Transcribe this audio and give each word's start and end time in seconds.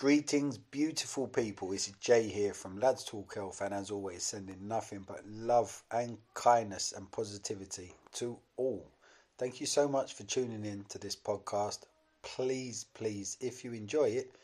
Greetings, 0.00 0.56
beautiful 0.56 1.28
people. 1.28 1.72
Is 1.72 1.92
Jay 2.00 2.26
here 2.26 2.54
from 2.54 2.80
Lads 2.80 3.04
Talk 3.04 3.34
Health, 3.34 3.60
and 3.60 3.74
as 3.74 3.90
always, 3.90 4.22
sending 4.22 4.66
nothing 4.66 5.04
but 5.06 5.20
love 5.28 5.82
and 5.90 6.16
kindness 6.32 6.94
and 6.96 7.12
positivity 7.12 7.92
to 8.12 8.38
all. 8.56 8.90
Thank 9.36 9.60
you 9.60 9.66
so 9.66 9.86
much 9.86 10.14
for 10.14 10.22
tuning 10.22 10.64
in 10.64 10.84
to 10.88 10.98
this 10.98 11.14
podcast. 11.14 11.80
Please, 12.22 12.86
please, 12.94 13.36
if 13.42 13.62
you 13.62 13.74
enjoy 13.74 14.04
it, 14.04 14.34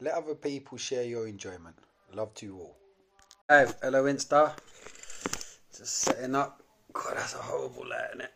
let 0.00 0.14
other 0.14 0.36
people 0.36 0.78
share 0.78 1.02
your 1.02 1.26
enjoyment. 1.26 1.74
Love 2.14 2.32
to 2.34 2.46
you 2.46 2.58
all. 2.58 2.76
Hey, 3.48 3.66
hello, 3.82 4.04
Insta. 4.04 4.52
Just 5.76 5.96
setting 5.96 6.36
up. 6.36 6.62
God, 6.92 7.14
that's 7.16 7.34
a 7.34 7.38
horrible 7.38 7.88
light, 7.88 8.10
isn't 8.10 8.20
it? 8.20 8.34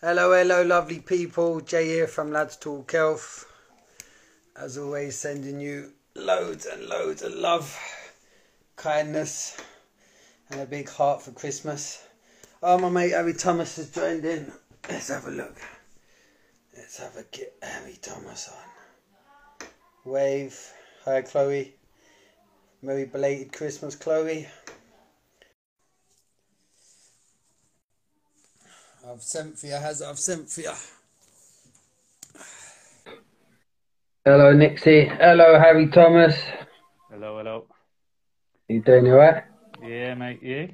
Hello, 0.00 0.32
hello, 0.32 0.62
lovely 0.62 1.00
people. 1.00 1.60
Jay 1.60 1.86
here 1.86 2.06
from 2.06 2.30
Lads 2.30 2.56
Talk 2.56 2.92
Health 2.92 3.50
as 4.56 4.78
always, 4.78 5.16
sending 5.16 5.60
you 5.60 5.92
loads 6.14 6.66
and 6.66 6.86
loads 6.86 7.22
of 7.22 7.32
love, 7.32 7.76
kindness, 8.76 9.56
and 10.50 10.60
a 10.60 10.66
big 10.66 10.88
heart 10.88 11.22
for 11.22 11.32
Christmas. 11.32 12.06
Oh, 12.62 12.78
my 12.78 12.88
mate 12.88 13.10
Harry 13.10 13.34
Thomas 13.34 13.76
has 13.76 13.90
joined 13.90 14.24
in. 14.24 14.52
Let's 14.88 15.08
have 15.08 15.26
a 15.26 15.30
look. 15.30 15.56
Let's 16.76 16.98
have 16.98 17.16
a 17.16 17.24
get 17.24 17.54
Harry 17.62 17.98
Thomas 18.00 18.48
on. 18.48 19.68
Wave. 20.04 20.72
Hi, 21.04 21.22
Chloe. 21.22 21.74
Merry 22.82 23.06
belated 23.06 23.52
Christmas, 23.52 23.96
Chloe. 23.96 24.46
I've 29.06 29.22
sent 29.22 29.58
for 29.58 29.66
you, 29.66 29.72
has 29.72 30.00
I've 30.00 30.18
sent 30.18 30.48
for 30.48 30.62
you. 30.62 30.72
Hello, 34.26 34.54
Nixie. 34.54 35.04
Hello, 35.04 35.58
Harry 35.58 35.86
Thomas. 35.88 36.34
Hello, 37.10 37.36
hello. 37.36 37.66
You 38.70 38.80
doing 38.80 39.06
all 39.08 39.18
right? 39.18 39.44
Yeah, 39.86 40.14
mate. 40.14 40.42
You? 40.42 40.70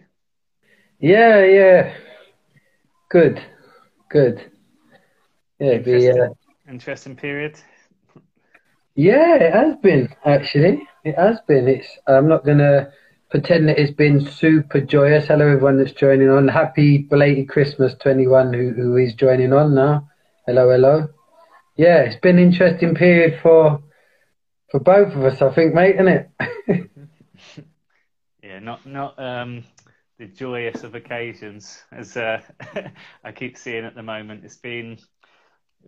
Yeah, 1.00 1.44
yeah. 1.44 1.94
Good, 3.08 3.42
good. 4.08 4.52
Yeah, 5.58 5.72
interesting, 5.72 6.14
be, 6.14 6.20
uh, 6.20 6.28
interesting 6.68 7.16
period. 7.16 7.58
Yeah, 8.94 9.34
it 9.34 9.52
has 9.52 9.74
been 9.82 10.14
actually. 10.24 10.86
It 11.02 11.18
has 11.18 11.40
been. 11.48 11.66
It's. 11.66 11.88
I'm 12.06 12.28
not 12.28 12.44
gonna 12.44 12.92
pretend 13.32 13.68
that 13.68 13.80
it's 13.80 13.90
been 13.90 14.20
super 14.24 14.80
joyous. 14.80 15.26
Hello, 15.26 15.44
everyone 15.48 15.76
that's 15.76 15.90
joining 15.90 16.30
on. 16.30 16.46
Happy 16.46 16.98
belated 16.98 17.48
Christmas 17.48 17.94
to 17.94 18.10
anyone 18.10 18.54
who, 18.54 18.70
who 18.70 18.96
is 18.96 19.14
joining 19.14 19.52
on 19.52 19.74
now. 19.74 20.08
Hello, 20.46 20.70
hello 20.70 21.08
yeah, 21.80 22.00
it's 22.00 22.20
been 22.20 22.36
an 22.36 22.44
interesting 22.44 22.94
period 22.94 23.40
for 23.40 23.82
for 24.70 24.80
both 24.80 25.14
of 25.14 25.24
us, 25.24 25.40
I 25.40 25.50
think, 25.54 25.72
mate, 25.72 25.94
isn't 25.94 26.08
it? 26.08 26.90
yeah, 28.42 28.58
not 28.58 28.84
not 28.84 29.18
um, 29.18 29.64
the 30.18 30.26
joyous 30.26 30.84
of 30.84 30.94
occasions, 30.94 31.82
as 31.90 32.18
uh, 32.18 32.42
I 33.24 33.32
keep 33.32 33.56
seeing 33.56 33.86
at 33.86 33.94
the 33.94 34.02
moment. 34.02 34.44
It's 34.44 34.58
been 34.58 34.98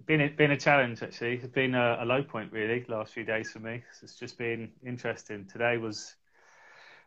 been 0.07 0.35
been 0.35 0.53
a 0.53 0.57
challenge 0.57 1.03
actually. 1.03 1.35
It's 1.35 1.53
been 1.53 1.75
a, 1.75 1.99
a 2.01 2.07
low 2.07 2.23
point 2.23 2.53
really 2.53 2.87
last 2.89 3.13
few 3.13 3.25
days 3.25 3.51
for 3.51 3.59
me. 3.59 3.83
So 3.93 4.05
it's 4.05 4.19
just 4.19 4.39
been 4.39 4.71
interesting. 4.87 5.45
Today 5.45 5.77
was 5.77 6.15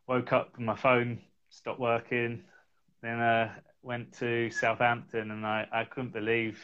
woke 0.06 0.32
up 0.32 0.58
and 0.58 0.66
my 0.68 0.76
phone 0.76 1.22
stopped 1.50 1.80
working. 1.80 2.44
Then 3.02 3.20
uh, 3.20 3.52
went 3.82 4.14
to 4.20 4.52
Southampton 4.52 5.32
and 5.32 5.44
I, 5.44 5.68
I 5.72 5.86
couldn't 5.86 6.14
believe 6.14 6.60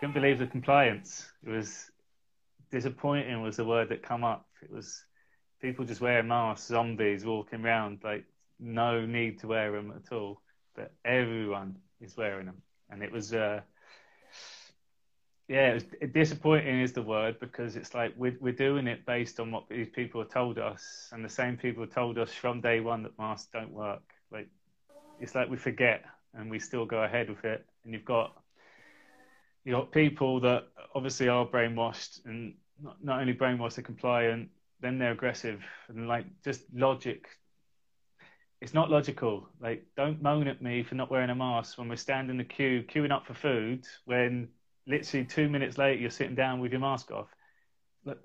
couldn't 0.00 0.14
believe 0.14 0.38
the 0.38 0.46
compliance. 0.46 1.30
It 1.46 1.50
was 1.50 1.90
disappointing 2.70 3.42
was 3.42 3.58
the 3.58 3.64
word 3.64 3.90
that 3.90 4.02
come 4.02 4.24
up. 4.24 4.46
It 4.62 4.72
was 4.72 5.04
people 5.60 5.84
just 5.84 6.00
wearing 6.00 6.28
masks, 6.28 6.68
zombies 6.68 7.24
walking 7.24 7.64
around, 7.64 8.00
like 8.02 8.24
no 8.58 9.04
need 9.04 9.38
to 9.40 9.48
wear 9.48 9.72
them 9.72 9.92
at 9.94 10.10
all. 10.12 10.40
But 10.74 10.92
everyone 11.04 11.76
is 12.00 12.16
wearing 12.16 12.46
them, 12.46 12.62
and 12.88 13.02
it 13.02 13.12
was. 13.12 13.34
Uh, 13.34 13.60
yeah, 15.48 15.70
it 15.70 15.74
was 15.74 16.12
disappointing 16.12 16.80
is 16.80 16.92
the 16.92 17.02
word 17.02 17.40
because 17.40 17.74
it's 17.74 17.92
like 17.92 18.14
we're, 18.16 18.36
we're 18.40 18.52
doing 18.52 18.86
it 18.86 19.04
based 19.04 19.40
on 19.40 19.50
what 19.50 19.68
these 19.68 19.88
people 19.88 20.20
have 20.20 20.30
told 20.30 20.58
us, 20.58 21.08
and 21.12 21.24
the 21.24 21.28
same 21.28 21.56
people 21.56 21.82
have 21.82 21.92
told 21.92 22.18
us 22.18 22.32
from 22.32 22.60
day 22.60 22.78
one 22.78 23.02
that 23.02 23.18
masks 23.18 23.48
don't 23.52 23.72
work. 23.72 24.02
Like 24.30 24.48
it's 25.18 25.34
like 25.34 25.50
we 25.50 25.56
forget 25.56 26.04
and 26.34 26.50
we 26.50 26.58
still 26.60 26.86
go 26.86 27.02
ahead 27.02 27.28
with 27.28 27.44
it. 27.44 27.66
And 27.84 27.92
you've 27.92 28.04
got 28.04 28.39
you 29.64 29.72
got 29.72 29.92
people 29.92 30.40
that 30.40 30.68
obviously 30.94 31.28
are 31.28 31.46
brainwashed 31.46 32.24
and 32.24 32.54
not, 32.82 32.96
not 33.02 33.20
only 33.20 33.34
brainwashed, 33.34 33.74
they're 33.74 33.84
compliant, 33.84 34.48
then 34.80 34.98
they're 34.98 35.12
aggressive 35.12 35.62
and 35.88 36.08
like 36.08 36.26
just 36.42 36.62
logic. 36.74 37.26
It's 38.60 38.74
not 38.74 38.90
logical. 38.90 39.48
Like, 39.60 39.86
don't 39.96 40.22
moan 40.22 40.46
at 40.46 40.60
me 40.60 40.82
for 40.82 40.94
not 40.94 41.10
wearing 41.10 41.30
a 41.30 41.34
mask 41.34 41.78
when 41.78 41.88
we're 41.88 41.96
standing 41.96 42.30
in 42.30 42.38
the 42.38 42.44
queue, 42.44 42.82
queuing 42.82 43.10
up 43.10 43.26
for 43.26 43.34
food, 43.34 43.86
when 44.04 44.48
literally 44.86 45.24
two 45.24 45.48
minutes 45.48 45.78
later 45.78 46.00
you're 46.00 46.10
sitting 46.10 46.34
down 46.34 46.60
with 46.60 46.72
your 46.72 46.80
mask 46.80 47.10
off. 47.10 47.28
Look, 48.04 48.18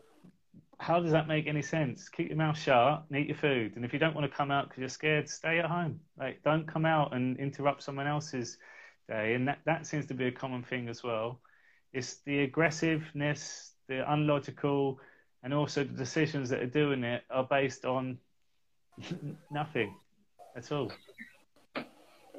how 0.78 1.00
does 1.00 1.12
that 1.12 1.28
make 1.28 1.48
any 1.48 1.62
sense? 1.62 2.10
Keep 2.10 2.30
your 2.30 2.38
mouth 2.38 2.58
shut 2.58 3.06
and 3.10 3.20
eat 3.20 3.28
your 3.28 3.38
food. 3.38 3.76
And 3.76 3.86
if 3.86 3.94
you 3.94 4.00
don't 4.00 4.14
want 4.14 4.30
to 4.30 4.36
come 4.36 4.52
out 4.52 4.68
because 4.68 4.80
you're 4.80 4.90
scared, 4.90 5.30
stay 5.30 5.60
at 5.60 5.66
home. 5.66 6.02
Like, 6.18 6.44
don't 6.44 6.68
come 6.68 6.86
out 6.86 7.16
and 7.16 7.38
interrupt 7.38 7.84
someone 7.84 8.08
else's 8.08 8.58
day, 9.08 9.34
and 9.34 9.48
that, 9.48 9.60
that 9.66 9.86
seems 9.86 10.06
to 10.08 10.14
be 10.14 10.26
a 10.28 10.32
common 10.32 10.64
thing 10.64 10.90
as 10.90 11.04
well. 11.04 11.40
It's 11.94 12.16
the 12.26 12.40
aggressiveness, 12.40 13.72
the 13.88 14.12
unlogical, 14.12 15.00
and 15.44 15.54
also 15.54 15.84
the 15.84 15.94
decisions 15.94 16.50
that 16.50 16.62
are 16.62 16.66
doing 16.68 17.04
it 17.04 17.24
are 17.30 17.44
based 17.44 17.86
on 17.86 18.18
nothing 19.52 19.96
at 20.56 20.72
all. 20.72 20.92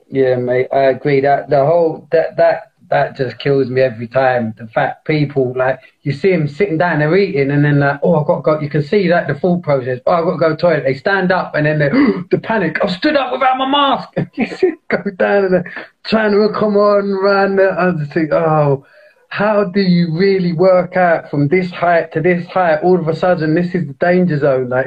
Yeah, 0.08 0.36
mate, 0.36 0.68
I 0.72 0.84
agree. 0.84 1.20
That 1.20 1.50
the 1.50 1.64
whole 1.64 2.08
that 2.12 2.36
that 2.36 2.72
that 2.90 3.16
just 3.16 3.38
kills 3.38 3.68
me 3.68 3.80
every 3.80 4.06
time. 4.06 4.54
The 4.56 4.66
fact 4.68 5.04
people 5.04 5.52
like 5.56 5.80
you 6.02 6.12
see 6.12 6.30
them 6.30 6.48
sitting 6.48 6.78
down, 6.78 7.00
they're 7.00 7.16
eating, 7.16 7.50
and 7.50 7.64
then 7.64 7.80
like, 7.80 8.00
oh, 8.02 8.20
I've 8.20 8.26
got 8.26 8.36
to 8.36 8.42
go. 8.42 8.60
You 8.60 8.70
can 8.70 8.82
see 8.82 9.08
that 9.08 9.26
the 9.26 9.34
full 9.34 9.60
process. 9.60 10.00
Oh, 10.06 10.12
I've 10.12 10.24
got 10.24 10.32
to 10.32 10.38
go 10.38 10.48
to 10.48 10.54
the 10.54 10.60
toilet. 10.60 10.84
They 10.84 10.94
stand 10.94 11.32
up, 11.32 11.54
and 11.54 11.66
then 11.66 11.78
they 11.78 11.88
the 12.30 12.40
panic. 12.42 12.78
I've 12.82 12.90
stood 12.90 13.16
up 13.16 13.32
without 13.32 13.58
my 13.58 13.68
mask. 13.68 14.10
you 14.34 14.46
see, 14.46 14.74
go 14.88 14.98
down 15.16 15.54
and 15.54 15.66
trying 16.04 16.32
to 16.32 16.38
oh, 16.38 16.52
come 16.52 16.76
on, 16.76 17.10
run. 17.12 17.58
I 17.60 17.92
just 17.98 18.12
think, 18.12 18.32
oh, 18.32 18.86
how 19.28 19.64
do 19.64 19.80
you 19.80 20.16
really 20.16 20.52
work 20.52 20.96
out 20.96 21.30
from 21.30 21.48
this 21.48 21.70
height 21.70 22.12
to 22.12 22.20
this 22.20 22.46
height? 22.46 22.78
All 22.82 22.98
of 22.98 23.08
a 23.08 23.16
sudden, 23.16 23.54
this 23.54 23.74
is 23.74 23.88
the 23.88 23.94
danger 23.94 24.38
zone. 24.38 24.68
Like, 24.68 24.86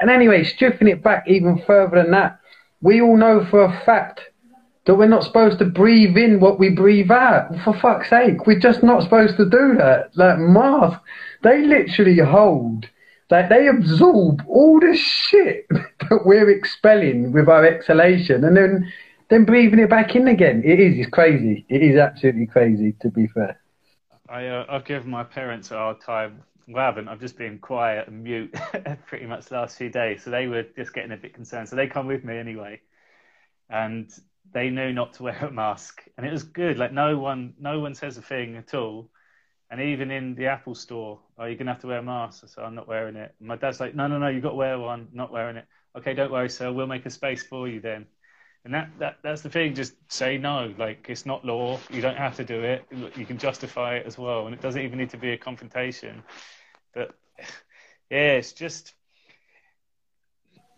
and 0.00 0.10
anyway, 0.10 0.44
stripping 0.44 0.88
it 0.88 1.02
back 1.02 1.24
even 1.28 1.62
further 1.66 2.02
than 2.02 2.12
that, 2.12 2.38
we 2.80 3.02
all 3.02 3.16
know 3.16 3.44
for 3.50 3.64
a 3.64 3.80
fact 3.84 4.22
that 4.84 4.94
we're 4.96 5.08
not 5.08 5.24
supposed 5.24 5.58
to 5.58 5.64
breathe 5.64 6.16
in 6.16 6.40
what 6.40 6.58
we 6.58 6.68
breathe 6.68 7.10
out. 7.10 7.54
For 7.64 7.78
fuck's 7.78 8.10
sake, 8.10 8.46
we're 8.46 8.58
just 8.58 8.82
not 8.82 9.02
supposed 9.02 9.36
to 9.38 9.44
do 9.48 9.76
that. 9.78 10.10
Like 10.14 10.38
masks, 10.38 11.02
they 11.42 11.62
literally 11.66 12.18
hold, 12.18 12.88
like 13.30 13.48
they 13.48 13.68
absorb 13.68 14.42
all 14.46 14.80
the 14.80 14.96
shit 14.96 15.66
that 15.70 16.20
we're 16.24 16.50
expelling 16.50 17.32
with 17.32 17.48
our 17.48 17.64
exhalation, 17.66 18.44
and 18.44 18.56
then 18.56 18.92
then 19.28 19.44
breathing 19.44 19.78
it 19.78 19.88
back 19.88 20.14
in 20.14 20.28
again. 20.28 20.62
It 20.64 20.78
is, 20.78 20.98
it's 20.98 21.10
crazy. 21.10 21.64
It 21.68 21.82
is 21.82 21.96
absolutely 21.98 22.46
crazy, 22.46 22.94
to 23.00 23.10
be 23.10 23.26
fair. 23.26 23.58
I, 24.28 24.46
uh, 24.46 24.66
I've 24.68 24.84
given 24.84 25.10
my 25.10 25.24
parents 25.24 25.70
a 25.70 25.76
hard 25.76 26.00
time. 26.00 26.42
Well, 26.68 26.82
I 26.82 26.86
haven't. 26.86 27.08
I've 27.08 27.20
just 27.20 27.36
been 27.36 27.58
quiet 27.58 28.08
and 28.08 28.22
mute 28.22 28.54
pretty 29.06 29.26
much 29.26 29.46
the 29.46 29.56
last 29.56 29.76
few 29.78 29.90
days. 29.90 30.22
So 30.22 30.30
they 30.30 30.46
were 30.46 30.64
just 30.76 30.94
getting 30.94 31.12
a 31.12 31.16
bit 31.16 31.34
concerned. 31.34 31.68
So 31.68 31.76
they 31.76 31.86
come 31.86 32.06
with 32.06 32.24
me 32.24 32.36
anyway. 32.36 32.80
And 33.68 34.10
they 34.54 34.70
know 34.70 34.90
not 34.92 35.12
to 35.14 35.24
wear 35.24 35.36
a 35.44 35.50
mask, 35.50 36.02
and 36.16 36.26
it 36.26 36.32
was 36.32 36.44
good. 36.44 36.78
Like 36.78 36.92
no 36.92 37.18
one, 37.18 37.52
no 37.60 37.80
one 37.80 37.94
says 37.94 38.16
a 38.16 38.22
thing 38.22 38.56
at 38.56 38.72
all. 38.72 39.10
And 39.70 39.80
even 39.80 40.10
in 40.10 40.36
the 40.36 40.46
Apple 40.46 40.74
store, 40.74 41.18
oh, 41.36 41.44
you're 41.46 41.56
gonna 41.56 41.72
have 41.72 41.80
to 41.80 41.88
wear 41.88 41.98
a 41.98 42.02
mask. 42.02 42.44
So 42.48 42.62
I'm 42.62 42.74
not 42.74 42.86
wearing 42.86 43.16
it. 43.16 43.34
And 43.38 43.48
my 43.48 43.56
dad's 43.56 43.80
like, 43.80 43.94
no, 43.94 44.06
no, 44.06 44.18
no, 44.18 44.28
you 44.28 44.40
got 44.40 44.50
to 44.50 44.54
wear 44.54 44.78
one. 44.78 45.08
Not 45.12 45.32
wearing 45.32 45.56
it. 45.56 45.66
Okay, 45.98 46.14
don't 46.14 46.30
worry, 46.30 46.48
sir. 46.48 46.72
We'll 46.72 46.86
make 46.86 47.06
a 47.06 47.10
space 47.10 47.42
for 47.42 47.66
you 47.68 47.80
then. 47.80 48.06
And 48.64 48.72
that, 48.72 48.90
that 48.98 49.18
that's 49.22 49.42
the 49.42 49.50
thing. 49.50 49.74
Just 49.74 49.94
say 50.10 50.38
no. 50.38 50.72
Like 50.78 51.06
it's 51.08 51.26
not 51.26 51.44
law. 51.44 51.80
You 51.90 52.00
don't 52.00 52.16
have 52.16 52.36
to 52.36 52.44
do 52.44 52.62
it. 52.62 52.84
You 53.16 53.26
can 53.26 53.36
justify 53.36 53.96
it 53.96 54.06
as 54.06 54.16
well, 54.16 54.46
and 54.46 54.54
it 54.54 54.62
doesn't 54.62 54.80
even 54.80 54.98
need 54.98 55.10
to 55.10 55.18
be 55.18 55.32
a 55.32 55.38
confrontation. 55.38 56.22
But 56.94 57.14
yeah, 58.10 58.34
it's 58.34 58.52
just 58.52 58.94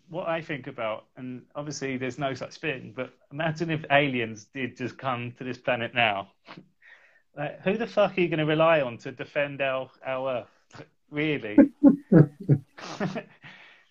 what 0.08 0.29
I 0.29 0.41
think 0.41 0.67
about, 0.67 1.06
and 1.17 1.43
obviously 1.55 1.97
there's 1.97 2.19
no 2.19 2.35
such 2.35 2.56
thing, 2.56 2.93
but 2.94 3.12
imagine 3.32 3.70
if 3.70 3.85
aliens 3.91 4.47
did 4.55 4.76
just 4.76 4.99
come 4.99 5.32
to 5.38 5.44
this 5.44 5.58
planet 5.58 5.94
now. 5.94 6.29
like, 7.37 7.61
who 7.62 7.76
the 7.76 7.87
fuck 7.87 8.17
are 8.17 8.20
you 8.20 8.29
going 8.29 8.38
to 8.38 8.47
rely 8.47 8.81
on 8.81 8.99
to 8.99 9.12
defend 9.12 9.61
our 9.61 9.91
our 10.05 10.43
Earth? 10.43 10.87
really? 11.11 11.56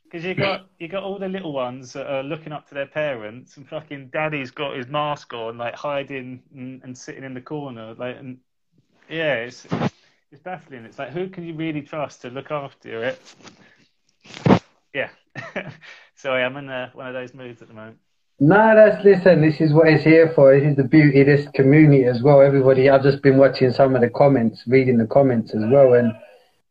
Because 0.06 0.24
you 0.24 0.36
got 0.36 0.70
you 0.80 0.88
got 0.88 1.04
all 1.04 1.20
the 1.20 1.28
little 1.28 1.52
ones 1.52 1.92
that 1.94 2.08
are 2.08 2.24
looking 2.24 2.54
up 2.54 2.70
to 2.70 2.74
their 2.74 2.86
parents, 2.86 3.58
and 3.58 3.68
fucking 3.68 4.10
daddy's 4.14 4.52
got 4.52 4.78
his 4.78 4.88
mask 4.88 5.34
on, 5.34 5.58
like 5.58 5.76
hiding 5.76 6.42
and, 6.56 6.82
and 6.84 6.98
sitting 6.98 7.24
in 7.24 7.34
the 7.34 7.42
corner, 7.42 7.94
like 7.96 8.18
and 8.18 8.38
yeah, 9.10 9.34
it's 9.34 9.68
it's 10.32 10.42
baffling. 10.42 10.86
It's 10.86 11.00
like 11.00 11.10
who 11.10 11.28
can 11.28 11.44
you 11.44 11.54
really 11.56 11.82
trust 11.82 12.22
to 12.22 12.30
look 12.30 12.50
after 12.50 13.04
it? 13.04 13.22
Yeah. 14.94 15.10
Sorry, 16.16 16.44
I'm 16.44 16.56
in 16.58 16.70
uh, 16.70 16.90
one 16.94 17.08
of 17.08 17.14
those 17.14 17.34
moods 17.34 17.62
at 17.62 17.68
the 17.68 17.74
moment. 17.74 17.98
No, 18.40 18.76
that's 18.76 19.04
listen. 19.06 19.42
This 19.42 19.62
is 19.62 19.74
what 19.74 19.88
it's 19.88 20.04
here 20.04 20.32
for. 20.36 20.54
This 20.54 20.72
is 20.72 20.76
the 20.76 20.84
beauty 20.84 21.22
of 21.22 21.28
this 21.28 21.48
community 21.56 22.04
as 22.04 22.22
well. 22.22 22.42
Everybody, 22.42 22.90
I've 22.90 23.04
just 23.04 23.22
been 23.22 23.38
watching 23.38 23.72
some 23.72 23.96
of 23.96 24.02
the 24.02 24.10
comments, 24.10 24.64
reading 24.68 24.98
the 24.98 25.08
comments 25.08 25.54
as 25.54 25.64
well, 25.72 25.94
and 25.94 26.12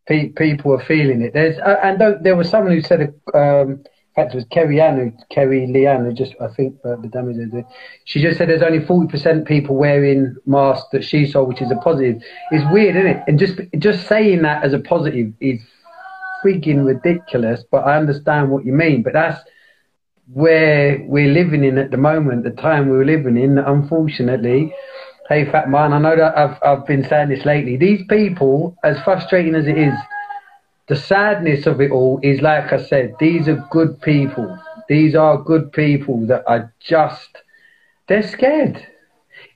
pe- 0.07 0.29
people 0.31 0.75
are 0.75 0.85
feeling 0.85 1.23
it. 1.23 1.33
There's 1.33 1.59
uh, 1.59 1.81
and 1.83 2.01
there 2.23 2.37
was 2.37 2.51
someone 2.51 2.73
who 2.73 2.83
said, 2.83 3.15
um, 3.33 3.71
in 3.71 4.15
fact, 4.15 4.35
it 4.35 4.37
was 4.37 4.45
Kerry 4.51 4.79
Ann, 4.79 4.99
who, 4.99 5.35
Kerry 5.35 5.67
Leanne, 5.67 6.05
who 6.05 6.13
just 6.13 6.35
I 6.39 6.49
think 6.49 6.77
uh, 6.85 6.97
the 6.97 7.09
damage 7.09 7.37
is. 7.39 7.51
She 8.05 8.21
just 8.21 8.37
said 8.37 8.51
there's 8.51 8.63
only 8.63 8.85
forty 8.85 9.09
percent 9.09 9.49
people 9.49 9.75
wearing 9.75 10.37
masks 10.45 10.89
that 10.93 11.03
she 11.03 11.25
saw, 11.27 11.45
which 11.45 11.63
is 11.63 11.71
a 11.71 11.77
positive. 11.77 12.23
It's 12.51 12.71
weird, 12.71 12.97
isn't 12.97 13.11
it? 13.11 13.25
And 13.27 13.39
just 13.39 13.59
just 13.79 14.07
saying 14.07 14.43
that 14.43 14.65
as 14.65 14.75
a 14.75 14.79
positive 14.81 15.33
is 15.41 15.61
freaking 16.45 16.85
ridiculous. 16.85 17.65
But 17.71 17.85
I 17.85 17.97
understand 17.97 18.51
what 18.51 18.65
you 18.65 18.73
mean. 18.73 19.03
But 19.03 19.15
that's 19.15 19.41
where 20.33 21.03
we're 21.07 21.33
living 21.33 21.65
in 21.65 21.79
at 21.79 21.91
the 21.91 21.97
moment, 21.97 22.45
the 22.45 22.51
time 22.51 22.89
we're 22.89 23.05
living 23.05 23.37
in, 23.37 23.59
unfortunately. 23.59 24.75
Hey, 25.29 25.51
fat 25.51 25.71
man, 25.71 25.93
I 25.93 25.99
know 25.99 26.17
that 26.17 26.37
I've, 26.37 26.59
I've 26.63 26.87
been 26.87 27.05
saying 27.05 27.31
this 27.31 27.45
lately. 27.45 27.77
These 27.77 28.05
people, 28.09 28.77
as 28.85 29.01
frustrating 29.01 29.55
as 29.55 29.67
it 29.67 29.79
is, 29.79 29.95
the 30.87 30.97
sadness 30.97 31.67
of 31.67 31.81
it 31.81 31.91
all 31.91 32.21
is 32.23 32.43
like 32.43 32.73
I 32.73 32.83
said, 32.83 33.15
these 33.19 33.49
are 33.49 33.67
good 33.71 34.01
people. 34.03 34.59
These 34.89 35.15
are 35.15 35.43
good 35.43 35.73
people 35.73 36.27
that 36.27 36.45
are 36.47 36.73
just, 36.79 37.39
they're 38.07 38.29
scared. 38.29 38.87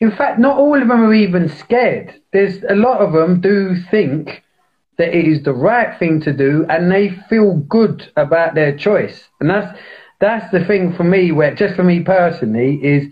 In 0.01 0.11
fact, 0.11 0.39
not 0.39 0.57
all 0.57 0.81
of 0.81 0.89
them 0.89 1.03
are 1.03 1.15
even 1.15 1.49
scared. 1.49 2.15
There's 2.33 2.63
a 2.65 2.75
lot 2.75 3.01
of 3.01 3.13
them 3.13 3.41
do 3.41 3.77
think 3.91 4.43
that 4.99 5.17
it 5.17 5.27
is 5.27 5.43
the 5.45 5.53
right 5.53 5.99
thing 5.99 6.21
to 6.21 6.33
do 6.33 6.67
and 6.69 6.91
they 6.91 7.11
feel 7.29 7.55
good 7.55 8.11
about 8.17 8.55
their 8.55 8.77
choice. 8.77 9.29
And 9.41 9.49
that's, 9.49 9.79
that's 10.21 10.51
the 10.51 10.65
thing 10.65 10.93
for 10.95 11.05
me, 11.05 11.33
where 11.33 11.55
just 11.55 11.77
for 11.77 11.85
me 11.85 12.01
personally, 12.01 12.75
is 12.85 13.07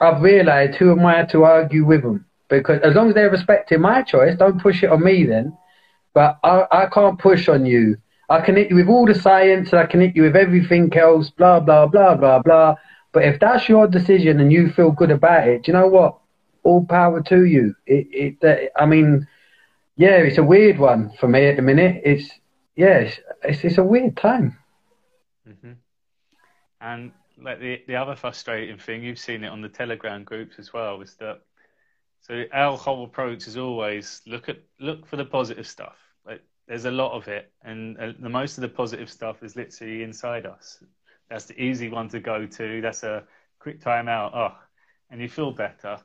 I've 0.00 0.22
realised 0.22 0.76
who 0.76 0.92
am 0.92 1.04
I 1.04 1.24
to 1.26 1.44
argue 1.44 1.84
with 1.84 2.02
them? 2.02 2.24
Because 2.48 2.80
as 2.82 2.94
long 2.94 3.08
as 3.08 3.14
they're 3.14 3.30
respecting 3.30 3.80
my 3.80 4.02
choice, 4.02 4.36
don't 4.36 4.60
push 4.60 4.82
it 4.82 4.90
on 4.90 5.04
me 5.04 5.24
then. 5.24 5.56
But 6.14 6.38
I, 6.42 6.66
I 6.70 6.86
can't 6.86 7.18
push 7.18 7.48
on 7.48 7.66
you. 7.66 7.98
I 8.30 8.40
connect 8.40 8.70
you 8.70 8.76
with 8.76 8.88
all 8.88 9.06
the 9.06 9.14
science, 9.14 9.70
and 9.72 9.80
I 9.80 9.86
connect 9.86 10.16
you 10.16 10.22
with 10.22 10.36
everything 10.36 10.92
else, 10.96 11.30
blah, 11.30 11.60
blah, 11.60 11.86
blah, 11.86 12.16
blah, 12.16 12.40
blah. 12.40 12.76
But 13.12 13.24
if 13.24 13.38
that's 13.38 13.68
your 13.68 13.86
decision 13.86 14.40
and 14.40 14.50
you 14.50 14.70
feel 14.70 14.90
good 14.90 15.10
about 15.10 15.46
it, 15.46 15.64
do 15.64 15.72
you 15.72 15.78
know 15.78 15.86
what? 15.86 16.18
All 16.62 16.84
power 16.84 17.22
to 17.24 17.44
you. 17.44 17.74
It, 17.86 18.38
it, 18.42 18.72
I 18.76 18.86
mean, 18.86 19.26
yeah, 19.96 20.16
it's 20.16 20.38
a 20.38 20.44
weird 20.44 20.78
one 20.78 21.12
for 21.18 21.28
me 21.28 21.46
at 21.46 21.56
the 21.56 21.62
minute. 21.62 22.02
It's, 22.04 22.30
yeah, 22.74 22.98
it's, 22.98 23.20
it's, 23.42 23.64
it's 23.64 23.78
a 23.78 23.84
weird 23.84 24.16
time. 24.16 24.58
Mm-hmm. 25.48 25.72
And 26.80 27.12
like 27.42 27.60
the 27.60 27.82
the 27.86 27.96
other 27.96 28.16
frustrating 28.16 28.78
thing, 28.78 29.02
you've 29.02 29.18
seen 29.18 29.44
it 29.44 29.48
on 29.48 29.60
the 29.60 29.68
Telegram 29.68 30.24
groups 30.24 30.58
as 30.58 30.72
well, 30.72 31.00
is 31.00 31.14
that 31.16 31.40
so 32.20 32.44
our 32.52 32.76
whole 32.76 33.04
approach 33.04 33.46
is 33.46 33.56
always 33.56 34.20
look 34.26 34.48
at 34.48 34.58
look 34.80 35.06
for 35.06 35.16
the 35.16 35.24
positive 35.24 35.66
stuff. 35.66 35.96
Like 36.26 36.42
there's 36.66 36.84
a 36.84 36.90
lot 36.90 37.12
of 37.12 37.28
it, 37.28 37.50
and 37.62 37.98
uh, 37.98 38.12
the 38.18 38.28
most 38.28 38.58
of 38.58 38.62
the 38.62 38.68
positive 38.68 39.10
stuff 39.10 39.42
is 39.42 39.56
literally 39.56 40.02
inside 40.02 40.46
us. 40.46 40.82
That's 41.30 41.46
the 41.46 41.60
easy 41.60 41.88
one 41.88 42.08
to 42.10 42.20
go 42.20 42.46
to. 42.46 42.80
That's 42.80 43.02
a 43.02 43.24
quick 43.58 43.80
time 43.80 44.08
out. 44.08 44.32
Oh, 44.34 44.56
and 45.10 45.20
you 45.20 45.28
feel 45.28 45.52
better. 45.52 45.98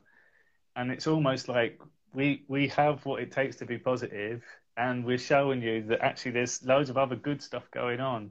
And 0.74 0.90
it's 0.90 1.06
almost 1.06 1.48
like 1.48 1.80
we 2.14 2.44
we 2.48 2.68
have 2.68 3.04
what 3.06 3.22
it 3.22 3.32
takes 3.32 3.56
to 3.56 3.66
be 3.66 3.78
positive, 3.78 4.42
and 4.76 5.04
we're 5.04 5.18
showing 5.18 5.62
you 5.62 5.82
that 5.84 6.00
actually 6.00 6.32
there's 6.32 6.62
loads 6.64 6.90
of 6.90 6.98
other 6.98 7.16
good 7.16 7.42
stuff 7.42 7.64
going 7.70 8.00
on. 8.00 8.30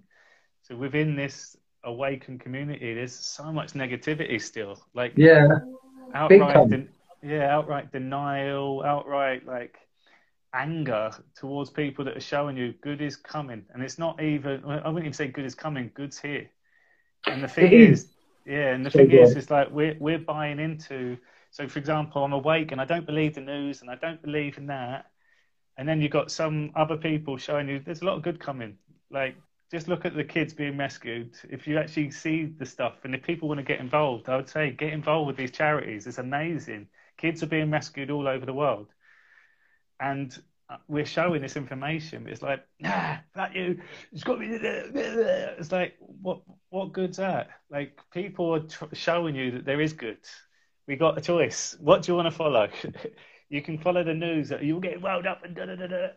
So 0.64 0.76
within 0.76 1.16
this 1.16 1.58
awakened 1.84 2.42
community, 2.42 2.94
there's 2.94 3.16
so 3.16 3.52
much 3.52 3.74
negativity 3.74 4.42
still. 4.42 4.78
Like 4.94 5.14
yeah, 5.16 5.48
outright, 6.14 6.70
de- 6.70 6.88
yeah, 7.24 7.54
outright 7.56 7.92
denial, 7.92 8.84
outright 8.84 9.46
like 9.46 9.78
anger 10.54 11.12
towards 11.36 11.70
people 11.70 12.06
that 12.06 12.18
are 12.18 12.22
showing 12.22 12.58
you 12.58 12.74
good 12.82 13.02
is 13.02 13.16
coming, 13.16 13.66
and 13.74 13.82
it's 13.82 13.98
not 13.98 14.22
even. 14.22 14.64
I 14.66 14.88
wouldn't 14.88 15.06
even 15.06 15.14
say 15.14 15.28
good 15.28 15.46
is 15.46 15.56
coming. 15.56 15.92
Good's 15.94 16.20
here, 16.20 16.50
and 17.26 17.44
the 17.44 17.48
thing 17.48 17.74
is, 17.74 18.08
yeah, 18.46 18.74
and 18.74 18.86
the 18.86 18.92
so 18.92 19.00
thing 19.00 19.10
good. 19.10 19.22
is, 19.22 19.36
it's 19.36 19.50
like 19.50 19.72
we're 19.72 19.96
we're 20.00 20.20
buying 20.20 20.60
into. 20.60 21.18
So, 21.52 21.68
for 21.68 21.80
example, 21.80 22.24
I'm 22.24 22.34
awake 22.34 22.72
and 22.72 22.82
I 22.82 22.86
don't 22.86 23.06
believe 23.06 23.36
the 23.36 23.42
news 23.42 23.82
and 23.82 23.90
I 23.90 23.96
don't 23.96 24.22
believe 24.22 24.58
in 24.58 24.68
that. 24.68 25.06
And 25.78 25.88
then 25.88 26.02
you've 26.02 26.12
got 26.12 26.32
some 26.32 26.72
other 26.76 26.98
people 26.98 27.38
showing 27.38 27.68
you 27.68 27.80
there's 27.80 28.02
a 28.02 28.06
lot 28.06 28.16
of 28.16 28.24
good 28.24 28.40
coming. 28.40 28.78
Like 29.10 29.36
just 29.72 29.88
look 29.88 30.06
at 30.06 30.16
the 30.16 30.24
kids 30.24 30.54
being 30.54 30.78
rescued. 30.78 31.36
If 31.50 31.66
you 31.68 31.78
actually 31.78 32.12
see 32.12 32.46
the 32.46 32.66
stuff, 32.66 32.96
and 33.04 33.16
if 33.16 33.24
people 33.24 33.48
want 33.48 33.60
to 33.60 33.64
get 33.64 33.80
involved, 33.80 34.28
I 34.28 34.36
would 34.36 34.50
say 34.50 34.72
get 34.72 34.92
involved 34.92 35.28
with 35.28 35.38
these 35.38 35.52
charities. 35.52 36.08
It's 36.08 36.18
amazing. 36.18 36.88
Kids 37.18 37.42
are 37.42 37.48
being 37.48 37.72
rescued 37.72 38.12
all 38.12 38.28
over 38.28 38.46
the 38.46 38.54
world, 38.54 38.88
and 40.00 40.38
uh, 40.70 40.78
we're 40.88 41.06
showing 41.06 41.42
this 41.42 41.56
information. 41.56 42.28
It's 42.28 42.42
like, 42.42 42.66
nah, 42.80 43.18
that 43.36 43.56
you. 43.56 43.80
It's 44.12 44.24
got 44.24 44.40
me. 44.40 44.48
It's 44.52 45.72
like, 45.72 45.96
what? 46.00 46.42
What 46.70 46.94
good's 46.94 47.18
that? 47.18 47.50
Like 47.70 47.98
people 48.14 48.56
are 48.56 48.60
tr- 48.62 48.86
showing 48.94 49.36
you 49.36 49.52
that 49.52 49.66
there 49.66 49.82
is 49.82 49.94
good. 49.94 50.20
We 50.88 50.96
got 50.96 51.18
a 51.18 51.22
choice. 51.22 51.78
What 51.80 52.02
do 52.02 52.12
you 52.12 52.16
want 52.16 52.28
to 52.28 52.36
follow? 52.36 52.68
you 53.50 53.62
can 53.62 53.78
follow 53.78 54.04
the 54.04 54.14
news 54.14 54.52
you'll 54.62 54.80
get 54.80 55.02
wound 55.02 55.28
up 55.28 55.44
and 55.44 55.56
da 55.56 55.66
da 55.66 55.76
da 55.76 55.88
da, 55.88 56.08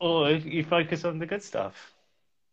or 0.00 0.30
you 0.30 0.64
focus 0.64 1.04
on 1.04 1.18
the 1.18 1.26
good 1.26 1.42
stuff. 1.42 1.74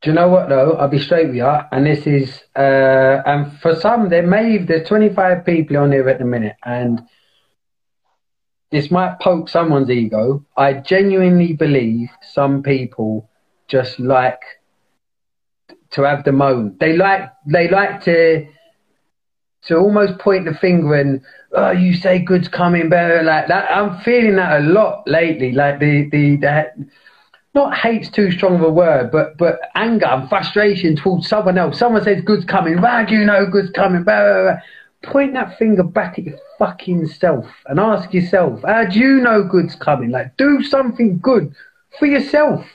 Do 0.01 0.11
you 0.11 0.15
know 0.15 0.29
what 0.29 0.47
though? 0.47 0.73
I'll 0.73 0.87
be 0.87 0.99
straight 0.99 1.27
with 1.27 1.35
you, 1.35 1.45
and 1.45 1.85
this 1.85 2.07
is, 2.07 2.41
uh, 2.55 3.21
and 3.25 3.59
for 3.59 3.75
some, 3.75 4.07
there 4.07 4.25
may 4.25 4.57
there's 4.57 4.87
25 4.87 5.45
people 5.45 5.77
on 5.77 5.91
here 5.91 6.07
at 6.07 6.19
the 6.19 6.25
minute, 6.25 6.55
and 6.63 7.01
this 8.71 8.91
might 8.91 9.19
poke 9.19 9.49
someone's 9.49 9.89
ego. 9.89 10.45
I 10.55 10.73
genuinely 10.73 11.53
believe 11.53 12.09
some 12.21 12.63
people 12.63 13.29
just 13.67 13.99
like 13.99 14.41
to 15.91 16.03
have 16.03 16.23
the 16.23 16.31
moan. 16.31 16.77
They 16.79 16.95
like 16.95 17.31
they 17.45 17.67
like 17.67 18.03
to 18.03 18.47
to 19.63 19.75
almost 19.75 20.19
point 20.19 20.45
the 20.45 20.53
finger 20.53 20.95
and 20.95 21.21
oh, 21.53 21.71
you 21.71 21.93
say 21.93 22.19
good's 22.19 22.47
coming 22.47 22.89
better 22.89 23.23
like 23.23 23.47
that. 23.47 23.69
I'm 23.71 23.99
feeling 24.01 24.35
that 24.35 24.61
a 24.61 24.63
lot 24.63 25.07
lately. 25.07 25.51
Like 25.51 25.79
the 25.79 26.09
the 26.09 26.37
the 26.37 26.87
not 27.55 27.75
hate's 27.75 28.09
too 28.09 28.31
strong 28.31 28.55
of 28.55 28.61
a 28.61 28.69
word, 28.69 29.11
but 29.11 29.37
but 29.37 29.59
anger 29.75 30.05
and 30.05 30.29
frustration 30.29 30.95
towards 30.95 31.27
someone 31.27 31.57
else. 31.57 31.77
Someone 31.77 32.03
says 32.03 32.23
good's 32.23 32.45
coming, 32.45 32.75
do 32.75 33.15
you 33.15 33.25
know 33.25 33.45
good's 33.45 33.71
coming? 33.71 34.03
Blah, 34.03 34.21
blah, 34.21 34.43
blah. 34.43 34.57
Point 35.01 35.33
that 35.33 35.57
finger 35.57 35.83
back 35.83 36.19
at 36.19 36.25
your 36.25 36.37
fucking 36.57 37.07
self 37.07 37.47
and 37.67 37.79
ask 37.79 38.13
yourself, 38.13 38.61
how 38.63 38.85
do 38.85 38.99
you 38.99 39.21
know 39.21 39.43
good's 39.43 39.75
coming? 39.75 40.11
Like 40.11 40.35
do 40.37 40.61
something 40.63 41.19
good 41.19 41.53
for 41.97 42.05
yourself. 42.05 42.65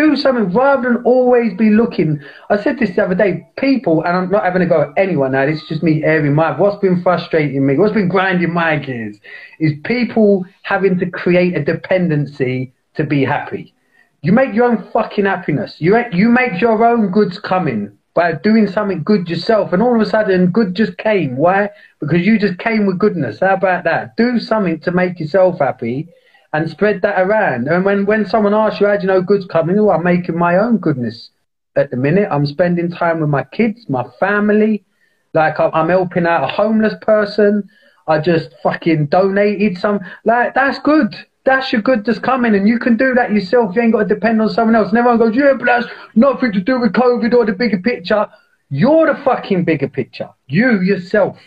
Do 0.00 0.16
something 0.16 0.52
rather 0.54 0.88
than 0.88 1.02
always 1.04 1.52
be 1.54 1.70
looking. 1.70 2.20
I 2.48 2.62
said 2.62 2.78
this 2.78 2.96
the 2.96 3.04
other 3.04 3.14
day. 3.14 3.46
People, 3.58 4.02
and 4.02 4.16
I'm 4.16 4.30
not 4.30 4.44
having 4.44 4.60
to 4.60 4.66
go 4.66 4.82
at 4.82 4.90
anyone 4.96 5.32
now. 5.32 5.46
This 5.46 5.62
is 5.62 5.68
just 5.68 5.82
me 5.82 6.02
airing 6.04 6.34
my. 6.34 6.58
What's 6.58 6.80
been 6.80 7.02
frustrating 7.02 7.66
me? 7.66 7.76
What's 7.76 7.94
been 7.94 8.08
grinding 8.08 8.52
my 8.52 8.76
gears? 8.78 9.18
Is 9.58 9.72
people 9.84 10.44
having 10.62 10.98
to 11.00 11.10
create 11.10 11.56
a 11.56 11.64
dependency 11.64 12.72
to 12.94 13.04
be 13.04 13.24
happy 13.24 13.74
you 14.22 14.32
make 14.32 14.54
your 14.54 14.66
own 14.66 14.90
fucking 14.92 15.24
happiness. 15.24 15.76
You 15.78 16.02
you 16.12 16.28
make 16.28 16.60
your 16.60 16.84
own 16.84 17.10
goods 17.10 17.38
coming 17.38 17.96
by 18.14 18.32
doing 18.32 18.66
something 18.66 19.02
good 19.02 19.28
yourself, 19.28 19.72
and 19.72 19.82
all 19.82 19.94
of 19.94 20.00
a 20.00 20.10
sudden, 20.10 20.50
good 20.50 20.74
just 20.74 20.98
came. 20.98 21.36
Why? 21.36 21.70
Because 22.00 22.26
you 22.26 22.38
just 22.38 22.58
came 22.58 22.86
with 22.86 22.98
goodness. 22.98 23.40
How 23.40 23.54
about 23.54 23.84
that? 23.84 24.16
Do 24.16 24.38
something 24.40 24.80
to 24.80 24.90
make 24.90 25.20
yourself 25.20 25.58
happy, 25.58 26.08
and 26.52 26.70
spread 26.70 27.02
that 27.02 27.20
around. 27.20 27.68
And 27.68 27.84
when 27.84 28.06
when 28.06 28.26
someone 28.26 28.54
asks 28.54 28.80
you 28.80 28.86
how 28.86 28.96
do 28.96 29.02
you 29.02 29.08
know 29.08 29.22
good's 29.22 29.46
coming, 29.46 29.78
oh, 29.78 29.90
I'm 29.90 30.02
making 30.02 30.36
my 30.36 30.56
own 30.56 30.78
goodness. 30.78 31.30
At 31.76 31.90
the 31.90 31.96
minute, 31.96 32.28
I'm 32.30 32.46
spending 32.46 32.90
time 32.90 33.20
with 33.20 33.30
my 33.30 33.44
kids, 33.44 33.88
my 33.88 34.04
family. 34.18 34.84
Like 35.32 35.60
I'm 35.60 35.88
helping 35.88 36.26
out 36.26 36.44
a 36.44 36.48
homeless 36.48 36.94
person. 37.02 37.68
I 38.08 38.18
just 38.18 38.50
fucking 38.62 39.06
donated 39.06 39.78
some. 39.78 40.00
Like 40.24 40.54
that's 40.54 40.78
good. 40.80 41.14
That's 41.44 41.72
your 41.72 41.80
good 41.80 42.04
that's 42.04 42.18
coming, 42.18 42.54
and 42.54 42.68
you 42.68 42.78
can 42.78 42.96
do 42.96 43.14
that 43.14 43.32
yourself. 43.32 43.74
You 43.74 43.82
ain't 43.82 43.92
got 43.92 44.08
to 44.08 44.14
depend 44.14 44.42
on 44.42 44.50
someone 44.50 44.76
else. 44.76 44.90
And 44.90 44.98
everyone 44.98 45.18
goes, 45.18 45.34
yeah, 45.34 45.54
but 45.56 45.64
that's 45.64 45.86
nothing 46.14 46.52
to 46.52 46.60
do 46.60 46.78
with 46.78 46.92
COVID 46.92 47.32
or 47.32 47.46
the 47.46 47.52
bigger 47.52 47.78
picture. 47.78 48.26
You're 48.68 49.06
the 49.06 49.22
fucking 49.22 49.64
bigger 49.64 49.88
picture. 49.88 50.28
You 50.48 50.82
yourself. 50.82 51.38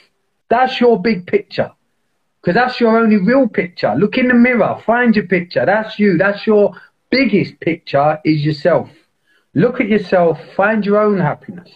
That's 0.50 0.80
your 0.82 1.00
big 1.02 1.28
picture. 1.28 1.72
Because 2.44 2.56
that's 2.56 2.80
your 2.82 2.98
only 2.98 3.18
real 3.18 3.48
picture. 3.48 3.96
Look 3.96 4.18
in 4.18 4.28
the 4.28 4.34
mirror, 4.34 4.78
find 4.86 5.16
your 5.16 5.28
picture. 5.28 5.66
That's 5.66 5.98
you. 5.98 6.18
That's 6.18 6.46
your 6.46 6.74
biggest 7.10 7.58
picture 7.62 8.20
is 8.26 8.44
yourself. 8.44 8.90
Look 9.54 9.80
at 9.80 9.88
yourself, 9.88 10.40
find 10.56 10.86
your 10.86 11.00
own 11.00 11.20
happiness. 11.20 11.72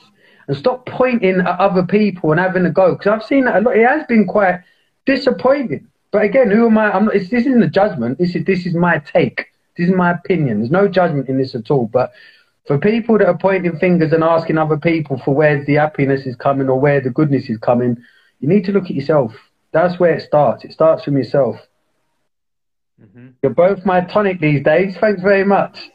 And 0.48 0.58
stop 0.58 0.86
pointing 0.86 1.40
at 1.40 1.60
other 1.60 1.84
people 1.84 2.32
and 2.32 2.40
having 2.40 2.66
a 2.66 2.70
go. 2.70 2.96
Because 2.96 3.08
I've 3.08 3.26
seen 3.26 3.46
that 3.46 3.58
a 3.58 3.62
lot. 3.62 3.78
It 3.78 3.88
has 3.88 4.06
been 4.08 4.26
quite 4.28 4.62
disappointing. 5.06 5.88
But 6.12 6.24
again, 6.24 6.52
who 6.52 6.66
am 6.68 6.78
I? 6.78 6.92
I'm 6.92 7.06
not, 7.06 7.14
this 7.14 7.32
isn't 7.32 7.64
a 7.64 7.70
judgment. 7.70 8.18
This 8.18 8.36
is 8.36 8.44
this 8.44 8.66
is 8.66 8.74
my 8.74 9.00
take. 9.00 9.46
This 9.78 9.88
is 9.88 9.96
my 9.96 10.12
opinion. 10.12 10.60
There's 10.60 10.72
no 10.72 10.88
judgment 10.88 11.30
in 11.30 11.38
this 11.38 11.56
at 11.56 11.72
all. 11.72 11.88
But 11.88 12.12
for 12.66 12.78
people 12.78 13.18
that 13.20 13.28
are 13.28 13.38
pointing 13.38 13.78
fingers 13.80 14.12
and 14.12 14.24
asking 14.24 14.58
other 14.58 14.78
people 14.78 15.18
for 15.24 15.34
where 15.34 15.64
the 15.64 15.76
happiness 15.76 16.26
is 16.26 16.36
coming 16.36 16.68
or 16.68 16.80
where 16.80 17.00
the 17.00 17.10
goodness 17.10 17.50
is 17.50 17.58
coming, 17.58 17.98
you 18.40 18.50
need 18.50 18.66
to 18.66 18.74
look 18.74 18.86
at 18.86 18.96
yourself. 18.96 19.34
That's 19.78 20.00
where 20.00 20.16
it 20.16 20.24
starts. 20.24 20.66
It 20.66 20.74
starts 20.74 21.04
from 21.04 21.18
yourself. 21.18 21.56
Mm-hmm. 23.00 23.28
You're 23.44 23.54
both 23.54 23.86
my 23.86 24.02
tonic 24.02 24.40
these 24.40 24.64
days. 24.64 24.98
Thanks 24.98 25.22
very 25.22 25.46
much. 25.46 25.92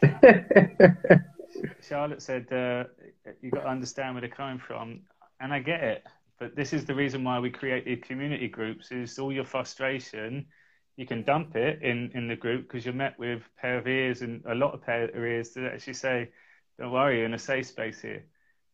Charlotte 1.89 2.23
said, 2.23 2.47
uh, 2.53 2.85
"You've 3.41 3.55
got 3.55 3.63
to 3.63 3.69
understand 3.69 4.15
where 4.15 4.21
they're 4.21 4.31
coming 4.31 4.61
from," 4.61 5.01
and 5.41 5.53
I 5.53 5.59
get 5.59 5.83
it. 5.83 6.05
But 6.39 6.55
this 6.55 6.73
is 6.73 6.85
the 6.85 6.95
reason 6.95 7.25
why 7.25 7.41
we 7.41 7.51
created 7.51 8.07
community 8.07 8.47
groups: 8.47 8.93
is 8.93 9.19
all 9.19 9.33
your 9.33 9.45
frustration, 9.45 10.47
you 10.97 11.05
can 11.05 11.25
dump 11.25 11.57
it 11.57 11.83
in 11.83 12.13
in 12.15 12.29
the 12.29 12.37
group 12.37 12.69
because 12.69 12.85
you're 12.85 12.95
met 12.95 13.19
with 13.19 13.41
a 13.41 13.61
pair 13.61 13.79
of 13.79 13.89
ears 13.89 14.23
and 14.23 14.45
a 14.47 14.55
lot 14.55 14.75
of 14.75 14.83
pair 14.83 15.09
of 15.09 15.17
ears 15.17 15.55
that 15.55 15.73
actually 15.73 15.95
say, 15.95 16.29
"Don't 16.79 16.93
worry, 16.93 17.17
you're 17.17 17.27
in 17.27 17.35
a 17.35 17.39
safe 17.51 17.67
space 17.67 18.01
here." 18.01 18.25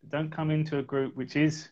Don't 0.06 0.30
come 0.30 0.50
into 0.50 0.78
a 0.78 0.82
group 0.82 1.16
which 1.16 1.34
is 1.34 1.70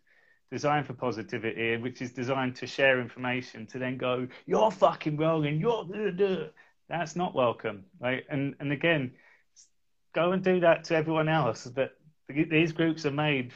designed 0.50 0.86
for 0.86 0.94
positivity 0.94 1.74
and 1.74 1.82
which 1.82 2.00
is 2.00 2.12
designed 2.12 2.56
to 2.56 2.66
share 2.66 3.00
information 3.00 3.66
to 3.66 3.78
then 3.78 3.96
go, 3.96 4.28
"You're 4.46 4.70
fucking 4.70 5.16
wrong," 5.16 5.46
and 5.46 5.60
you're. 5.60 6.50
That's 6.88 7.16
not 7.16 7.34
welcome, 7.34 7.84
right? 8.00 8.24
And 8.30 8.54
and 8.60 8.72
again 8.72 9.12
go 10.16 10.32
and 10.32 10.42
do 10.42 10.60
that 10.60 10.82
to 10.84 10.96
everyone 10.96 11.28
else. 11.28 11.66
But 11.66 11.92
these 12.28 12.72
groups 12.72 13.06
are 13.06 13.12
made. 13.12 13.52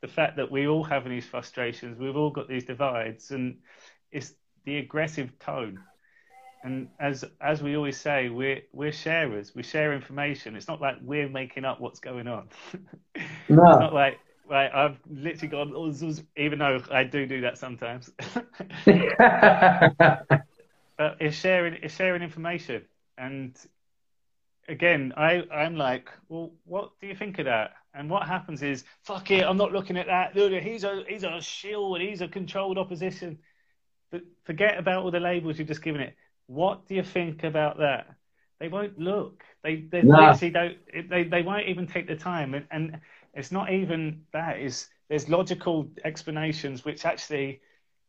The 0.00 0.08
fact 0.08 0.36
that 0.36 0.50
we 0.50 0.66
all 0.68 0.84
have 0.84 1.04
these 1.06 1.26
frustrations, 1.26 1.98
we've 1.98 2.16
all 2.16 2.30
got 2.30 2.48
these 2.48 2.64
divides, 2.64 3.30
and 3.30 3.58
it's 4.12 4.32
the 4.64 4.78
aggressive 4.78 5.38
tone. 5.38 5.80
And 6.62 6.88
as 7.00 7.24
as 7.40 7.62
we 7.62 7.76
always 7.76 7.98
say, 7.98 8.28
we're 8.30 8.62
we're 8.72 8.92
sharers. 8.92 9.54
We 9.54 9.62
share 9.62 9.92
information. 9.92 10.56
It's 10.56 10.68
not 10.68 10.80
like 10.80 10.96
we're 11.02 11.28
making 11.28 11.64
up 11.64 11.80
what's 11.80 12.00
going 12.00 12.28
on. 12.28 12.48
No. 13.46 13.62
it's 13.70 13.78
not 13.78 13.92
like 13.92 14.18
right. 14.48 14.70
I've 14.72 14.98
literally 15.08 15.48
gone, 15.48 15.72
oh, 15.74 15.92
even 16.36 16.58
though 16.58 16.82
I 16.90 17.04
do 17.04 17.26
do 17.26 17.40
that 17.42 17.58
sometimes. 17.58 18.10
but 18.84 20.46
it's 21.20 21.36
sharing 21.36 21.74
it's 21.82 21.94
sharing 21.94 22.22
information, 22.22 22.82
and 23.18 23.58
again, 24.68 25.12
I, 25.16 25.42
I'm 25.52 25.76
like, 25.76 26.08
well, 26.28 26.52
what 26.64 26.92
do 27.00 27.06
you 27.06 27.14
think 27.14 27.38
of 27.38 27.46
that? 27.46 27.72
And 27.94 28.10
what 28.10 28.26
happens 28.26 28.62
is, 28.62 28.84
fuck 29.02 29.30
it, 29.30 29.44
I'm 29.44 29.56
not 29.56 29.72
looking 29.72 29.96
at 29.96 30.06
that. 30.06 30.36
He's 30.62 30.84
a 30.84 31.04
he's 31.08 31.24
a 31.24 31.40
shill. 31.40 31.94
He's 31.94 32.20
a 32.20 32.28
controlled 32.28 32.78
opposition. 32.78 33.38
But 34.10 34.22
forget 34.44 34.78
about 34.78 35.04
all 35.04 35.10
the 35.10 35.20
labels 35.20 35.58
you've 35.58 35.68
just 35.68 35.82
given 35.82 36.00
it. 36.00 36.14
What 36.46 36.86
do 36.86 36.94
you 36.94 37.02
think 37.02 37.44
about 37.44 37.78
that? 37.78 38.08
They 38.60 38.68
won't 38.68 38.98
look. 38.98 39.42
They 39.62 39.86
they 39.90 40.02
nah. 40.02 40.34
don't. 40.34 40.76
They 41.08 41.24
they 41.24 41.42
won't 41.42 41.68
even 41.68 41.86
take 41.86 42.06
the 42.06 42.16
time. 42.16 42.54
And, 42.54 42.66
and 42.70 43.00
it's 43.34 43.52
not 43.52 43.72
even 43.72 44.22
that. 44.32 44.60
Is 44.60 44.88
there's 45.08 45.28
logical 45.28 45.88
explanations 46.04 46.84
which 46.84 47.04
actually, 47.04 47.60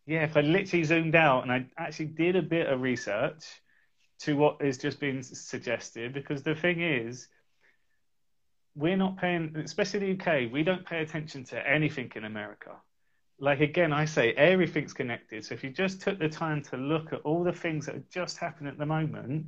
yeah, 0.06 0.24
if 0.24 0.38
I 0.38 0.42
literally 0.42 0.84
zoomed 0.84 1.16
out 1.16 1.44
and 1.44 1.52
I 1.52 1.66
actually 1.78 2.08
did 2.08 2.36
a 2.36 2.42
bit 2.42 2.68
of 2.68 2.82
research 2.82 3.44
to 4.20 4.36
what 4.36 4.62
is 4.62 4.78
just 4.78 5.00
being 5.00 5.22
suggested 5.24 6.14
because 6.14 6.44
the 6.44 6.56
thing 6.56 6.82
is 6.82 7.28
we're 8.76 8.98
not 8.98 9.18
paying 9.18 9.56
especially 9.64 10.00
the 10.00 10.20
UK 10.20 10.52
we 10.52 10.64
don't 10.64 10.86
pay 10.86 11.02
attention 11.02 11.44
to 11.44 11.70
anything 11.70 12.12
in 12.16 12.26
America 12.26 12.72
like 13.40 13.60
again 13.60 13.92
I 13.92 14.06
say 14.06 14.32
everything's 14.34 14.94
connected 14.94 15.44
so 15.44 15.54
if 15.54 15.64
you 15.64 15.70
just 15.70 16.02
took 16.02 16.20
the 16.20 16.30
time 16.30 16.62
to 16.64 16.78
look 16.78 17.12
at 17.12 17.22
all 17.22 17.44
the 17.44 17.54
things 17.54 17.86
that 17.86 17.96
are 17.96 18.04
just 18.10 18.38
happening 18.38 18.72
at 18.72 18.78
the 18.78 18.86
moment 18.86 19.48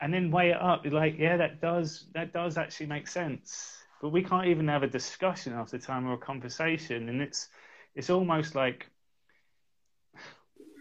and 0.00 0.14
then 0.14 0.30
weigh 0.30 0.50
it 0.50 0.60
up 0.60 0.84
you're 0.84 0.94
like 0.94 1.16
yeah 1.18 1.36
that 1.36 1.60
does 1.60 2.06
that 2.14 2.32
does 2.32 2.56
actually 2.56 2.86
make 2.86 3.08
sense 3.08 3.81
but 4.02 4.10
we 4.10 4.22
can't 4.22 4.48
even 4.48 4.68
have 4.68 4.82
a 4.82 4.88
discussion 4.88 5.54
after 5.54 5.78
time 5.78 6.06
or 6.06 6.14
a 6.14 6.18
conversation 6.18 7.08
and 7.08 7.22
it's 7.22 7.48
it's 7.94 8.10
almost 8.10 8.54
like 8.54 8.90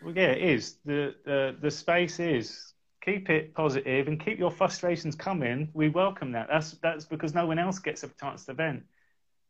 well 0.03 0.13
yeah 0.13 0.31
it 0.31 0.41
is 0.41 0.75
the 0.83 1.15
the, 1.23 1.55
the 1.61 1.71
space 1.71 2.19
is 2.19 2.71
keep 3.01 3.29
it 3.29 3.53
positive 3.53 4.07
and 4.07 4.23
keep 4.23 4.37
your 4.37 4.51
frustrations 4.51 5.15
coming. 5.15 5.69
We 5.73 5.89
welcome 5.89 6.31
that. 6.33 6.47
That's 6.49 6.71
that's 6.83 7.05
because 7.05 7.33
no 7.33 7.47
one 7.47 7.59
else 7.59 7.79
gets 7.79 8.03
a 8.03 8.09
chance 8.19 8.45
to 8.45 8.53
vent. 8.53 8.83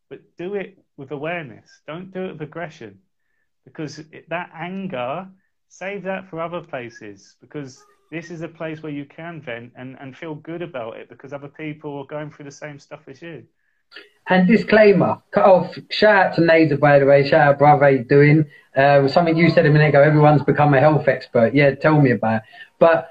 But 0.10 0.22
do 0.38 0.56
it 0.56 0.78
with 0.98 1.12
awareness. 1.12 1.70
Don't 1.88 2.12
do 2.12 2.25
it 2.25 2.34
with 2.34 2.42
aggression, 2.42 3.00
because 3.66 4.00
it, 4.00 4.30
that 4.30 4.51
anger 4.54 5.28
save 5.70 6.04
that 6.04 6.30
for 6.30 6.42
other 6.42 6.62
places. 6.62 7.36
Because 7.42 7.84
this 8.10 8.30
is 8.30 8.42
a 8.42 8.48
place 8.48 8.84
where 8.84 8.92
you 8.92 9.06
can 9.06 9.42
vent 9.42 9.72
and, 9.78 9.98
and 10.00 10.18
feel 10.18 10.36
good 10.36 10.62
about 10.62 10.98
it 10.98 11.08
because 11.08 11.32
other 11.32 11.48
people 11.48 11.98
are 11.98 12.06
going 12.06 12.30
through 12.30 12.46
the 12.46 12.51
same 12.51 12.78
stuff 12.78 13.01
as 13.08 13.22
you. 13.22 13.44
And 14.27 14.48
disclaimer, 14.48 15.21
cut 15.31 15.45
off. 15.45 15.75
Shout 15.89 16.27
out 16.27 16.36
to 16.36 16.41
Nader, 16.41 16.79
by 16.79 17.00
the 17.00 17.05
way. 17.05 17.27
Shout 17.27 17.41
out, 17.41 17.60
brother. 17.60 17.98
Doing? 17.98 18.45
Uh, 18.75 19.07
something 19.07 19.36
you 19.36 19.50
said 19.50 19.65
a 19.65 19.69
minute 19.69 19.89
ago. 19.89 20.01
Everyone's 20.01 20.43
become 20.43 20.74
a 20.74 20.79
health 20.79 21.07
expert. 21.07 21.53
Yeah, 21.53 21.75
tell 21.75 22.00
me 22.00 22.12
about 22.12 22.36
it. 22.36 22.41
But 22.79 23.10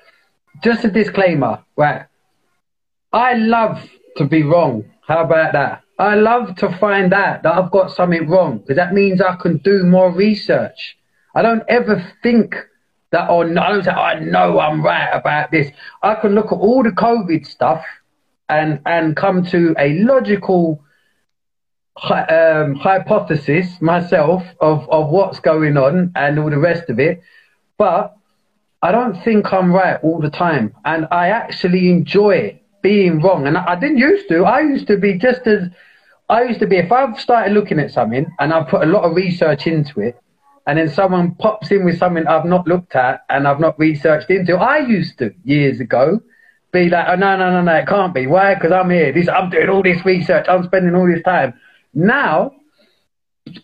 just 0.63 0.85
a 0.85 0.91
disclaimer, 0.91 1.65
right? 1.77 2.07
I 3.13 3.35
love 3.35 3.87
to 4.17 4.25
be 4.25 4.43
wrong. 4.43 4.85
How 5.07 5.25
about 5.25 5.53
that? 5.53 5.83
I 5.99 6.15
love 6.15 6.57
to 6.57 6.75
find 6.79 7.13
out 7.13 7.43
that 7.43 7.53
I've 7.53 7.71
got 7.71 7.91
something 7.91 8.29
wrong 8.29 8.59
because 8.59 8.77
that 8.77 8.95
means 8.95 9.21
I 9.21 9.37
can 9.37 9.59
do 9.59 9.83
more 9.83 10.11
research. 10.11 10.97
I 11.35 11.43
don't 11.43 11.63
ever 11.69 12.03
think 12.23 12.55
that, 13.13 13.29
oh, 13.29 13.43
no, 13.43 13.61
I 13.61 13.73
don't 13.73 13.85
say, 13.85 13.91
I 13.91 14.21
know 14.21 14.59
I'm 14.59 14.83
right 14.83 15.11
about 15.13 15.51
this. 15.51 15.71
I 16.03 16.15
can 16.15 16.35
look 16.35 16.47
at 16.47 16.59
all 16.59 16.83
the 16.83 16.91
COVID 16.91 17.47
stuff 17.47 17.85
and, 18.51 18.81
and 18.85 19.17
come 19.17 19.45
to 19.47 19.75
a 19.79 19.99
logical 20.01 20.85
um, 22.03 22.75
hypothesis 22.75 23.81
myself 23.81 24.43
of, 24.61 24.89
of 24.91 25.09
what's 25.11 25.41
going 25.41 25.77
on 25.77 26.13
and 26.15 26.39
all 26.39 26.51
the 26.51 26.59
rest 26.59 26.91
of 26.91 26.99
it. 26.99 27.23
But 27.79 28.17
I 28.83 28.93
don't 28.93 29.23
think 29.23 29.53
I'm 29.53 29.73
right 29.73 29.99
all 30.03 30.21
the 30.21 30.31
time, 30.31 30.75
and 30.85 31.07
I 31.11 31.29
actually 31.29 31.91
enjoy 31.91 32.61
being 32.83 33.21
wrong. 33.21 33.47
And 33.47 33.57
I, 33.57 33.73
I 33.73 33.77
didn't 33.77 33.99
used 33.99 34.29
to. 34.29 34.45
I 34.45 34.61
used 34.61 34.87
to 34.87 34.97
be 34.97 35.19
just 35.19 35.47
as 35.47 35.69
I 36.29 36.43
used 36.45 36.61
to 36.61 36.67
be. 36.67 36.77
If 36.77 36.91
I've 36.91 37.21
started 37.21 37.53
looking 37.53 37.79
at 37.79 37.91
something 37.91 38.27
and 38.39 38.53
I've 38.53 38.69
put 38.69 38.83
a 38.83 38.87
lot 38.87 39.05
of 39.05 39.15
research 39.15 39.67
into 39.67 40.01
it, 40.01 40.17
and 40.67 40.79
then 40.79 40.89
someone 40.89 41.35
pops 41.35 41.71
in 41.71 41.85
with 41.85 41.99
something 41.99 42.27
I've 42.27 42.45
not 42.45 42.67
looked 42.67 42.95
at 42.95 43.25
and 43.29 43.49
I've 43.49 43.61
not 43.61 43.79
researched 43.79 44.31
into, 44.31 44.57
I 44.57 44.79
used 44.79 45.19
to 45.19 45.35
years 45.45 45.81
ago 45.81 46.21
be 46.73 46.89
like, 46.89 47.07
oh 47.09 47.17
no 47.17 47.37
no 47.37 47.51
no 47.51 47.63
no, 47.63 47.75
it 47.75 47.87
can't 47.87 48.15
be. 48.15 48.27
Why? 48.27 48.55
Because 48.55 48.73
I'm 48.73 48.91
here. 48.91 49.13
This 49.13 49.29
I'm 49.29 49.51
doing 49.51 49.69
all 49.69 49.83
this 49.83 50.05
research. 50.05 50.47
I'm 50.49 50.65
spending 50.65 50.95
all 50.95 51.07
this 51.07 51.23
time. 51.23 51.55
Now, 51.95 52.53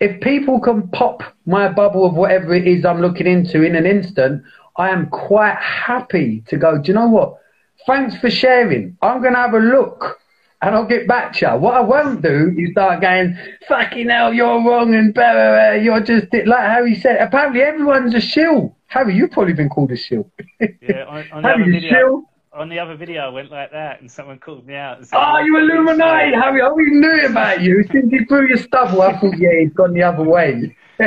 if 0.01 0.21
people 0.21 0.61
can 0.61 0.89
pop 0.89 1.23
my 1.45 1.69
bubble 1.69 2.07
of 2.07 2.15
whatever 2.15 2.55
it 2.55 2.67
is 2.67 2.85
I'm 2.85 3.01
looking 3.01 3.27
into 3.27 3.63
in 3.63 3.77
an 3.77 3.87
instant, 3.87 4.43
I 4.77 4.91
am 4.91 5.09
quite 5.09 5.57
happy 5.57 6.43
to 6.49 6.57
go, 6.57 6.79
do 6.79 6.89
you 6.89 6.95
know 6.95 7.09
what? 7.09 7.39
Thanks 7.87 8.17
for 8.19 8.31
sharing. 8.31 8.97
I'm 9.01 9.21
going 9.21 9.35
to 9.35 9.39
have 9.39 9.55
a 9.55 9.59
look 9.59 10.19
and 10.63 10.75
I'll 10.75 10.87
get 10.87 11.07
back 11.07 11.35
to 11.35 11.47
you. 11.47 11.59
What 11.59 11.75
I 11.75 11.81
won't 11.81 12.23
do 12.23 12.55
is 12.57 12.73
start 12.73 13.01
going, 13.01 13.39
fucking 13.69 14.09
hell, 14.09 14.35
you're 14.35 14.65
wrong 14.65 14.95
and 14.95 15.15
blah, 15.15 15.33
blah, 15.33 15.51
blah. 15.51 15.73
you're 15.73 16.01
just, 16.01 16.27
like 16.47 16.65
Harry 16.65 16.95
said, 16.95 17.21
apparently 17.21 17.63
everyone's 17.63 18.15
a 18.15 18.21
shill. 18.21 18.77
Harry, 18.87 19.15
you've 19.15 19.31
probably 19.31 19.53
been 19.53 19.69
called 19.69 19.93
a 19.93 19.97
shill. 19.97 20.31
Yeah, 20.61 21.05
on, 21.09 21.25
on 21.33 21.43
Harry, 21.45 21.65
the 21.65 21.81
video, 21.81 22.25
on 22.57 22.69
the 22.69 22.79
other 22.79 22.97
video, 22.97 23.23
I 23.23 23.29
went 23.29 23.51
like 23.51 23.71
that 23.73 24.01
and 24.01 24.11
someone 24.11 24.39
called 24.39 24.67
me 24.67 24.75
out. 24.75 24.99
And 24.99 25.07
said, 25.07 25.19
oh, 25.21 25.39
you 25.41 25.59
Illuminati, 25.59 26.35
Harry, 26.35 26.63
I 26.63 26.67
always 26.67 26.89
knew 26.91 27.27
about 27.27 27.61
you. 27.61 27.85
Since 27.93 28.11
you 28.13 28.25
threw 28.27 28.49
your 28.49 28.57
stubble, 28.57 29.03
I 29.03 29.19
thought, 29.19 29.39
yeah, 29.39 29.61
he's 29.61 29.73
gone 29.73 29.93
the 29.93 30.03
other 30.03 30.23
way. 30.23 30.77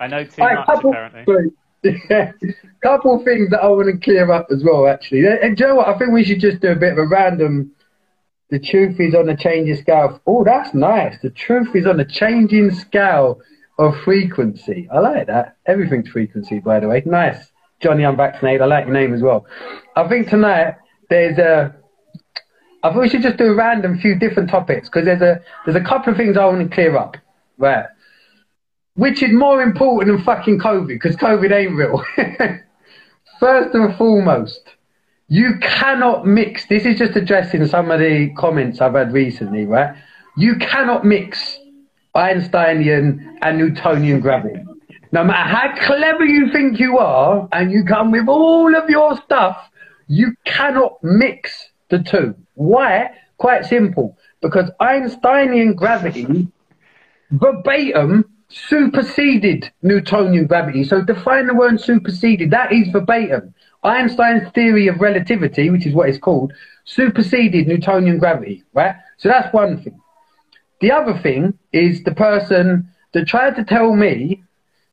I 0.00 0.06
know 0.08 0.24
too 0.24 0.42
much, 0.42 0.66
couple, 0.66 0.90
apparently. 0.90 1.52
Yeah, 1.82 2.32
couple 2.82 3.22
things 3.24 3.50
that 3.50 3.62
I 3.62 3.68
want 3.68 3.88
to 3.88 3.98
clear 4.02 4.30
up 4.32 4.46
as 4.50 4.64
well, 4.64 4.86
actually. 4.86 5.26
And 5.26 5.58
you 5.58 5.66
know? 5.66 5.80
I 5.80 5.96
think 5.98 6.12
we 6.12 6.24
should 6.24 6.40
just 6.40 6.60
do 6.60 6.72
a 6.72 6.76
bit 6.76 6.92
of 6.92 6.98
a 6.98 7.06
random. 7.06 7.72
The 8.48 8.58
truth 8.58 8.98
is 9.00 9.14
on 9.14 9.28
a 9.28 9.36
changing 9.36 9.76
scale. 9.76 10.20
Oh, 10.26 10.44
that's 10.44 10.72
nice. 10.72 11.16
The 11.20 11.30
truth 11.30 11.74
is 11.74 11.86
on 11.86 12.00
a 12.00 12.04
changing 12.04 12.70
scale 12.74 13.40
of 13.78 13.96
frequency. 14.04 14.88
I 14.90 15.00
like 15.00 15.26
that. 15.26 15.56
Everything's 15.66 16.08
frequency, 16.08 16.60
by 16.60 16.80
the 16.80 16.88
way. 16.88 17.02
Nice. 17.04 17.52
Johnny 17.80 18.04
Unvaccinated. 18.04 18.62
I 18.62 18.66
like 18.66 18.86
your 18.86 18.94
name 18.94 19.14
as 19.14 19.22
well. 19.22 19.46
I 19.94 20.08
think 20.08 20.28
tonight 20.28 20.74
there's 21.10 21.38
a. 21.38 21.74
I 22.82 22.92
thought 22.92 23.00
we 23.00 23.08
should 23.08 23.22
just 23.22 23.36
do 23.36 23.46
a 23.46 23.54
random 23.54 23.98
few 23.98 24.14
different 24.16 24.50
topics 24.50 24.88
because 24.88 25.04
there's 25.04 25.22
a 25.22 25.40
there's 25.64 25.76
a 25.76 25.84
couple 25.84 26.12
of 26.12 26.16
things 26.16 26.36
I 26.36 26.44
want 26.44 26.68
to 26.68 26.74
clear 26.74 26.96
up. 26.96 27.16
Right 27.58 27.86
which 28.96 29.22
is 29.22 29.32
more 29.32 29.62
important 29.62 30.16
than 30.16 30.24
fucking 30.24 30.58
COVID 30.58 30.88
because 30.88 31.16
COVID 31.16 31.52
ain't 31.52 31.76
real. 31.76 32.02
First 33.40 33.74
and 33.74 33.94
foremost, 33.96 34.60
you 35.28 35.58
cannot 35.60 36.26
mix. 36.26 36.66
This 36.66 36.86
is 36.86 36.98
just 36.98 37.14
addressing 37.14 37.66
some 37.66 37.90
of 37.90 38.00
the 38.00 38.30
comments 38.36 38.80
I've 38.80 38.94
had 38.94 39.12
recently, 39.12 39.66
right? 39.66 39.94
You 40.36 40.56
cannot 40.56 41.04
mix 41.04 41.58
Einsteinian 42.14 43.38
and 43.42 43.58
Newtonian 43.58 44.20
gravity. 44.20 44.62
No 45.16 45.24
matter 45.24 45.48
how 45.48 45.86
clever 45.86 46.26
you 46.26 46.52
think 46.52 46.78
you 46.78 46.98
are, 46.98 47.48
and 47.50 47.72
you 47.72 47.84
come 47.84 48.10
with 48.10 48.28
all 48.28 48.76
of 48.76 48.90
your 48.90 49.16
stuff, 49.24 49.56
You 50.08 50.34
cannot 50.44 51.02
mix 51.02 51.70
the 51.88 51.98
two. 51.98 52.34
Why? 52.54 53.10
Quite 53.38 53.64
simple. 53.64 54.16
Because 54.40 54.70
Einsteinian 54.80 55.74
gravity 55.74 56.48
verbatim 57.30 58.24
superseded 58.48 59.72
Newtonian 59.82 60.46
gravity. 60.46 60.84
So 60.84 61.02
define 61.02 61.48
the 61.48 61.54
word 61.54 61.80
superseded. 61.80 62.50
That 62.52 62.72
is 62.72 62.88
verbatim. 62.88 63.54
Einstein's 63.82 64.48
theory 64.52 64.86
of 64.88 65.00
relativity, 65.00 65.70
which 65.70 65.86
is 65.86 65.94
what 65.94 66.08
it's 66.08 66.18
called, 66.18 66.52
superseded 66.84 67.66
Newtonian 67.66 68.18
gravity, 68.18 68.64
right? 68.72 68.94
So 69.16 69.28
that's 69.28 69.52
one 69.52 69.82
thing. 69.82 70.00
The 70.80 70.92
other 70.92 71.18
thing 71.18 71.58
is 71.72 72.02
the 72.04 72.14
person 72.14 72.88
that 73.12 73.26
tried 73.26 73.56
to 73.56 73.64
tell 73.64 73.94
me, 73.94 74.44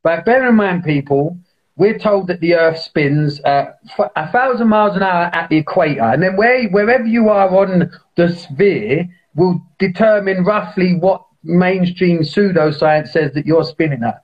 but 0.04 0.24
bear 0.24 0.48
in 0.48 0.54
mind, 0.54 0.84
people, 0.84 1.36
we're 1.76 1.98
told 1.98 2.28
that 2.28 2.38
the 2.40 2.54
Earth 2.54 2.78
spins 2.78 3.40
at 3.40 3.78
a 4.14 4.30
thousand 4.30 4.68
miles 4.68 4.94
an 4.96 5.02
hour 5.02 5.30
at 5.32 5.48
the 5.48 5.56
equator, 5.56 6.02
and 6.02 6.22
then 6.22 6.36
where, 6.36 6.68
wherever 6.68 7.06
you 7.06 7.30
are 7.30 7.48
on 7.48 7.90
the 8.14 8.28
sphere 8.28 9.08
will 9.34 9.60
determine 9.78 10.44
roughly 10.44 10.94
what 10.94 11.24
mainstream 11.42 12.20
pseudoscience 12.20 13.08
says 13.08 13.32
that 13.32 13.46
you're 13.46 13.64
spinning 13.64 14.04
at. 14.04 14.22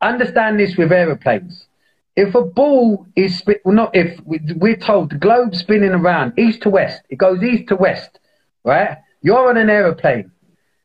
Understand 0.00 0.58
this 0.58 0.76
with 0.76 0.90
aeroplanes. 0.90 1.66
If 2.16 2.34
a 2.34 2.42
ball 2.42 3.06
is 3.14 3.38
spin, 3.38 3.56
well, 3.64 3.74
not 3.74 3.94
if 3.94 4.18
we're 4.24 4.76
told 4.76 5.10
the 5.10 5.18
globe's 5.18 5.58
spinning 5.58 5.90
around 5.90 6.38
east 6.38 6.62
to 6.62 6.70
west, 6.70 7.02
it 7.10 7.16
goes 7.16 7.42
east 7.42 7.68
to 7.68 7.76
west, 7.76 8.18
right? 8.64 8.98
You're 9.22 9.48
on 9.48 9.56
an 9.56 9.70
aeroplane. 9.70 10.30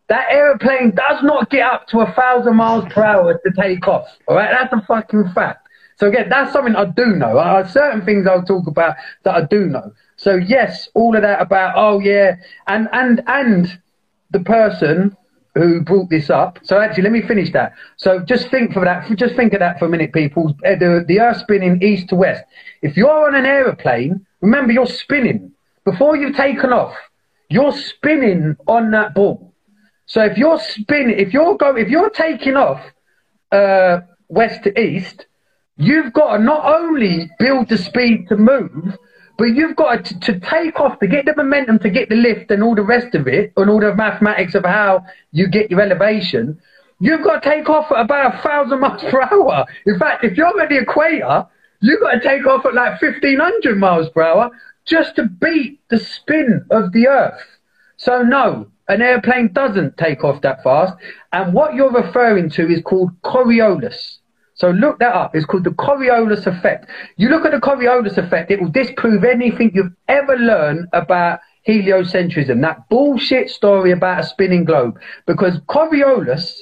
That 0.10 0.28
aeroplane 0.32 0.92
does 0.92 1.24
not 1.24 1.50
get 1.50 1.62
up 1.62 1.88
to 1.90 2.00
a 2.00 2.12
thousand 2.14 2.56
miles 2.56 2.92
per 2.92 3.04
hour 3.04 3.40
to 3.46 3.52
take 3.62 3.88
off. 3.88 4.08
All 4.28 4.36
right, 4.36 4.50
that's 4.52 4.74
a 4.74 4.86
fucking 4.86 5.32
fact. 5.34 5.68
So 5.98 6.08
again, 6.08 6.30
that's 6.30 6.52
something 6.52 6.76
I 6.76 6.86
do 6.86 7.08
know. 7.08 7.38
I, 7.38 7.64
certain 7.68 8.04
things 8.06 8.26
I'll 8.26 8.44
talk 8.44 8.68
about 8.68 8.96
that 9.24 9.36
I 9.36 9.46
do 9.46 9.66
know. 9.66 9.94
So 10.16 10.36
yes, 10.36 10.90
all 10.96 11.16
of 11.16 11.22
that 11.22 11.42
about 11.42 11.74
oh 11.78 12.00
yeah, 12.00 12.38
and 12.68 12.90
and 12.92 13.22
and 13.28 13.80
the 14.32 14.40
person 14.40 15.16
who 15.56 15.82
brought 15.82 16.10
this 16.10 16.30
up. 16.30 16.60
So 16.64 16.80
actually, 16.80 17.04
let 17.04 17.12
me 17.12 17.22
finish 17.22 17.52
that. 17.52 17.74
So 17.98 18.20
just 18.20 18.50
think 18.50 18.74
for 18.74 18.86
that. 18.86 19.10
Just 19.16 19.36
think 19.36 19.54
of 19.54 19.60
that 19.60 19.78
for 19.78 19.86
a 19.86 19.90
minute, 19.90 20.14
people. 20.14 20.56
Uh, 20.66 20.76
the, 20.76 21.04
the 21.08 21.20
Earth 21.20 21.38
spinning 21.38 21.82
east 21.84 22.10
to 22.10 22.16
west. 22.16 22.44
If 22.82 22.98
you're 22.98 23.28
on 23.28 23.36
an 23.36 23.46
aeroplane, 23.46 24.26
remember 24.42 24.72
you're 24.72 24.88
spinning 24.88 25.52
before 25.86 26.16
you've 26.16 26.36
taken 26.36 26.72
off. 26.72 26.96
You're 27.50 27.74
spinning 27.74 28.56
on 28.68 28.92
that 28.92 29.14
ball. 29.16 29.49
So 30.10 30.24
if 30.24 30.40
you're 30.40 30.60
spinning, 30.60 31.20
if 31.20 31.34
you're 31.34 31.56
go, 31.56 31.76
if 31.76 31.88
you're 31.88 32.10
taking 32.10 32.56
off 32.56 32.82
uh, 33.52 34.00
west 34.28 34.64
to 34.64 34.78
east, 34.80 35.28
you've 35.78 36.14
got 36.14 36.38
to 36.38 36.44
not 36.44 36.66
only 36.66 37.30
build 37.38 37.70
the 37.70 37.78
speed 37.78 38.28
to 38.30 38.36
move, 38.36 38.98
but 39.38 39.46
you've 39.46 39.76
got 39.76 40.06
to, 40.06 40.20
to, 40.22 40.40
take 40.40 40.80
off 40.80 40.98
to 41.00 41.08
get 41.08 41.26
the 41.26 41.36
momentum, 41.36 41.78
to 41.80 41.92
get 41.92 42.10
the 42.10 42.16
lift, 42.16 42.50
and 42.50 42.64
all 42.64 42.74
the 42.74 42.82
rest 42.82 43.14
of 43.14 43.28
it, 43.28 43.54
and 43.56 43.70
all 43.70 43.80
the 43.80 43.94
mathematics 43.94 44.56
of 44.56 44.66
how 44.66 45.06
you 45.32 45.48
get 45.48 45.70
your 45.70 45.80
elevation. 45.80 46.60
You've 47.00 47.24
got 47.24 47.44
to 47.44 47.50
take 47.50 47.70
off 47.70 47.92
at 47.92 48.02
about 48.02 48.34
a 48.34 48.38
thousand 48.40 48.80
miles 48.80 49.04
per 49.04 49.22
hour. 49.22 49.66
In 49.86 50.00
fact, 50.00 50.24
if 50.24 50.36
you're 50.36 50.60
at 50.60 50.70
the 50.70 50.80
equator, 50.80 51.46
you've 51.82 52.02
got 52.02 52.14
to 52.14 52.20
take 52.20 52.48
off 52.48 52.66
at 52.66 52.74
like 52.74 53.00
1500 53.00 53.78
miles 53.78 54.10
per 54.10 54.24
hour 54.24 54.50
just 54.86 55.16
to 55.18 55.28
beat 55.28 55.80
the 55.90 56.00
spin 56.00 56.66
of 56.72 56.94
the 56.94 57.08
Earth. 57.08 57.42
So, 57.98 58.24
no, 58.24 58.72
an 58.90 59.02
airplane 59.02 59.54
doesn't 59.54 59.98
take 59.98 60.24
off 60.24 60.42
that 60.42 60.64
fast. 60.64 60.96
And 61.32 61.54
what 61.54 61.76
you're 61.76 61.92
referring 61.92 62.50
to 62.52 62.68
is 62.68 62.82
called 62.82 63.12
Coriolis. 63.22 64.18
So 64.56 64.72
look 64.72 65.00
that 65.00 65.14
up. 65.16 65.36
It's 65.36 65.46
called 65.46 65.64
the 65.64 65.70
Coriolis 65.70 66.46
effect. 66.46 66.88
You 67.16 67.30
look 67.30 67.46
at 67.46 67.52
the 67.52 67.60
Coriolis 67.60 68.18
effect, 68.18 68.52
it 68.52 68.60
will 68.60 68.70
disprove 68.70 69.24
anything 69.24 69.72
you've 69.74 69.94
ever 70.10 70.36
learned 70.36 70.88
about 70.92 71.40
heliocentrism, 71.68 72.62
that 72.62 72.90
bullshit 72.90 73.50
story 73.50 73.92
about 73.92 74.20
a 74.20 74.24
spinning 74.24 74.66
globe. 74.66 75.00
Because 75.26 75.60
Coriolis, 75.70 76.60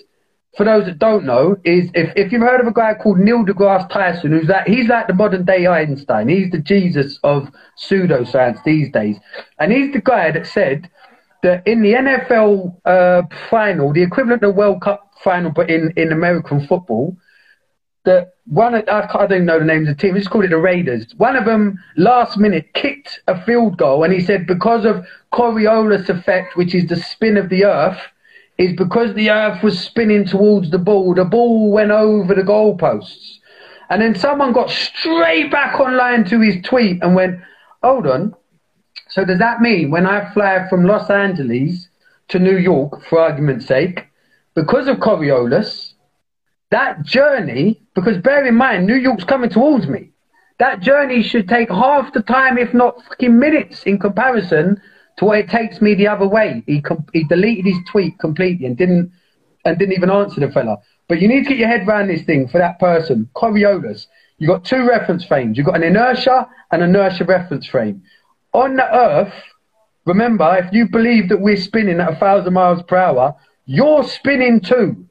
for 0.55 0.65
those 0.65 0.85
that 0.85 0.99
don't 0.99 1.25
know, 1.25 1.55
is 1.63 1.89
if, 1.95 2.11
if 2.15 2.31
you've 2.31 2.41
heard 2.41 2.61
of 2.61 2.67
a 2.67 2.73
guy 2.73 2.93
called 2.93 3.19
Neil 3.19 3.45
deGrasse 3.45 3.89
Tyson, 3.89 4.31
who's 4.31 4.47
that 4.47 4.67
he's 4.67 4.87
like 4.87 5.07
the 5.07 5.13
modern 5.13 5.45
day 5.45 5.65
Einstein. 5.65 6.27
He's 6.27 6.51
the 6.51 6.59
Jesus 6.59 7.19
of 7.23 7.49
pseudoscience 7.81 8.63
these 8.63 8.91
days. 8.91 9.17
And 9.59 9.71
he's 9.71 9.93
the 9.93 10.01
guy 10.01 10.31
that 10.31 10.45
said 10.45 10.89
that 11.43 11.65
in 11.67 11.81
the 11.81 11.93
NFL 11.93 12.75
uh, 12.85 13.23
final, 13.49 13.93
the 13.93 14.03
equivalent 14.03 14.43
of 14.43 14.55
World 14.55 14.81
Cup 14.81 15.11
final, 15.23 15.51
but 15.51 15.69
in, 15.69 15.93
in 15.95 16.11
American 16.11 16.65
football, 16.67 17.15
that 18.05 18.35
one 18.45 18.73
I, 18.73 19.07
I 19.13 19.27
don't 19.27 19.45
know 19.45 19.59
the 19.59 19.65
names 19.65 19.89
of 19.89 19.97
the 19.97 20.01
team. 20.01 20.15
Let's 20.15 20.27
call 20.27 20.43
it 20.43 20.49
the 20.49 20.57
Raiders. 20.57 21.13
One 21.17 21.35
of 21.35 21.45
them 21.45 21.77
last 21.97 22.37
minute 22.37 22.73
kicked 22.73 23.19
a 23.27 23.39
field 23.43 23.77
goal, 23.77 24.03
and 24.03 24.13
he 24.13 24.21
said 24.21 24.47
because 24.47 24.85
of 24.85 25.05
Coriolis 25.33 26.09
effect, 26.09 26.55
which 26.55 26.73
is 26.73 26.87
the 26.87 26.95
spin 26.95 27.37
of 27.37 27.49
the 27.49 27.65
Earth, 27.65 27.99
is 28.57 28.73
because 28.75 29.13
the 29.13 29.29
Earth 29.29 29.61
was 29.61 29.77
spinning 29.77 30.25
towards 30.25 30.71
the 30.71 30.79
ball. 30.79 31.13
The 31.13 31.25
ball 31.25 31.69
went 31.71 31.91
over 31.91 32.33
the 32.33 32.41
goalposts, 32.41 33.39
and 33.89 34.01
then 34.01 34.15
someone 34.15 34.53
got 34.53 34.69
straight 34.69 35.51
back 35.51 35.79
online 35.79 36.23
to 36.25 36.39
his 36.39 36.63
tweet 36.63 37.03
and 37.03 37.13
went, 37.13 37.39
"Hold 37.83 38.07
on." 38.07 38.33
So 39.09 39.25
does 39.25 39.39
that 39.39 39.61
mean 39.61 39.91
when 39.91 40.05
I 40.05 40.31
fly 40.33 40.67
from 40.69 40.85
Los 40.85 41.09
Angeles 41.09 41.87
to 42.29 42.39
New 42.39 42.57
York, 42.57 43.03
for 43.05 43.19
argument's 43.19 43.65
sake, 43.65 44.07
because 44.53 44.87
of 44.87 44.97
Coriolis, 44.97 45.93
that 46.71 47.03
journey, 47.03 47.81
because 47.95 48.17
bear 48.17 48.45
in 48.45 48.55
mind, 48.55 48.85
New 48.85 48.95
York's 48.95 49.23
coming 49.23 49.49
towards 49.49 49.87
me. 49.87 50.11
That 50.59 50.81
journey 50.81 51.21
should 51.23 51.47
take 51.47 51.69
half 51.69 52.11
the 52.13 52.21
time, 52.21 52.57
if 52.57 52.73
not 52.73 53.01
fucking 53.05 53.37
minutes, 53.37 53.83
in 53.83 53.99
comparison 53.99 54.81
to 55.17 55.25
what 55.25 55.37
it 55.37 55.49
takes 55.49 55.81
me 55.81 55.93
the 55.93 56.07
other 56.07 56.27
way. 56.27 56.63
He 56.65 56.83
he 57.13 57.23
deleted 57.23 57.65
his 57.65 57.77
tweet 57.87 58.17
completely 58.19 58.65
and 58.65 58.75
didn't 58.75 59.11
and 59.65 59.77
didn't 59.77 59.93
even 59.93 60.09
answer 60.09 60.39
the 60.39 60.51
fella. 60.51 60.77
But 61.07 61.21
you 61.21 61.27
need 61.27 61.43
to 61.43 61.49
get 61.49 61.57
your 61.57 61.67
head 61.67 61.87
around 61.87 62.07
this 62.07 62.23
thing 62.23 62.47
for 62.47 62.57
that 62.57 62.79
person, 62.79 63.29
Coriolis. 63.35 64.07
You've 64.39 64.49
got 64.49 64.65
two 64.65 64.87
reference 64.87 65.25
frames. 65.25 65.57
You've 65.57 65.65
got 65.65 65.75
an 65.75 65.83
inertia 65.83 66.47
and 66.71 66.83
inertia 66.83 67.25
reference 67.25 67.65
frame. 67.67 68.03
On 68.57 68.75
the 68.75 68.91
Earth, 68.91 69.33
remember, 70.07 70.57
if 70.57 70.73
you 70.73 70.89
believe 70.89 71.29
that 71.29 71.39
we're 71.39 71.57
spinning 71.57 71.99
at 71.99 72.13
a 72.13 72.15
thousand 72.15 72.53
miles 72.53 72.81
per 72.81 72.97
hour, 72.97 73.35
you're 73.67 74.03
spinning 74.03 74.61
too. 74.61 75.05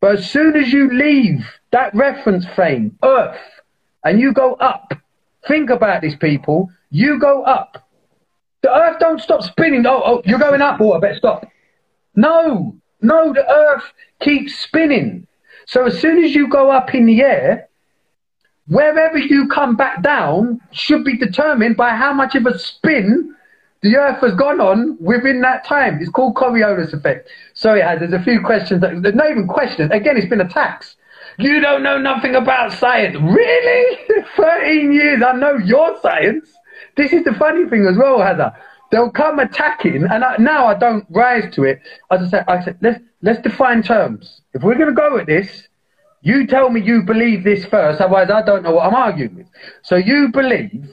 But 0.00 0.20
as 0.20 0.30
soon 0.30 0.56
as 0.56 0.72
you 0.72 0.90
leave 0.90 1.46
that 1.72 1.94
reference 1.94 2.46
frame, 2.54 2.96
Earth, 3.04 3.38
and 4.02 4.18
you 4.18 4.32
go 4.32 4.54
up, 4.54 4.94
think 5.46 5.68
about 5.68 6.00
this, 6.00 6.16
people. 6.16 6.70
You 6.88 7.18
go 7.18 7.42
up. 7.42 7.86
The 8.62 8.74
Earth 8.74 8.98
don't 8.98 9.20
stop 9.20 9.42
spinning. 9.42 9.84
Oh, 9.84 10.02
oh 10.02 10.22
you're 10.24 10.38
going 10.38 10.62
up. 10.62 10.80
Oh, 10.80 10.94
I 10.94 11.00
better 11.00 11.16
stop. 11.16 11.46
No, 12.16 12.74
no, 13.02 13.34
the 13.34 13.46
Earth 13.46 13.84
keeps 14.22 14.58
spinning. 14.58 15.26
So 15.66 15.84
as 15.84 16.00
soon 16.00 16.24
as 16.24 16.34
you 16.34 16.48
go 16.48 16.70
up 16.70 16.94
in 16.94 17.04
the 17.04 17.20
air, 17.20 17.67
wherever 18.68 19.18
you 19.18 19.48
come 19.48 19.76
back 19.76 20.02
down 20.02 20.60
should 20.72 21.04
be 21.04 21.16
determined 21.16 21.76
by 21.76 21.90
how 21.90 22.12
much 22.12 22.34
of 22.34 22.46
a 22.46 22.58
spin 22.58 23.34
the 23.82 23.96
Earth 23.96 24.20
has 24.20 24.34
gone 24.34 24.60
on 24.60 24.96
within 25.00 25.40
that 25.42 25.64
time. 25.64 25.98
It's 26.00 26.10
called 26.10 26.34
Coriolis 26.34 26.92
effect. 26.92 27.28
So 27.54 27.74
it 27.74 27.84
has. 27.84 28.00
There's 28.00 28.12
a 28.12 28.22
few 28.22 28.40
questions. 28.40 28.80
That, 28.80 29.02
there's 29.02 29.14
not 29.14 29.30
even 29.30 29.46
questions. 29.46 29.90
Again, 29.92 30.16
it's 30.16 30.26
been 30.26 30.40
attacks. 30.40 30.96
You 31.38 31.60
don't 31.60 31.84
know 31.84 31.98
nothing 31.98 32.34
about 32.34 32.72
science. 32.72 33.16
Really? 33.16 33.98
13 34.36 34.92
years. 34.92 35.22
I 35.22 35.32
know 35.32 35.56
your 35.56 35.96
science. 36.02 36.48
This 36.96 37.12
is 37.12 37.22
the 37.22 37.34
funny 37.34 37.66
thing 37.66 37.86
as 37.86 37.96
well, 37.96 38.20
Heather. 38.20 38.52
They'll 38.90 39.10
come 39.10 39.38
attacking, 39.38 40.04
and 40.10 40.24
I, 40.24 40.36
now 40.38 40.66
I 40.66 40.74
don't 40.74 41.06
rise 41.10 41.54
to 41.54 41.64
it. 41.64 41.80
As 42.10 42.22
I 42.22 42.28
said, 42.28 42.44
I 42.48 42.64
said 42.64 42.78
let's 42.80 43.00
let's 43.22 43.40
define 43.42 43.82
terms. 43.82 44.40
If 44.54 44.62
we're 44.62 44.74
going 44.74 44.88
to 44.88 44.94
go 44.94 45.14
with 45.14 45.26
this, 45.26 45.67
you 46.22 46.46
tell 46.46 46.70
me 46.70 46.80
you 46.80 47.02
believe 47.02 47.44
this 47.44 47.64
first. 47.64 48.00
Otherwise, 48.00 48.30
I 48.30 48.42
don't 48.42 48.62
know 48.62 48.72
what 48.72 48.86
I'm 48.86 48.94
arguing 48.94 49.36
with. 49.36 49.46
So 49.82 49.96
you 49.96 50.28
believe 50.28 50.90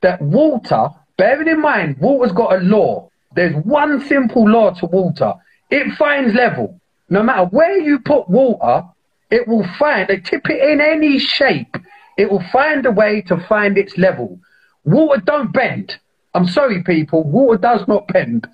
that 0.00 0.20
water 0.22 0.90
Bearing 1.20 1.48
in 1.48 1.60
mind, 1.60 1.98
water's 1.98 2.32
got 2.32 2.54
a 2.54 2.62
law. 2.62 3.10
There's 3.36 3.54
one 3.66 4.00
simple 4.06 4.48
law 4.48 4.70
to 4.70 4.86
water. 4.86 5.34
It 5.68 5.92
finds 5.96 6.32
level. 6.32 6.80
No 7.10 7.22
matter 7.22 7.44
where 7.44 7.78
you 7.78 7.98
put 7.98 8.30
water, 8.30 8.86
it 9.30 9.46
will 9.46 9.66
find, 9.78 10.08
they 10.08 10.16
tip 10.16 10.48
it 10.48 10.66
in 10.66 10.80
any 10.80 11.18
shape, 11.18 11.76
it 12.16 12.30
will 12.30 12.42
find 12.50 12.86
a 12.86 12.90
way 12.90 13.20
to 13.28 13.36
find 13.36 13.76
its 13.76 13.98
level. 13.98 14.40
Water 14.84 15.20
don't 15.20 15.52
bend. 15.52 15.98
I'm 16.32 16.46
sorry, 16.46 16.82
people, 16.82 17.22
water 17.22 17.58
does 17.58 17.86
not 17.86 18.08
bend. 18.08 18.48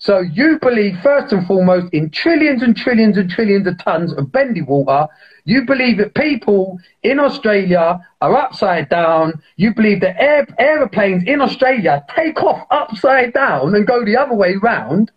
So 0.00 0.20
you 0.20 0.58
believe, 0.60 0.98
first 1.02 1.32
and 1.32 1.46
foremost, 1.46 1.92
in 1.92 2.10
trillions 2.10 2.62
and 2.62 2.76
trillions 2.76 3.16
and 3.16 3.30
trillions 3.30 3.66
of 3.66 3.78
tons 3.78 4.12
of 4.12 4.32
bendy 4.32 4.62
water 4.62 5.06
you 5.44 5.64
believe 5.64 5.98
that 5.98 6.14
people 6.14 6.78
in 7.02 7.18
Australia 7.18 8.00
are 8.20 8.36
upside 8.36 8.88
down. 8.88 9.42
You 9.56 9.74
believe 9.74 10.00
that 10.00 10.20
air, 10.20 10.46
aeroplanes 10.58 11.24
in 11.24 11.40
Australia 11.40 12.04
take 12.14 12.42
off 12.42 12.66
upside 12.70 13.32
down 13.32 13.74
and 13.74 13.86
go 13.86 14.04
the 14.04 14.16
other 14.16 14.34
way 14.34 14.56
round. 14.56 15.10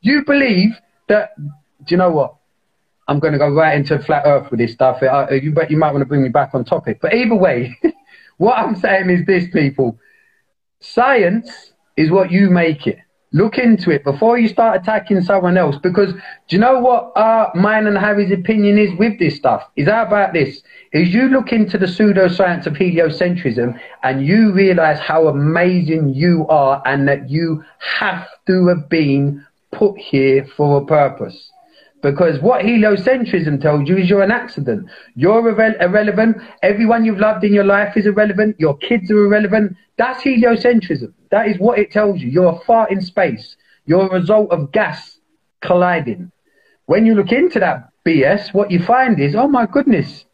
You 0.00 0.24
believe 0.24 0.78
that, 1.08 1.30
do 1.38 1.52
you 1.88 1.96
know 1.96 2.10
what? 2.10 2.34
I'm 3.06 3.18
going 3.20 3.32
to 3.32 3.38
go 3.38 3.48
right 3.48 3.78
into 3.78 3.98
flat 4.00 4.24
earth 4.26 4.50
with 4.50 4.60
this 4.60 4.72
stuff. 4.72 5.00
you, 5.00 5.54
you 5.70 5.76
might 5.78 5.92
want 5.92 6.02
to 6.02 6.06
bring 6.06 6.22
me 6.22 6.28
back 6.28 6.50
on 6.52 6.64
topic. 6.64 6.98
But 7.00 7.14
either 7.14 7.34
way, 7.34 7.78
what 8.36 8.58
I'm 8.58 8.76
saying 8.76 9.08
is 9.08 9.24
this, 9.24 9.48
people. 9.50 9.98
Science 10.80 11.72
is 11.96 12.10
what 12.10 12.30
you 12.30 12.50
make 12.50 12.86
it. 12.86 12.98
Look 13.32 13.58
into 13.58 13.90
it 13.90 14.04
before 14.04 14.38
you 14.38 14.48
start 14.48 14.80
attacking 14.80 15.20
someone 15.20 15.58
else. 15.58 15.76
Because 15.82 16.12
do 16.14 16.20
you 16.56 16.58
know 16.58 16.78
what 16.78 17.14
uh, 17.14 17.50
mine 17.54 17.86
and 17.86 17.98
Harry's 17.98 18.32
opinion 18.32 18.78
is 18.78 18.90
with 18.98 19.18
this 19.18 19.36
stuff? 19.36 19.64
Is 19.76 19.86
how 19.86 20.06
about 20.06 20.32
this? 20.32 20.62
Is 20.92 21.12
you 21.12 21.28
look 21.28 21.52
into 21.52 21.76
the 21.76 21.84
pseudoscience 21.84 22.66
of 22.66 22.72
heliocentrism 22.72 23.78
and 24.02 24.26
you 24.26 24.52
realize 24.52 24.98
how 24.98 25.28
amazing 25.28 26.14
you 26.14 26.46
are 26.48 26.80
and 26.86 27.06
that 27.06 27.28
you 27.28 27.62
have 27.78 28.26
to 28.46 28.66
have 28.68 28.88
been 28.88 29.44
put 29.72 29.98
here 29.98 30.46
for 30.56 30.80
a 30.80 30.86
purpose. 30.86 31.50
Because 32.00 32.40
what 32.40 32.64
heliocentrism 32.64 33.60
tells 33.60 33.88
you 33.88 33.98
is 33.98 34.08
you're 34.08 34.22
an 34.22 34.30
accident. 34.30 34.88
You're 35.16 35.42
irre- 35.42 35.80
irrelevant. 35.82 36.38
Everyone 36.62 37.04
you've 37.04 37.18
loved 37.18 37.44
in 37.44 37.52
your 37.52 37.64
life 37.64 37.96
is 37.96 38.06
irrelevant. 38.06 38.56
Your 38.58 38.76
kids 38.78 39.10
are 39.10 39.24
irrelevant. 39.26 39.76
That's 39.98 40.22
heliocentrism. 40.22 41.12
That 41.30 41.48
is 41.48 41.58
what 41.58 41.78
it 41.78 41.90
tells 41.90 42.20
you. 42.20 42.28
You're 42.28 42.52
a 42.52 42.58
fart 42.60 42.90
in 42.90 43.00
space. 43.00 43.56
You're 43.86 44.06
a 44.06 44.20
result 44.20 44.50
of 44.50 44.72
gas 44.72 45.18
colliding. 45.60 46.30
When 46.86 47.04
you 47.04 47.14
look 47.14 47.32
into 47.32 47.60
that 47.60 47.90
BS, 48.06 48.54
what 48.54 48.70
you 48.70 48.82
find 48.82 49.20
is, 49.20 49.34
oh 49.34 49.48
my 49.48 49.66
goodness, 49.66 50.24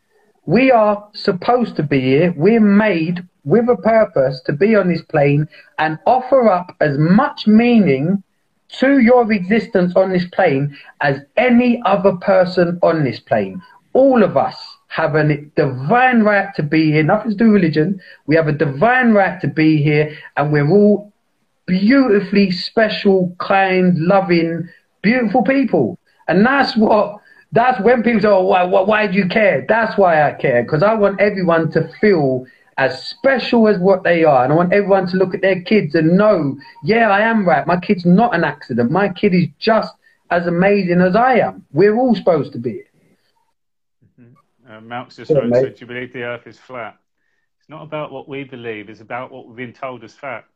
we 0.46 0.70
are 0.70 1.08
supposed 1.14 1.76
to 1.76 1.82
be 1.82 2.00
here. 2.00 2.34
We're 2.36 2.60
made 2.60 3.26
with 3.44 3.68
a 3.68 3.76
purpose 3.76 4.40
to 4.46 4.52
be 4.52 4.76
on 4.76 4.88
this 4.88 5.02
plane 5.02 5.48
and 5.78 5.98
offer 6.06 6.48
up 6.48 6.76
as 6.80 6.96
much 6.98 7.46
meaning 7.46 8.22
to 8.68 8.98
your 8.98 9.30
existence 9.32 9.94
on 9.96 10.10
this 10.10 10.26
plane 10.32 10.76
as 11.00 11.20
any 11.36 11.82
other 11.84 12.16
person 12.16 12.78
on 12.82 13.04
this 13.04 13.20
plane. 13.20 13.62
All 13.92 14.22
of 14.22 14.36
us 14.36 14.73
have 14.94 15.16
a 15.16 15.36
divine 15.56 16.22
right 16.22 16.54
to 16.54 16.62
be 16.62 16.92
here. 16.92 17.02
Nothing 17.02 17.32
to 17.32 17.36
do 17.36 17.50
with 17.50 17.62
religion. 17.62 18.00
We 18.26 18.36
have 18.36 18.46
a 18.46 18.52
divine 18.52 19.12
right 19.12 19.40
to 19.40 19.48
be 19.48 19.82
here, 19.82 20.16
and 20.36 20.52
we're 20.52 20.70
all 20.70 21.12
beautifully 21.66 22.52
special, 22.52 23.34
kind, 23.40 23.98
loving, 23.98 24.68
beautiful 25.02 25.42
people. 25.42 25.98
And 26.28 26.46
that's 26.46 26.76
what. 26.76 27.20
That's 27.50 27.80
when 27.80 28.02
people 28.02 28.20
say, 28.20 28.28
"Oh, 28.28 28.44
why, 28.44 28.64
why, 28.64 28.82
why 28.82 29.06
do 29.06 29.16
you 29.16 29.28
care?" 29.28 29.64
That's 29.68 29.98
why 29.98 30.28
I 30.28 30.32
care 30.34 30.62
because 30.62 30.82
I 30.82 30.94
want 30.94 31.20
everyone 31.20 31.70
to 31.72 31.88
feel 32.00 32.46
as 32.76 33.06
special 33.08 33.68
as 33.68 33.78
what 33.78 34.04
they 34.04 34.24
are. 34.24 34.44
And 34.44 34.52
I 34.52 34.56
want 34.56 34.72
everyone 34.72 35.06
to 35.08 35.16
look 35.16 35.34
at 35.34 35.40
their 35.40 35.60
kids 35.60 35.94
and 35.94 36.16
know, 36.16 36.56
yeah, 36.82 37.10
I 37.10 37.20
am 37.20 37.46
right. 37.46 37.66
My 37.66 37.78
kid's 37.78 38.04
not 38.04 38.34
an 38.34 38.42
accident. 38.42 38.90
My 38.90 39.08
kid 39.08 39.34
is 39.34 39.46
just 39.60 39.92
as 40.30 40.48
amazing 40.48 41.00
as 41.00 41.14
I 41.14 41.38
am. 41.38 41.64
We're 41.72 41.96
all 41.96 42.16
supposed 42.16 42.52
to 42.54 42.58
be. 42.58 42.82
Uh, 44.74 44.80
Malx 44.80 45.16
just 45.16 45.30
wrote, 45.30 45.54
so 45.54 45.68
do 45.68 45.74
you 45.78 45.86
believe 45.86 46.12
the 46.12 46.22
earth 46.22 46.46
is 46.46 46.58
flat? 46.58 46.96
It's 47.60 47.68
not 47.68 47.82
about 47.82 48.10
what 48.10 48.28
we 48.28 48.44
believe, 48.44 48.88
it's 48.88 49.00
about 49.00 49.30
what 49.30 49.46
we've 49.46 49.56
been 49.56 49.72
told 49.72 50.04
as 50.04 50.14
fact. 50.14 50.50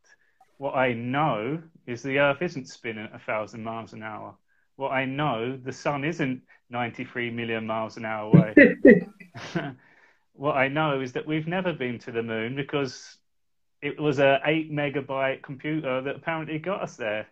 What 0.57 0.75
I 0.75 0.93
know 0.93 1.63
is 1.87 2.03
the 2.03 2.19
earth 2.19 2.43
isn't 2.43 2.69
spinning 2.69 3.05
at 3.05 3.15
a 3.15 3.19
thousand 3.19 3.63
miles 3.63 3.93
an 3.93 4.03
hour. 4.03 4.35
What 4.77 4.91
I 4.91 5.05
know, 5.05 5.57
the 5.57 5.73
sun 5.73 6.05
isn't 6.05 6.43
93 6.71 7.31
million 7.31 7.67
miles 7.67 7.97
an 7.97 8.05
hour 8.05 8.33
away. 8.35 8.77
what 10.33 10.57
I 10.57 10.69
know 10.69 11.01
is 11.01 11.13
that 11.13 11.27
we've 11.27 11.47
never 11.47 11.73
been 11.73 11.99
to 12.01 12.13
the 12.13 12.23
moon 12.23 12.57
because 12.57 13.17
it 13.83 14.01
was 14.01 14.19
a 14.19 14.41
eight 14.45 14.73
megabyte 14.73 15.43
computer 15.43 16.01
that 16.01 16.17
apparently 16.17 16.59
got 16.59 16.83
us 16.83 16.97
there, 16.97 17.29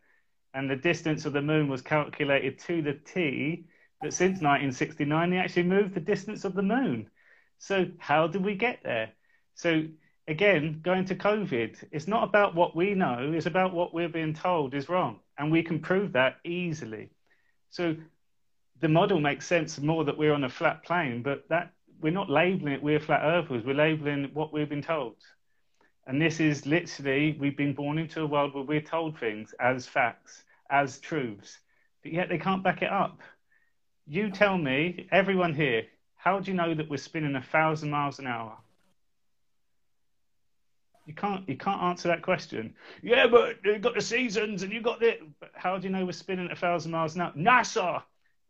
and 0.54 0.70
the 0.70 0.76
distance 0.76 1.24
of 1.24 1.32
the 1.32 1.42
moon 1.42 1.68
was 1.68 1.82
calculated 1.82 2.58
to 2.60 2.82
the 2.82 2.94
T. 2.94 3.66
But 4.00 4.12
since 4.12 4.40
1969, 4.42 5.30
they 5.30 5.38
actually 5.38 5.62
moved 5.64 5.94
the 5.94 6.00
distance 6.00 6.44
of 6.44 6.54
the 6.54 6.62
moon. 6.62 7.08
So 7.58 7.86
how 7.98 8.26
did 8.26 8.44
we 8.44 8.54
get 8.54 8.80
there? 8.84 9.10
So 9.54 9.84
again, 10.28 10.80
going 10.82 11.06
to 11.06 11.14
COVID, 11.14 11.84
it's 11.90 12.06
not 12.06 12.24
about 12.24 12.54
what 12.54 12.76
we 12.76 12.94
know; 12.94 13.32
it's 13.34 13.46
about 13.46 13.72
what 13.72 13.94
we're 13.94 14.08
being 14.08 14.34
told 14.34 14.74
is 14.74 14.88
wrong, 14.88 15.20
and 15.38 15.50
we 15.50 15.62
can 15.62 15.80
prove 15.80 16.12
that 16.12 16.36
easily. 16.44 17.10
So 17.70 17.96
the 18.80 18.88
model 18.88 19.20
makes 19.20 19.46
sense 19.46 19.78
more 19.80 20.04
that 20.04 20.18
we're 20.18 20.34
on 20.34 20.44
a 20.44 20.50
flat 20.50 20.84
plane, 20.84 21.22
but 21.22 21.48
that 21.48 21.72
we're 22.00 22.12
not 22.12 22.30
labeling 22.30 22.74
it 22.74 22.82
we're 22.82 23.00
flat 23.00 23.22
earthers 23.22 23.64
we're 23.64 23.74
labeling 23.74 24.30
what 24.34 24.52
we've 24.52 24.68
been 24.68 24.82
told 24.82 25.16
and 26.06 26.20
this 26.20 26.40
is 26.40 26.66
literally 26.66 27.36
we've 27.40 27.56
been 27.56 27.74
born 27.74 27.98
into 27.98 28.22
a 28.22 28.26
world 28.26 28.54
where 28.54 28.64
we're 28.64 28.80
told 28.80 29.18
things 29.18 29.54
as 29.60 29.86
facts 29.86 30.44
as 30.70 30.98
truths 30.98 31.58
but 32.02 32.12
yet 32.12 32.28
they 32.28 32.38
can't 32.38 32.62
back 32.62 32.82
it 32.82 32.90
up 32.90 33.20
you 34.06 34.30
tell 34.30 34.56
me 34.56 35.08
everyone 35.10 35.54
here 35.54 35.84
how 36.16 36.40
do 36.40 36.50
you 36.50 36.56
know 36.56 36.74
that 36.74 36.88
we're 36.88 36.96
spinning 36.96 37.34
a 37.36 37.42
thousand 37.42 37.90
miles 37.90 38.18
an 38.18 38.26
hour 38.26 38.56
you 41.06 41.14
can't 41.14 41.48
you 41.48 41.56
can't 41.56 41.80
answer 41.82 42.08
that 42.08 42.20
question. 42.20 42.74
Yeah, 43.00 43.28
but 43.28 43.58
you've 43.64 43.80
got 43.80 43.94
the 43.94 44.00
seasons 44.00 44.62
and 44.62 44.72
you've 44.72 44.82
got 44.82 44.98
the. 44.98 45.18
But 45.40 45.50
how 45.54 45.78
do 45.78 45.86
you 45.86 45.92
know 45.92 46.04
we're 46.04 46.12
spinning 46.12 46.50
a 46.50 46.56
thousand 46.56 46.90
miles 46.90 47.14
an 47.14 47.22
hour? 47.22 47.32
NASA. 47.36 48.02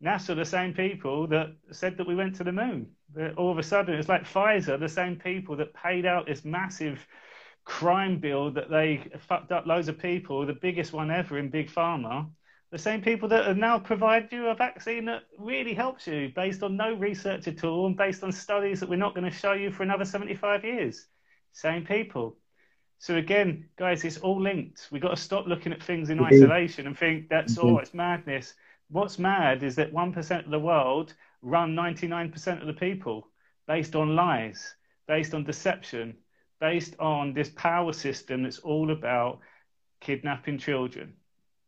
NASA, 0.02 0.36
the 0.36 0.44
same 0.44 0.74
people 0.74 1.26
that 1.28 1.54
said 1.70 1.96
that 1.96 2.06
we 2.06 2.14
went 2.14 2.34
to 2.36 2.44
the 2.44 2.52
moon. 2.52 2.88
All 3.36 3.50
of 3.50 3.58
a 3.58 3.62
sudden, 3.62 3.94
it's 3.94 4.10
like 4.10 4.24
Pfizer, 4.24 4.78
the 4.78 4.88
same 4.88 5.16
people 5.16 5.56
that 5.56 5.72
paid 5.72 6.04
out 6.04 6.26
this 6.26 6.44
massive 6.44 7.06
crime 7.64 8.18
bill 8.18 8.50
that 8.50 8.70
they 8.70 9.02
fucked 9.18 9.52
up 9.52 9.66
loads 9.66 9.88
of 9.88 9.98
people, 9.98 10.44
the 10.44 10.52
biggest 10.52 10.92
one 10.92 11.10
ever 11.10 11.38
in 11.38 11.48
Big 11.48 11.70
Pharma. 11.70 12.28
The 12.72 12.79
same 12.79 13.00
people 13.00 13.29
that 13.29 13.46
have 13.46 13.57
now 13.57 13.79
provided 13.79 14.33
you 14.33 14.48
a 14.48 14.55
vaccine 14.55 15.05
that 15.07 15.22
really 15.38 15.72
helps 15.72 16.07
you 16.07 16.33
based 16.35 16.62
on 16.62 16.76
no 16.76 16.94
research 16.94 17.46
at 17.46 17.62
all 17.62 17.87
and 17.87 17.96
based 17.96 18.24
on 18.24 18.33
studies 18.33 18.81
that 18.81 18.88
we're 18.88 18.96
not 18.96 19.14
going 19.14 19.31
to 19.31 19.37
show 19.37 19.52
you 19.52 19.70
for 19.70 19.83
another 19.85 20.05
75 20.05 20.64
years. 20.64 21.07
Same 21.52 21.85
people. 21.85 22.37
So 22.98 23.16
again, 23.16 23.68
guys, 23.79 24.05
it's 24.05 24.18
all 24.18 24.40
linked. 24.40 24.88
We've 24.90 25.02
got 25.02 25.14
to 25.14 25.22
stop 25.22 25.46
looking 25.46 25.72
at 25.72 25.83
things 25.83 26.11
in 26.11 26.18
mm-hmm. 26.18 26.35
isolation 26.35 26.87
and 26.87 26.98
think 26.98 27.29
that's 27.29 27.55
mm-hmm. 27.55 27.66
all, 27.66 27.76
oh, 27.76 27.79
it's 27.79 27.94
madness 27.94 28.55
what's 28.88 29.18
mad 29.18 29.62
is 29.62 29.76
that 29.76 29.92
1% 29.92 30.44
of 30.44 30.50
the 30.50 30.59
world 30.59 31.14
run 31.42 31.74
99% 31.74 32.61
of 32.61 32.66
the 32.66 32.72
people 32.72 33.29
based 33.66 33.96
on 33.96 34.14
lies, 34.14 34.74
based 35.09 35.35
on 35.35 35.44
deception, 35.44 36.16
based 36.61 36.94
on 36.98 37.33
this 37.33 37.50
power 37.50 37.92
system 37.92 38.42
that's 38.42 38.59
all 38.61 38.90
about 38.90 39.40
kidnapping 40.00 40.59
children. 40.59 41.14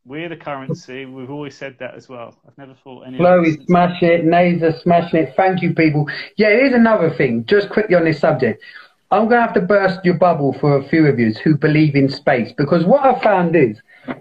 We're 0.09 0.31
the 0.31 0.37
currency. 0.37 1.05
We've 1.05 1.31
always 1.31 1.55
said 1.55 1.77
that 1.81 1.94
as 1.94 2.09
well. 2.09 2.35
I've 2.47 2.57
never 2.57 2.75
thought 2.83 3.03
any. 3.03 3.18
Chloe, 3.18 3.59
smash 3.66 4.03
it. 4.03 4.25
Naser, 4.25 4.81
smashing 4.83 5.21
it. 5.21 5.35
Thank 5.37 5.61
you, 5.61 5.75
people. 5.75 6.09
Yeah, 6.38 6.49
here's 6.49 6.73
another 6.73 7.11
thing. 7.11 7.44
Just 7.44 7.68
quickly 7.68 7.94
on 7.94 8.07
this 8.07 8.18
subject. 8.18 8.62
I'm 9.11 9.29
going 9.29 9.40
to 9.40 9.42
have 9.42 9.55
to 9.55 9.61
burst 9.61 10.01
your 10.05 10.14
bubble 10.14 10.57
for 10.61 10.79
a 10.79 10.88
few 10.88 11.07
of 11.07 11.18
you 11.18 11.33
who 11.44 11.59
believe 11.59 11.94
in 11.94 12.09
space 12.09 12.53
because 12.57 12.87
what 12.87 13.05
I 13.05 13.21
found 13.23 13.55
is 13.55 13.81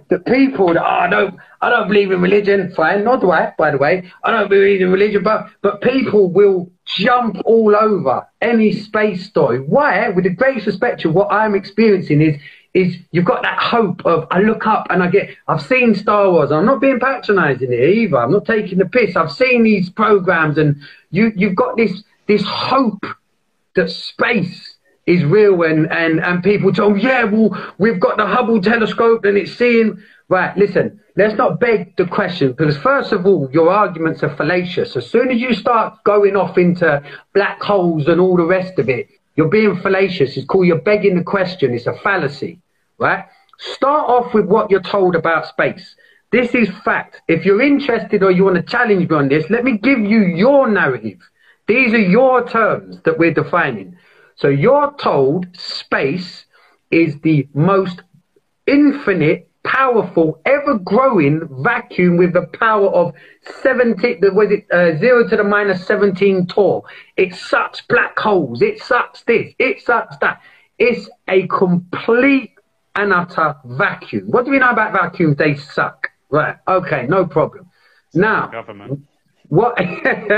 that 0.09 0.25
people 0.25 0.73
that 0.73 0.83
oh, 0.83 0.85
I 0.85 1.09
don't 1.09 1.35
I 1.61 1.69
don't 1.69 1.87
believe 1.87 2.11
in 2.11 2.21
religion, 2.21 2.73
fine, 2.75 3.05
not 3.05 3.21
do 3.21 3.31
I, 3.31 3.53
by 3.57 3.71
the 3.71 3.77
way. 3.77 4.11
I 4.23 4.31
don't 4.31 4.49
believe 4.49 4.81
in 4.81 4.91
religion, 4.91 5.23
but 5.23 5.47
but 5.61 5.81
people 5.81 6.29
will 6.29 6.69
jump 6.85 7.37
all 7.45 7.75
over 7.75 8.27
any 8.41 8.73
space 8.73 9.25
story. 9.25 9.59
Why? 9.59 10.09
With 10.09 10.25
the 10.25 10.31
greatest 10.31 10.67
respect 10.67 11.01
to 11.01 11.09
what 11.09 11.31
I'm 11.31 11.55
experiencing 11.55 12.21
is 12.21 12.41
is 12.73 12.95
you've 13.11 13.25
got 13.25 13.43
that 13.43 13.57
hope 13.57 14.05
of 14.05 14.27
I 14.31 14.39
look 14.41 14.67
up 14.67 14.87
and 14.89 15.01
I 15.01 15.07
get 15.09 15.29
I've 15.47 15.61
seen 15.61 15.95
Star 15.95 16.29
Wars. 16.31 16.51
I'm 16.51 16.65
not 16.65 16.81
being 16.81 16.99
patronizing 16.99 17.71
here 17.71 17.87
either. 17.87 18.17
I'm 18.17 18.31
not 18.31 18.45
taking 18.45 18.77
the 18.77 18.85
piss. 18.85 19.15
I've 19.15 19.31
seen 19.31 19.63
these 19.63 19.89
programs 19.89 20.57
and 20.57 20.77
you 21.11 21.31
you've 21.35 21.55
got 21.55 21.77
this 21.77 22.03
this 22.27 22.43
hope 22.43 23.05
that 23.75 23.89
space 23.89 24.77
is 25.07 25.23
real 25.23 25.63
and, 25.63 25.89
and, 25.91 26.19
and 26.19 26.43
people 26.43 26.71
tell 26.73 26.89
me, 26.89 27.01
yeah, 27.01 27.23
well, 27.23 27.73
we've 27.77 27.99
got 27.99 28.17
the 28.17 28.27
Hubble 28.27 28.61
telescope 28.61 29.25
and 29.25 29.37
it's 29.37 29.53
seeing. 29.53 29.97
Right, 30.29 30.55
listen, 30.57 30.99
let's 31.15 31.35
not 31.35 31.61
beg 31.61 31.95
the 31.95 32.05
question 32.05 32.51
because, 32.51 32.75
first 32.75 33.13
of 33.13 33.25
all, 33.25 33.49
your 33.53 33.71
arguments 33.71 34.23
are 34.23 34.35
fallacious. 34.35 34.97
As 34.97 35.09
soon 35.09 35.31
as 35.31 35.39
you 35.39 35.53
start 35.53 36.03
going 36.03 36.35
off 36.35 36.57
into 36.57 37.01
black 37.33 37.63
holes 37.63 38.09
and 38.09 38.19
all 38.19 38.35
the 38.35 38.43
rest 38.43 38.77
of 38.77 38.89
it, 38.89 39.07
you're 39.37 39.47
being 39.47 39.79
fallacious. 39.79 40.35
It's 40.35 40.45
called 40.45 40.67
you're 40.67 40.81
begging 40.81 41.15
the 41.15 41.23
question. 41.23 41.73
It's 41.73 41.85
a 41.85 41.93
fallacy, 41.93 42.59
right? 42.97 43.25
Start 43.59 44.09
off 44.09 44.33
with 44.33 44.45
what 44.45 44.69
you're 44.69 44.81
told 44.81 45.15
about 45.15 45.47
space. 45.47 45.95
This 46.31 46.53
is 46.53 46.69
fact. 46.83 47.21
If 47.27 47.45
you're 47.45 47.61
interested 47.61 48.21
or 48.23 48.31
you 48.31 48.43
want 48.43 48.57
to 48.57 48.63
challenge 48.63 49.09
me 49.09 49.15
on 49.15 49.29
this, 49.29 49.49
let 49.49 49.63
me 49.63 49.77
give 49.77 49.99
you 49.99 50.21
your 50.23 50.67
narrative. 50.67 51.19
These 51.67 51.93
are 51.93 51.99
your 51.99 52.47
terms 52.47 52.99
that 53.05 53.17
we're 53.17 53.33
defining. 53.33 53.95
So 54.35 54.49
you're 54.49 54.93
told 54.99 55.47
space 55.55 56.45
is 56.91 57.19
the 57.21 57.47
most 57.53 58.01
infinite, 58.65 59.46
powerful, 59.67 60.41
ever 60.45 60.77
growing 60.79 61.41
vacuum 61.63 62.17
with 62.17 62.33
the 62.33 62.47
power 62.57 62.87
of 62.87 63.13
70, 63.61 64.19
was 64.31 64.51
it 64.51 64.65
uh, 64.71 64.97
0 64.97 65.27
to 65.29 65.37
the 65.37 65.43
minus 65.43 65.85
17 65.85 66.47
torr. 66.47 66.83
It 67.17 67.35
sucks 67.35 67.81
black 67.81 68.17
holes. 68.17 68.61
It 68.61 68.81
sucks 68.81 69.23
this. 69.23 69.53
It 69.59 69.81
sucks 69.81 70.17
that. 70.17 70.41
It's 70.79 71.09
a 71.27 71.47
complete 71.47 72.53
and 72.95 73.13
utter 73.13 73.55
vacuum. 73.65 74.27
What 74.31 74.45
do 74.45 74.51
we 74.51 74.59
know 74.59 74.69
about 74.69 74.93
vacuums? 74.93 75.37
They 75.37 75.55
suck. 75.55 76.07
Right. 76.29 76.55
Okay. 76.67 77.05
No 77.07 77.25
problem. 77.25 77.69
Now, 78.13 78.47
government. 78.47 79.05
what, 79.49 79.77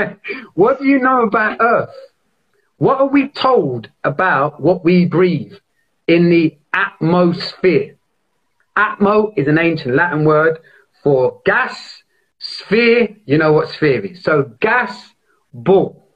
what 0.54 0.80
do 0.80 0.86
you 0.86 0.98
know 0.98 1.22
about 1.22 1.58
Earth? 1.60 1.94
What 2.78 2.98
are 3.00 3.08
we 3.08 3.28
told 3.28 3.88
about 4.04 4.60
what 4.60 4.84
we 4.84 5.06
breathe? 5.06 5.54
in 6.10 6.28
the 6.28 6.58
atmosphere. 6.74 7.96
Atmo 8.80 9.32
is 9.36 9.46
an 9.46 9.58
ancient 9.58 9.94
Latin 9.94 10.24
word 10.24 10.58
for 11.02 11.40
gas, 11.44 12.02
sphere, 12.38 13.08
you 13.26 13.36
know 13.36 13.52
what 13.52 13.68
sphere 13.68 14.04
is. 14.04 14.22
So 14.22 14.50
gas, 14.60 15.12
ball. 15.52 16.08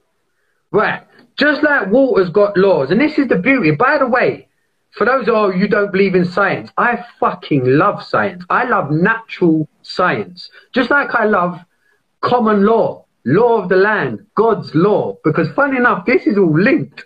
Right. 0.71 1.03
Just 1.37 1.63
like 1.63 1.91
water's 1.91 2.29
got 2.29 2.57
laws. 2.57 2.89
And 2.91 2.99
this 2.99 3.19
is 3.19 3.27
the 3.27 3.37
beauty. 3.37 3.71
By 3.71 3.97
the 3.99 4.07
way, 4.07 4.47
for 4.91 5.05
those 5.05 5.27
of 5.27 5.53
you 5.53 5.61
who 5.61 5.67
don't 5.67 5.91
believe 5.91 6.15
in 6.15 6.25
science, 6.25 6.71
I 6.77 7.05
fucking 7.19 7.63
love 7.65 8.03
science. 8.03 8.43
I 8.49 8.63
love 8.63 8.89
natural 8.89 9.67
science. 9.81 10.49
Just 10.73 10.89
like 10.89 11.13
I 11.13 11.25
love 11.25 11.59
common 12.21 12.65
law, 12.65 13.05
law 13.25 13.61
of 13.61 13.69
the 13.69 13.75
land, 13.75 14.25
God's 14.35 14.73
law. 14.73 15.17
Because 15.23 15.49
funny 15.49 15.77
enough, 15.77 16.05
this 16.05 16.25
is 16.25 16.37
all 16.37 16.57
linked. 16.57 17.05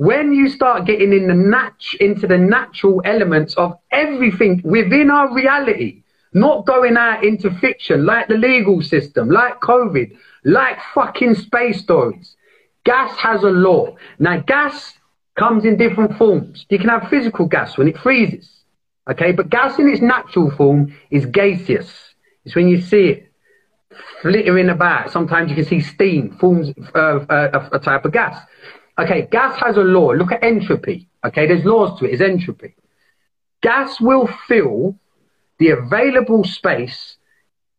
When 0.00 0.32
you 0.32 0.48
start 0.48 0.86
getting 0.86 1.12
in 1.12 1.26
the 1.26 1.34
nat- 1.34 1.94
into 2.00 2.26
the 2.26 2.38
natural 2.38 3.02
elements 3.04 3.52
of 3.56 3.76
everything 3.92 4.62
within 4.64 5.10
our 5.10 5.30
reality, 5.30 6.04
not 6.32 6.64
going 6.64 6.96
out 6.96 7.22
into 7.22 7.50
fiction 7.50 8.06
like 8.06 8.26
the 8.28 8.38
legal 8.38 8.80
system, 8.80 9.28
like 9.28 9.60
COVID, 9.60 10.16
like 10.44 10.78
fucking 10.94 11.34
space 11.34 11.82
stories. 11.82 12.34
Gas 12.86 13.14
has 13.18 13.42
a 13.42 13.50
law. 13.50 13.94
Now, 14.18 14.40
gas 14.40 14.94
comes 15.38 15.66
in 15.66 15.76
different 15.76 16.16
forms. 16.16 16.64
You 16.70 16.78
can 16.78 16.88
have 16.88 17.10
physical 17.10 17.44
gas 17.44 17.76
when 17.76 17.86
it 17.86 17.98
freezes. 17.98 18.48
Okay, 19.10 19.32
but 19.32 19.50
gas 19.50 19.78
in 19.78 19.86
its 19.86 20.00
natural 20.00 20.50
form 20.50 20.96
is 21.10 21.26
gaseous. 21.26 21.90
It's 22.46 22.54
when 22.54 22.68
you 22.68 22.80
see 22.80 23.04
it 23.08 23.32
flittering 24.22 24.70
about. 24.70 25.10
Sometimes 25.10 25.50
you 25.50 25.56
can 25.56 25.66
see 25.66 25.80
steam, 25.80 26.38
forms 26.38 26.70
of 26.94 27.30
uh, 27.30 27.68
a 27.70 27.78
type 27.78 28.06
of 28.06 28.12
gas. 28.12 28.40
Okay, 29.00 29.28
gas 29.30 29.58
has 29.60 29.76
a 29.78 29.82
law. 29.82 30.12
Look 30.12 30.30
at 30.30 30.44
entropy. 30.44 31.08
Okay, 31.24 31.46
there's 31.46 31.64
laws 31.64 31.98
to 31.98 32.04
it. 32.04 32.12
It's 32.12 32.20
entropy. 32.20 32.74
Gas 33.62 34.00
will 34.00 34.28
fill 34.46 34.96
the 35.58 35.70
available 35.70 36.44
space 36.44 37.16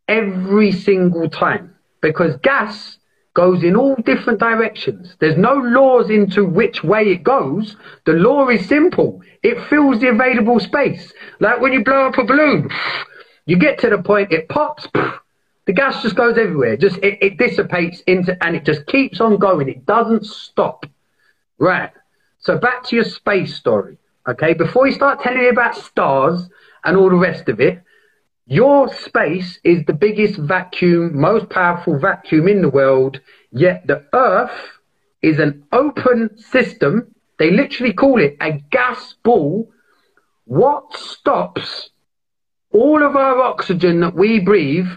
every 0.07 0.71
single 0.71 1.29
time 1.29 1.75
because 2.01 2.35
gas 2.37 2.97
goes 3.33 3.63
in 3.63 3.75
all 3.75 3.95
different 3.95 4.39
directions. 4.39 5.15
There's 5.19 5.37
no 5.37 5.53
laws 5.53 6.09
into 6.09 6.43
which 6.43 6.83
way 6.83 7.03
it 7.03 7.23
goes. 7.23 7.77
The 8.05 8.13
law 8.13 8.49
is 8.49 8.67
simple. 8.67 9.21
It 9.43 9.63
fills 9.69 10.01
the 10.01 10.09
available 10.09 10.59
space. 10.59 11.13
Like 11.39 11.61
when 11.61 11.71
you 11.71 11.83
blow 11.83 12.07
up 12.07 12.17
a 12.17 12.23
balloon, 12.23 12.69
you 13.45 13.57
get 13.57 13.79
to 13.79 13.89
the 13.89 14.01
point, 14.01 14.31
it 14.31 14.49
pops, 14.49 14.87
the 15.65 15.73
gas 15.73 16.01
just 16.01 16.15
goes 16.15 16.37
everywhere. 16.37 16.77
Just 16.77 16.97
it, 16.97 17.19
it 17.21 17.37
dissipates 17.37 18.01
into 18.01 18.37
and 18.43 18.55
it 18.55 18.65
just 18.65 18.85
keeps 18.87 19.21
on 19.21 19.37
going. 19.37 19.69
It 19.69 19.85
doesn't 19.85 20.25
stop. 20.25 20.85
Right. 21.61 21.91
So 22.39 22.57
back 22.57 22.85
to 22.85 22.95
your 22.95 23.05
space 23.05 23.55
story. 23.55 23.99
Okay. 24.27 24.55
Before 24.55 24.87
you 24.87 24.93
start 24.93 25.21
telling 25.21 25.41
me 25.41 25.49
about 25.49 25.75
stars 25.75 26.49
and 26.83 26.97
all 26.97 27.11
the 27.11 27.15
rest 27.15 27.49
of 27.49 27.59
it, 27.59 27.83
your 28.47 28.91
space 28.91 29.59
is 29.63 29.85
the 29.85 29.93
biggest 29.93 30.39
vacuum, 30.39 31.21
most 31.21 31.51
powerful 31.51 31.99
vacuum 31.99 32.47
in 32.47 32.63
the 32.63 32.69
world, 32.69 33.21
yet 33.51 33.85
the 33.85 34.03
Earth 34.11 34.79
is 35.21 35.37
an 35.37 35.63
open 35.71 36.35
system. 36.35 37.13
They 37.37 37.51
literally 37.51 37.93
call 37.93 38.19
it 38.19 38.37
a 38.41 38.53
gas 38.71 39.13
ball. 39.23 39.71
What 40.45 40.97
stops 40.97 41.91
all 42.73 43.05
of 43.05 43.15
our 43.15 43.39
oxygen 43.39 43.99
that 43.99 44.15
we 44.15 44.39
breathe 44.39 44.89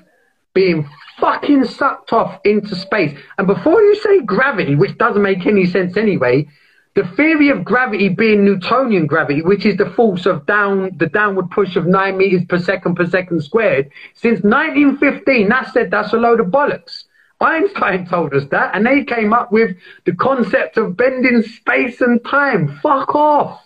being 0.54 0.88
fucking 1.18 1.64
sucked 1.64 2.12
off 2.12 2.40
into 2.44 2.74
space? 2.74 3.16
And 3.38 3.46
before 3.46 3.80
you 3.82 3.96
say 3.96 4.20
gravity, 4.22 4.74
which 4.74 4.96
doesn't 4.98 5.22
make 5.22 5.46
any 5.46 5.66
sense 5.66 5.96
anyway, 5.96 6.48
the 6.94 7.04
theory 7.16 7.48
of 7.48 7.64
gravity 7.64 8.08
being 8.08 8.44
Newtonian 8.44 9.06
gravity, 9.06 9.42
which 9.42 9.66
is 9.66 9.76
the 9.76 9.90
force 9.90 10.26
of 10.26 10.46
down 10.46 10.92
the 10.96 11.06
downward 11.06 11.50
push 11.50 11.74
of 11.74 11.86
nine 11.86 12.16
meters 12.16 12.44
per 12.48 12.58
second 12.58 12.94
per 12.94 13.06
second 13.06 13.42
squared, 13.42 13.90
since 14.14 14.42
1915, 14.42 15.48
that 15.48 15.72
said 15.72 15.90
that's 15.90 16.12
a 16.12 16.16
load 16.16 16.38
of 16.38 16.46
bollocks. 16.46 17.04
Einstein 17.40 18.06
told 18.06 18.32
us 18.32 18.44
that, 18.52 18.74
and 18.74 18.86
they 18.86 19.04
came 19.04 19.32
up 19.32 19.50
with 19.50 19.76
the 20.06 20.14
concept 20.14 20.76
of 20.76 20.96
bending 20.96 21.42
space 21.42 22.00
and 22.00 22.24
time. 22.24 22.78
Fuck 22.80 23.14
off. 23.16 23.60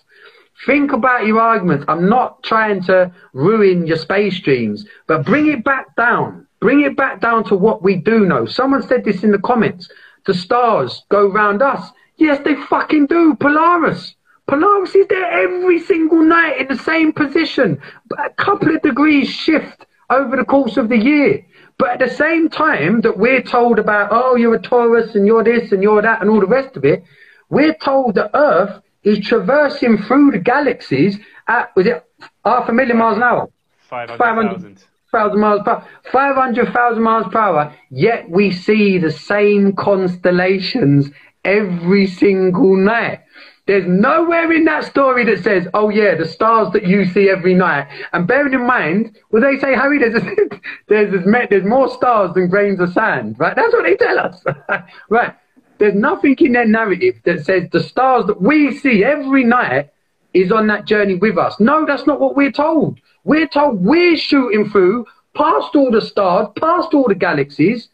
Think 0.67 0.93
about 0.93 1.27
your 1.27 1.41
arguments. 1.41 1.85
I'm 1.87 2.09
not 2.09 2.43
trying 2.43 2.83
to 2.85 3.13
ruin 3.35 3.87
your 3.87 3.99
space 3.99 4.41
dreams, 4.41 4.87
but 5.07 5.25
bring 5.25 5.47
it 5.49 5.63
back 5.63 5.95
down. 5.97 6.48
Bring 6.61 6.83
it 6.83 6.97
back 6.97 7.21
down 7.21 7.45
to 7.45 7.55
what 7.55 7.83
we 7.83 7.97
do 7.97 8.27
know. 8.27 8.47
Someone 8.47 8.87
said 8.87 9.05
this 9.05 9.23
in 9.23 9.31
the 9.31 9.39
comments. 9.39 9.89
The 10.27 10.35
stars 10.35 11.05
go 11.09 11.29
round 11.31 11.63
us. 11.63 11.91
Yes, 12.17 12.41
they 12.45 12.55
fucking 12.55 13.07
do. 13.07 13.35
Polaris. 13.37 14.15
Polaris 14.49 14.95
is 14.95 15.07
there 15.09 15.31
every 15.31 15.79
single 15.79 16.23
night 16.23 16.59
in 16.59 16.69
the 16.69 16.83
same 16.83 17.13
position. 17.13 17.81
But 18.09 18.19
a 18.27 18.31
couple 18.31 18.75
of 18.75 18.83
degrees 18.83 19.29
shift 19.29 19.87
over 20.11 20.37
the 20.37 20.45
course 20.45 20.77
of 20.77 20.89
the 20.89 20.99
year. 20.99 21.45
But 21.79 21.91
at 21.91 21.99
the 22.01 22.15
same 22.15 22.49
time 22.49 23.03
that 23.03 23.17
we're 23.17 23.43
told 23.43 23.79
about, 23.79 24.09
oh, 24.11 24.35
you're 24.35 24.55
a 24.55 24.61
Taurus 24.61 25.15
and 25.15 25.27
you're 25.27 25.45
this 25.45 25.71
and 25.71 25.83
you're 25.83 26.03
that 26.03 26.21
and 26.21 26.29
all 26.29 26.41
the 26.41 26.47
rest 26.47 26.77
of 26.77 26.85
it, 26.85 27.05
we're 27.51 27.75
told 27.75 28.17
that 28.17 28.31
Earth 28.35 28.83
is 29.05 29.21
traversing 29.21 29.99
through 29.99 30.33
the 30.33 30.39
galaxies 30.39 31.19
at, 31.47 31.75
was 31.77 31.87
it 31.87 32.05
half 32.45 32.69
a 32.69 32.73
million 32.73 32.99
miles 32.99 33.17
an 33.17 33.23
hour? 33.23 33.49
500,000. 33.89 34.85
500,000 35.11 35.41
miles 35.41 35.63
per 35.65 35.71
hour. 35.71 35.89
500,000 36.13 37.03
miles 37.03 37.27
per 37.33 37.39
hour. 37.39 37.75
Yet 37.91 38.29
we 38.31 38.51
see 38.51 38.99
the 38.99 39.11
same 39.11 39.75
constellations 39.75 41.11
every 41.45 42.07
single 42.07 42.77
night. 42.77 43.21
There's 43.67 43.87
nowhere 43.87 44.51
in 44.53 44.65
that 44.65 44.85
story 44.85 45.27
that 45.27 45.45
says, 45.45 45.69
oh 45.75 45.91
yeah, 45.91 46.15
the 46.15 46.27
stars 46.27 46.73
that 46.73 46.87
you 46.87 47.05
see 47.05 47.29
every 47.29 47.55
night. 47.55 47.87
And 48.15 48.27
bearing 48.27 48.55
in 48.55 48.67
mind, 48.67 49.19
well, 49.31 49.43
they 49.43 49.59
say, 49.59 49.75
Harry, 49.75 49.99
there's, 49.99 50.15
a, 50.15 50.35
there's, 50.89 51.25
there's 51.51 51.65
more 51.67 51.89
stars 51.91 52.33
than 52.35 52.49
grains 52.49 52.81
of 52.81 52.93
sand, 52.95 53.37
right? 53.39 53.55
That's 53.55 53.73
what 53.73 53.85
they 53.85 53.97
tell 53.97 54.19
us, 54.19 54.43
right? 55.11 55.35
There's 55.79 55.95
nothing 55.95 56.37
in 56.41 56.53
their 56.53 56.67
narrative 56.67 57.21
that 57.25 57.45
says 57.45 57.69
the 57.71 57.83
stars 57.83 58.27
that 58.27 58.41
we 58.41 58.75
see 58.75 59.05
every 59.05 59.45
night 59.45 59.91
is 60.33 60.51
on 60.51 60.67
that 60.69 60.87
journey 60.87 61.15
with 61.17 61.37
us. 61.37 61.61
No, 61.61 61.85
that's 61.87 62.07
not 62.07 62.21
what 62.21 62.37
we're 62.37 62.53
told. 62.53 62.99
We're 63.29 63.47
told 63.47 63.85
we're 63.85 64.17
shooting 64.17 64.71
through 64.71 65.05
past 65.35 65.77
all 65.77 65.91
the 65.91 66.01
stars, 66.01 66.49
past 66.59 66.95
all 66.95 67.07
the 67.07 67.15
galaxies, 67.15 67.89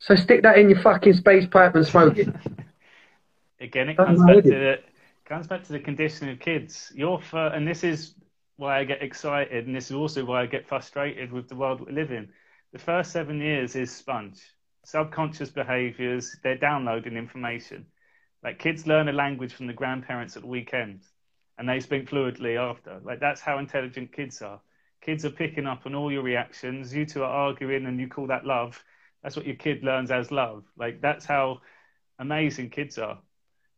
so 0.00 0.16
stick 0.16 0.42
that 0.42 0.58
in 0.58 0.68
your 0.68 0.80
fucking 0.80 1.12
space 1.12 1.46
pipe 1.46 1.76
and 1.76 1.86
smoke 1.86 2.18
it. 2.18 2.26
Again, 3.60 3.88
it 3.88 3.96
comes 3.96 4.20
back 4.24 4.42
to 4.42 4.50
the 4.50 4.80
comes 5.26 5.46
back 5.46 5.62
to 5.62 5.72
the 5.72 5.78
conditioning 5.78 6.34
of 6.34 6.40
kids. 6.40 6.90
Your 6.92 7.22
and 7.32 7.68
this 7.68 7.84
is 7.84 8.16
why 8.56 8.80
I 8.80 8.84
get 8.84 9.00
excited, 9.00 9.68
and 9.68 9.76
this 9.76 9.92
is 9.92 9.96
also 9.96 10.24
why 10.24 10.42
I 10.42 10.46
get 10.46 10.66
frustrated 10.66 11.30
with 11.30 11.48
the 11.48 11.54
world 11.54 11.80
we 11.80 11.92
live 11.92 12.10
in. 12.10 12.30
The 12.72 12.80
first 12.80 13.12
seven 13.12 13.40
years 13.40 13.76
is 13.76 13.94
sponge, 13.94 14.40
subconscious 14.84 15.50
behaviours. 15.50 16.34
They're 16.42 16.58
downloading 16.58 17.16
information. 17.16 17.86
Like 18.42 18.58
kids 18.58 18.88
learn 18.88 19.08
a 19.08 19.12
language 19.12 19.52
from 19.52 19.68
the 19.68 19.72
grandparents 19.72 20.34
at 20.34 20.42
the 20.42 20.48
weekend, 20.48 21.02
and 21.60 21.68
they 21.68 21.78
speak 21.78 22.08
fluently 22.08 22.56
after. 22.56 23.00
Like 23.04 23.20
that's 23.20 23.40
how 23.40 23.58
intelligent 23.58 24.12
kids 24.12 24.42
are. 24.42 24.60
Kids 25.00 25.24
are 25.24 25.30
picking 25.30 25.68
up 25.68 25.86
on 25.86 25.94
all 25.94 26.10
your 26.10 26.24
reactions. 26.24 26.92
You 26.92 27.06
two 27.06 27.22
are 27.22 27.30
arguing, 27.30 27.86
and 27.86 28.00
you 28.00 28.08
call 28.08 28.26
that 28.26 28.44
love 28.44 28.82
that's 29.22 29.36
what 29.36 29.46
your 29.46 29.56
kid 29.56 29.84
learns 29.84 30.10
as 30.10 30.30
love. 30.30 30.64
Like 30.76 31.00
that's 31.00 31.24
how 31.24 31.60
amazing 32.18 32.70
kids 32.70 32.98
are. 32.98 33.18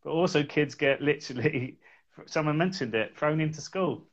But 0.04 0.10
also, 0.10 0.42
kids 0.42 0.74
get 0.74 1.00
literally, 1.00 1.78
someone 2.26 2.58
mentioned 2.58 2.94
it, 2.94 3.16
thrown 3.16 3.40
into 3.40 3.60
school. 3.60 4.08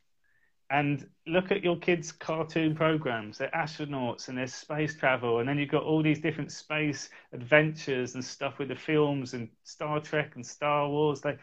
And 0.72 1.08
look 1.26 1.50
at 1.50 1.64
your 1.64 1.76
kids' 1.76 2.12
cartoon 2.12 2.76
programs. 2.76 3.38
They're 3.38 3.50
astronauts 3.50 4.28
and 4.28 4.38
there's 4.38 4.54
space 4.54 4.96
travel. 4.96 5.40
And 5.40 5.48
then 5.48 5.58
you've 5.58 5.68
got 5.68 5.82
all 5.82 6.00
these 6.00 6.20
different 6.20 6.52
space 6.52 7.10
adventures 7.32 8.14
and 8.14 8.24
stuff 8.24 8.60
with 8.60 8.68
the 8.68 8.76
films 8.76 9.34
and 9.34 9.48
Star 9.64 9.98
Trek 9.98 10.36
and 10.36 10.46
Star 10.46 10.88
Wars. 10.88 11.24
Like, 11.24 11.40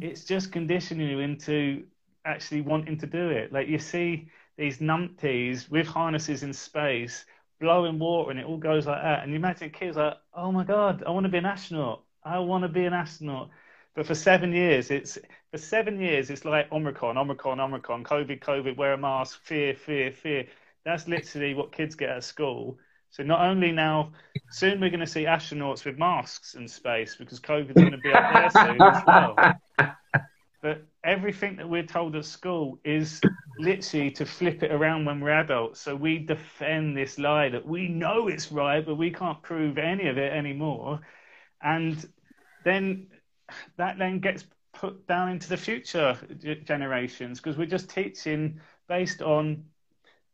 it's 0.00 0.24
just 0.24 0.52
conditioning 0.52 1.08
you 1.08 1.20
into 1.20 1.84
actually 2.24 2.60
wanting 2.60 2.98
to 2.98 3.06
do 3.06 3.30
it. 3.30 3.52
Like, 3.52 3.68
you 3.68 3.78
see 3.78 4.28
these 4.56 4.78
numpties 4.78 5.70
with 5.70 5.86
harnesses 5.86 6.42
in 6.42 6.52
space 6.52 7.24
blowing 7.60 7.98
water 7.98 8.30
and 8.30 8.40
it 8.40 8.46
all 8.46 8.58
goes 8.58 8.86
like 8.86 9.02
that. 9.02 9.22
And 9.22 9.32
you 9.32 9.36
imagine 9.36 9.70
kids 9.70 9.96
like, 9.96 10.14
oh 10.34 10.52
my 10.52 10.64
God, 10.64 11.02
I 11.06 11.10
want 11.10 11.24
to 11.24 11.30
be 11.30 11.38
an 11.38 11.46
astronaut. 11.46 12.02
I 12.24 12.38
want 12.38 12.62
to 12.62 12.68
be 12.68 12.84
an 12.84 12.92
astronaut. 12.92 13.50
But 13.94 14.06
for 14.06 14.14
seven 14.14 14.52
years, 14.52 14.90
it's 14.90 15.16
for 15.50 15.58
seven 15.58 15.98
years, 15.98 16.28
it's 16.28 16.44
like 16.44 16.70
Omicron, 16.70 17.16
Omicron, 17.16 17.60
Omicron, 17.60 18.04
COVID, 18.04 18.40
COVID, 18.40 18.76
wear 18.76 18.92
a 18.92 18.98
mask, 18.98 19.40
fear, 19.42 19.74
fear, 19.74 20.12
fear. 20.12 20.46
That's 20.84 21.08
literally 21.08 21.54
what 21.54 21.72
kids 21.72 21.94
get 21.94 22.10
at 22.10 22.24
school. 22.24 22.78
So 23.10 23.22
not 23.22 23.40
only 23.40 23.72
now, 23.72 24.12
soon 24.50 24.80
we're 24.80 24.90
going 24.90 25.00
to 25.00 25.06
see 25.06 25.24
astronauts 25.24 25.86
with 25.86 25.98
masks 25.98 26.54
in 26.54 26.68
space 26.68 27.16
because 27.16 27.40
COVID's 27.40 27.72
going 27.72 27.92
to 27.92 27.98
be 27.98 28.12
up 28.12 28.32
there 28.34 28.50
soon 28.50 28.82
as 28.82 29.02
well. 29.06 29.36
But 30.62 30.84
everything 31.04 31.56
that 31.56 31.68
we're 31.68 31.84
told 31.84 32.16
at 32.16 32.24
school 32.24 32.80
is 32.84 33.20
literally 33.58 34.10
to 34.12 34.26
flip 34.26 34.62
it 34.62 34.72
around 34.72 35.04
when 35.04 35.20
we're 35.20 35.30
adults. 35.30 35.80
So 35.80 35.94
we 35.94 36.18
defend 36.18 36.96
this 36.96 37.18
lie 37.18 37.48
that 37.50 37.64
we 37.64 37.88
know 37.88 38.28
it's 38.28 38.50
right, 38.50 38.84
but 38.84 38.96
we 38.96 39.10
can't 39.10 39.40
prove 39.42 39.78
any 39.78 40.08
of 40.08 40.18
it 40.18 40.32
anymore. 40.32 41.00
And 41.62 42.04
then 42.64 43.06
that 43.76 43.98
then 43.98 44.18
gets 44.18 44.44
put 44.72 45.06
down 45.06 45.30
into 45.30 45.48
the 45.48 45.56
future 45.56 46.18
generations 46.64 47.40
because 47.40 47.56
we're 47.56 47.66
just 47.66 47.88
teaching 47.88 48.60
based 48.88 49.22
on 49.22 49.64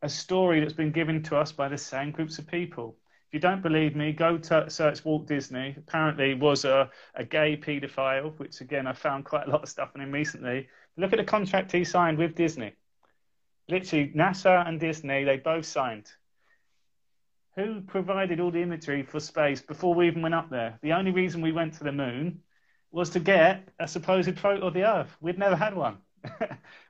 a 0.02 0.08
story 0.08 0.60
that's 0.60 0.72
been 0.72 0.92
given 0.92 1.22
to 1.24 1.36
us 1.36 1.52
by 1.52 1.68
the 1.68 1.78
same 1.78 2.10
groups 2.10 2.38
of 2.38 2.46
people. 2.46 2.96
If 3.32 3.36
you 3.36 3.40
don't 3.48 3.62
believe 3.62 3.96
me, 3.96 4.12
go 4.12 4.36
to 4.36 4.68
search 4.68 5.06
Walt 5.06 5.26
Disney. 5.26 5.74
Apparently, 5.78 6.34
was 6.34 6.66
a, 6.66 6.90
a 7.14 7.24
gay 7.24 7.56
paedophile, 7.56 8.38
which 8.38 8.60
again 8.60 8.86
I 8.86 8.92
found 8.92 9.24
quite 9.24 9.46
a 9.46 9.50
lot 9.50 9.62
of 9.62 9.70
stuff 9.70 9.92
on 9.94 10.02
him 10.02 10.12
recently. 10.12 10.68
Look 10.98 11.14
at 11.14 11.16
the 11.16 11.24
contract 11.24 11.72
he 11.72 11.82
signed 11.82 12.18
with 12.18 12.34
Disney. 12.34 12.74
Literally, 13.70 14.12
NASA 14.14 14.68
and 14.68 14.78
Disney, 14.78 15.24
they 15.24 15.38
both 15.38 15.64
signed. 15.64 16.12
Who 17.56 17.80
provided 17.80 18.38
all 18.38 18.50
the 18.50 18.60
imagery 18.60 19.02
for 19.02 19.18
space 19.18 19.62
before 19.62 19.94
we 19.94 20.08
even 20.08 20.20
went 20.20 20.34
up 20.34 20.50
there? 20.50 20.78
The 20.82 20.92
only 20.92 21.10
reason 21.10 21.40
we 21.40 21.52
went 21.52 21.72
to 21.78 21.84
the 21.84 21.92
moon 21.92 22.42
was 22.90 23.08
to 23.10 23.20
get 23.20 23.66
a 23.80 23.88
supposed 23.88 24.38
photo 24.38 24.66
of 24.66 24.74
the 24.74 24.84
Earth. 24.84 25.16
We'd 25.22 25.38
never 25.38 25.56
had 25.56 25.74
one. 25.74 25.96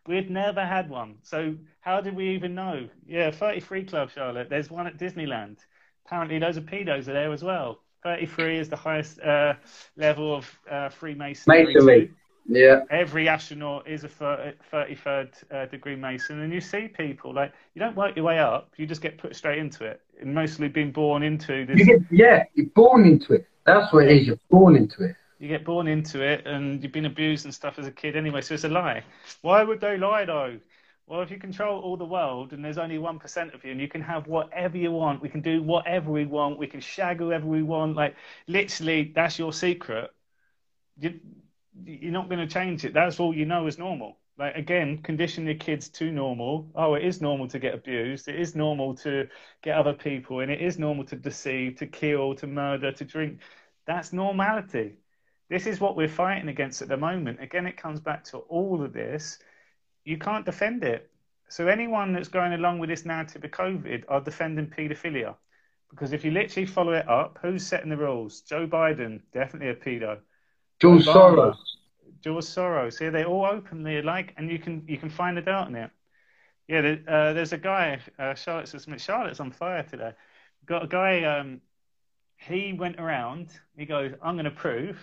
We'd 0.08 0.28
never 0.28 0.66
had 0.66 0.90
one. 0.90 1.18
So 1.22 1.54
how 1.78 2.00
did 2.00 2.16
we 2.16 2.30
even 2.30 2.56
know? 2.56 2.88
Yeah, 3.06 3.30
33 3.30 3.84
Club, 3.84 4.10
Charlotte. 4.10 4.50
There's 4.50 4.72
one 4.72 4.88
at 4.88 4.98
Disneyland. 4.98 5.58
Apparently, 6.06 6.38
those 6.38 6.56
are 6.56 6.62
pedos 6.62 7.08
are 7.08 7.12
there 7.12 7.32
as 7.32 7.42
well. 7.42 7.80
33 8.02 8.58
is 8.58 8.68
the 8.68 8.76
highest 8.76 9.20
uh, 9.20 9.54
level 9.96 10.34
of 10.34 10.58
uh, 10.70 10.88
Freemasonry. 10.88 11.74
Masonry. 11.74 12.10
Yeah. 12.46 12.80
Every 12.90 13.28
astronaut 13.28 13.86
is 13.86 14.02
a 14.02 14.08
33rd 14.08 15.28
uh, 15.52 15.66
degree 15.66 15.94
Mason. 15.94 16.40
And 16.40 16.52
you 16.52 16.60
see 16.60 16.88
people, 16.88 17.32
like, 17.32 17.52
you 17.74 17.80
don't 17.80 17.96
work 17.96 18.16
your 18.16 18.24
way 18.24 18.40
up, 18.40 18.72
you 18.76 18.86
just 18.86 19.00
get 19.00 19.16
put 19.16 19.36
straight 19.36 19.58
into 19.58 19.84
it. 19.84 20.00
And 20.20 20.34
mostly 20.34 20.68
being 20.68 20.90
born 20.90 21.22
into 21.22 21.64
this. 21.66 21.78
You 21.78 21.84
get, 21.84 22.00
yeah, 22.10 22.42
you're 22.54 22.66
born 22.74 23.04
into 23.04 23.34
it. 23.34 23.46
That's 23.64 23.92
what 23.92 24.06
it 24.06 24.16
is. 24.16 24.26
You're 24.26 24.38
born 24.50 24.74
into 24.74 25.04
it 25.04 25.16
you 25.42 25.48
get 25.48 25.64
born 25.64 25.88
into 25.88 26.22
it 26.22 26.46
and 26.46 26.80
you've 26.80 26.92
been 26.92 27.06
abused 27.06 27.46
and 27.46 27.52
stuff 27.52 27.76
as 27.76 27.84
a 27.88 27.90
kid 27.90 28.14
anyway, 28.14 28.40
so 28.40 28.54
it's 28.54 28.62
a 28.62 28.68
lie. 28.68 29.02
Why 29.40 29.64
would 29.64 29.80
they 29.80 29.98
lie 29.98 30.24
though? 30.24 30.56
Well, 31.06 31.20
if 31.20 31.30
you 31.30 31.38
control 31.38 31.80
all 31.80 31.96
the 31.96 32.04
world 32.04 32.52
and 32.52 32.64
there's 32.64 32.78
only 32.78 32.96
1% 32.96 33.54
of 33.54 33.64
you 33.64 33.72
and 33.72 33.80
you 33.80 33.88
can 33.88 34.00
have 34.02 34.26
whatever 34.26 34.76
you 34.78 34.92
want, 34.92 35.20
we 35.20 35.28
can 35.28 35.42
do 35.42 35.62
whatever 35.62 36.10
we 36.10 36.24
want, 36.24 36.58
we 36.58 36.66
can 36.66 36.80
shag 36.80 37.18
whoever 37.18 37.46
we 37.46 37.62
want, 37.62 37.96
like 37.96 38.14
literally 38.46 39.12
that's 39.14 39.38
your 39.38 39.52
secret. 39.52 40.10
You, 40.98 41.20
you're 41.84 42.12
not 42.12 42.28
going 42.28 42.46
to 42.46 42.52
change 42.52 42.84
it. 42.84 42.94
That's 42.94 43.20
all 43.20 43.34
you 43.34 43.44
know 43.46 43.66
is 43.66 43.78
normal. 43.78 44.18
Like 44.38 44.56
again, 44.56 44.98
condition 45.02 45.44
your 45.44 45.56
kids 45.56 45.88
to 45.90 46.10
normal. 46.10 46.70
Oh, 46.74 46.94
it 46.94 47.04
is 47.04 47.20
normal 47.20 47.48
to 47.48 47.58
get 47.58 47.74
abused. 47.74 48.28
It 48.28 48.40
is 48.40 48.56
normal 48.56 48.94
to 48.96 49.28
get 49.62 49.76
other 49.76 49.92
people, 49.92 50.40
and 50.40 50.50
it 50.50 50.60
is 50.60 50.78
normal 50.78 51.04
to 51.06 51.16
deceive, 51.16 51.76
to 51.76 51.86
kill, 51.86 52.34
to 52.36 52.46
murder, 52.46 52.92
to 52.92 53.04
drink. 53.04 53.40
That's 53.86 54.12
normality. 54.12 54.94
This 55.50 55.66
is 55.66 55.80
what 55.80 55.96
we're 55.96 56.08
fighting 56.08 56.48
against 56.48 56.80
at 56.80 56.88
the 56.88 56.96
moment. 56.96 57.42
Again, 57.42 57.66
it 57.66 57.76
comes 57.76 58.00
back 58.00 58.24
to 58.24 58.38
all 58.38 58.82
of 58.82 58.94
this. 58.94 59.38
You 60.04 60.18
can't 60.18 60.44
defend 60.44 60.84
it. 60.84 61.10
So 61.48 61.68
anyone 61.68 62.12
that's 62.12 62.28
going 62.28 62.54
along 62.54 62.78
with 62.78 62.88
this 62.88 63.04
narrative 63.04 63.44
of 63.44 63.50
COVID 63.50 64.04
are 64.08 64.20
defending 64.20 64.68
paedophilia. 64.68 65.34
Because 65.90 66.14
if 66.14 66.24
you 66.24 66.30
literally 66.30 66.66
follow 66.66 66.92
it 66.92 67.06
up, 67.08 67.38
who's 67.42 67.66
setting 67.66 67.90
the 67.90 67.96
rules? 67.96 68.40
Joe 68.40 68.66
Biden, 68.66 69.20
definitely 69.34 69.68
a 69.68 69.74
pedo. 69.74 70.18
George 70.80 71.04
Soros. 71.04 71.56
George 72.22 72.44
Soros. 72.44 72.98
Yeah, 73.00 73.10
they 73.10 73.24
all 73.24 73.44
openly 73.44 74.00
like, 74.00 74.32
and 74.38 74.50
you 74.50 74.58
can 74.58 74.82
you 74.88 74.96
can 74.96 75.10
find 75.10 75.36
it 75.36 75.48
out 75.48 75.68
in 75.68 75.74
it. 75.74 75.90
Yeah, 76.68 76.80
there, 76.80 77.00
uh, 77.06 77.32
there's 77.34 77.52
a 77.52 77.58
guy. 77.58 78.00
Uh, 78.18 78.34
Charlotte's 78.34 78.74
Charlotte's 78.96 79.40
on 79.40 79.50
fire 79.50 79.82
today. 79.82 80.12
Got 80.64 80.84
a 80.84 80.86
guy. 80.86 81.24
Um, 81.24 81.60
he 82.36 82.72
went 82.72 82.98
around. 82.98 83.50
He 83.76 83.84
goes, 83.84 84.12
"I'm 84.22 84.36
going 84.36 84.46
to 84.46 84.50
prove 84.50 84.98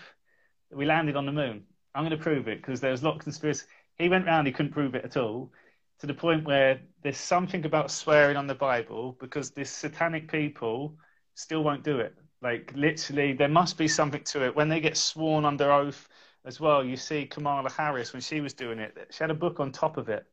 that 0.69 0.77
we 0.77 0.85
landed 0.85 1.15
on 1.15 1.25
the 1.25 1.31
moon. 1.31 1.65
I'm 1.93 2.03
going 2.03 2.17
to 2.17 2.23
prove 2.23 2.47
it 2.47 2.61
because 2.61 2.81
there's 2.81 3.01
a 3.01 3.05
lot 3.05 3.15
of 3.15 3.21
conspiracy. 3.21 3.65
He 3.99 4.07
went 4.09 4.25
round, 4.25 4.47
he 4.47 4.53
couldn't 4.53 4.71
prove 4.71 4.95
it 4.95 5.03
at 5.03 5.17
all, 5.17 5.51
to 5.99 6.07
the 6.07 6.13
point 6.13 6.45
where 6.45 6.79
there's 7.03 7.17
something 7.17 7.65
about 7.65 7.91
swearing 7.91 8.37
on 8.37 8.47
the 8.47 8.55
Bible 8.55 9.17
because 9.19 9.51
this 9.51 9.69
satanic 9.69 10.31
people 10.31 10.95
still 11.35 11.63
won't 11.63 11.83
do 11.83 11.99
it. 11.99 12.15
Like 12.41 12.71
literally, 12.75 13.33
there 13.33 13.49
must 13.49 13.77
be 13.77 13.89
something 13.89 14.23
to 14.23 14.45
it. 14.45 14.55
When 14.55 14.69
they 14.69 14.79
get 14.79 14.95
sworn 14.95 15.43
under 15.43 15.69
oath 15.71 16.07
as 16.45 16.61
well, 16.61 16.83
you 16.83 16.95
see 16.95 17.25
Kamala 17.25 17.69
Harris 17.69 18.13
when 18.13 18.21
she 18.21 18.39
was 18.39 18.53
doing 18.53 18.79
it, 18.79 18.97
she 19.11 19.21
had 19.21 19.31
a 19.31 19.35
book 19.35 19.59
on 19.59 19.73
top 19.73 19.97
of 19.97 20.07
it. 20.07 20.25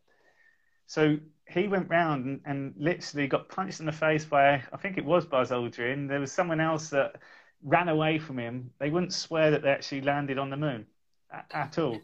So 0.86 1.18
he 1.48 1.66
went 1.66 1.90
round 1.90 2.24
and, 2.24 2.40
and 2.44 2.74
literally 2.76 3.26
got 3.26 3.48
punched 3.48 3.80
in 3.80 3.86
the 3.86 3.92
face 3.92 4.24
by, 4.24 4.62
I 4.72 4.76
think 4.80 4.96
it 4.96 5.04
was 5.04 5.26
Buzz 5.26 5.50
Aldrin. 5.50 6.08
There 6.08 6.20
was 6.20 6.30
someone 6.30 6.60
else 6.60 6.90
that 6.90 7.16
ran 7.64 7.88
away 7.88 8.20
from 8.20 8.38
him, 8.38 8.70
they 8.78 8.90
wouldn't 8.90 9.12
swear 9.12 9.50
that 9.50 9.62
they 9.62 9.70
actually 9.70 10.02
landed 10.02 10.38
on 10.38 10.50
the 10.50 10.56
moon 10.56 10.86
at, 11.32 11.50
at 11.52 11.78
all. 11.78 12.00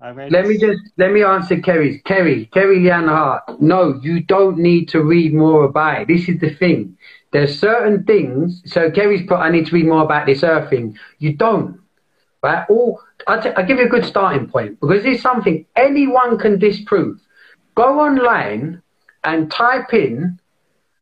Let 0.00 0.46
me 0.46 0.58
just 0.58 0.80
let 0.98 1.10
me 1.10 1.22
answer 1.22 1.58
Kerry's. 1.58 2.02
Kerry, 2.04 2.46
Kerry 2.52 2.80
Leanne 2.80 3.08
Hart. 3.08 3.60
No, 3.62 3.98
you 4.02 4.22
don't 4.22 4.58
need 4.58 4.88
to 4.90 5.02
read 5.02 5.32
more 5.32 5.64
about 5.64 6.02
it. 6.02 6.08
This 6.08 6.28
is 6.28 6.38
the 6.38 6.54
thing. 6.54 6.98
There's 7.32 7.58
certain 7.58 8.04
things. 8.04 8.62
So 8.66 8.90
Kerry's 8.90 9.26
put, 9.26 9.36
I 9.36 9.50
need 9.50 9.66
to 9.66 9.74
read 9.74 9.86
more 9.86 10.02
about 10.02 10.26
this 10.26 10.42
earth 10.42 10.68
thing. 10.68 10.98
You 11.18 11.34
don't. 11.34 11.80
Right? 12.42 12.66
Or 12.68 13.00
I'll, 13.26 13.42
t- 13.42 13.50
I'll 13.56 13.64
give 13.64 13.78
you 13.78 13.86
a 13.86 13.88
good 13.88 14.04
starting 14.04 14.48
point 14.48 14.78
because 14.80 15.04
it's 15.06 15.22
something 15.22 15.64
anyone 15.76 16.38
can 16.38 16.58
disprove. 16.58 17.18
Go 17.74 17.98
online 18.00 18.82
and 19.24 19.50
type 19.50 19.94
in 19.94 20.38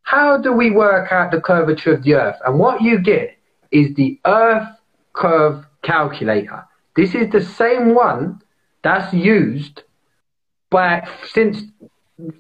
how 0.03 0.39
do 0.39 0.53
we 0.53 0.71
work 0.71 1.11
out 1.11 1.33
the 1.33 1.41
curvature 1.41 1.95
of 1.95 2.05
the 2.05 2.15
earth, 2.15 2.37
and 2.47 2.59
what 2.59 2.81
you 2.81 2.99
get 2.99 3.37
is 3.71 3.95
the 3.95 4.21
Earth 4.25 4.69
Curve 5.15 5.65
Calculator. 5.83 6.65
This 6.95 7.15
is 7.15 7.33
the 7.33 7.43
same 7.43 7.95
one 7.95 8.41
that's 8.85 9.13
used 9.13 9.83
by 10.71 11.09
since 11.27 11.63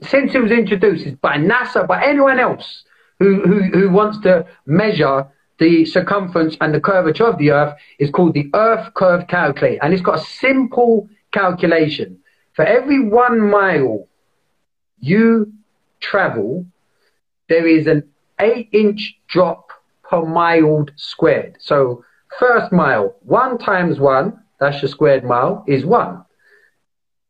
since 0.02 0.34
it 0.34 0.38
was 0.40 0.52
introduced 0.52 1.20
by 1.20 1.36
NASA, 1.36 1.84
by 1.86 2.04
anyone 2.04 2.38
else 2.38 2.84
who, 3.18 3.42
who, 3.42 3.62
who 3.62 3.90
wants 3.90 4.20
to 4.20 4.46
measure 4.66 5.26
the 5.58 5.84
circumference 5.84 6.56
and 6.60 6.72
the 6.72 6.80
curvature 6.80 7.26
of 7.26 7.38
the 7.38 7.50
Earth 7.50 7.76
is 7.98 8.10
called 8.10 8.34
the 8.34 8.48
Earth 8.54 8.92
Curve 8.94 9.26
Calculator. 9.26 9.82
And 9.82 9.92
it's 9.92 10.02
got 10.02 10.20
a 10.20 10.24
simple 10.24 11.08
calculation. 11.32 12.18
For 12.52 12.64
every 12.64 13.00
one 13.00 13.50
mile 13.50 14.06
you 15.00 15.52
travel, 16.00 16.66
there 17.48 17.66
is 17.66 17.86
an 17.86 18.04
eight 18.40 18.68
inch 18.72 19.16
drop 19.28 19.70
per 20.08 20.24
mile 20.24 20.86
squared. 20.96 21.56
So 21.60 22.04
first 22.38 22.72
mile, 22.72 23.16
1 23.22 23.58
times 23.58 23.98
1, 23.98 24.38
that's 24.60 24.82
your 24.82 24.88
squared 24.88 25.24
mile, 25.24 25.64
is 25.66 25.84
1. 25.84 26.23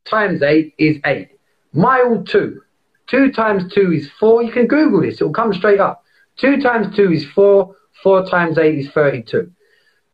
Times 0.04 0.42
8 0.42 0.74
is 0.78 0.98
8. 1.04 1.28
Mile 1.72 2.22
2, 2.22 2.62
2 3.06 3.32
times 3.32 3.72
2 3.72 3.92
is 3.92 4.10
4. 4.20 4.42
You 4.42 4.52
can 4.52 4.66
Google 4.66 5.00
this, 5.00 5.20
it 5.20 5.24
will 5.24 5.32
come 5.32 5.52
straight 5.52 5.80
up. 5.80 6.04
2 6.36 6.60
times 6.60 6.94
2 6.94 7.12
is 7.12 7.24
4, 7.24 7.74
4 8.02 8.26
times 8.26 8.58
8 8.58 8.78
is 8.78 8.88
32. 8.90 9.50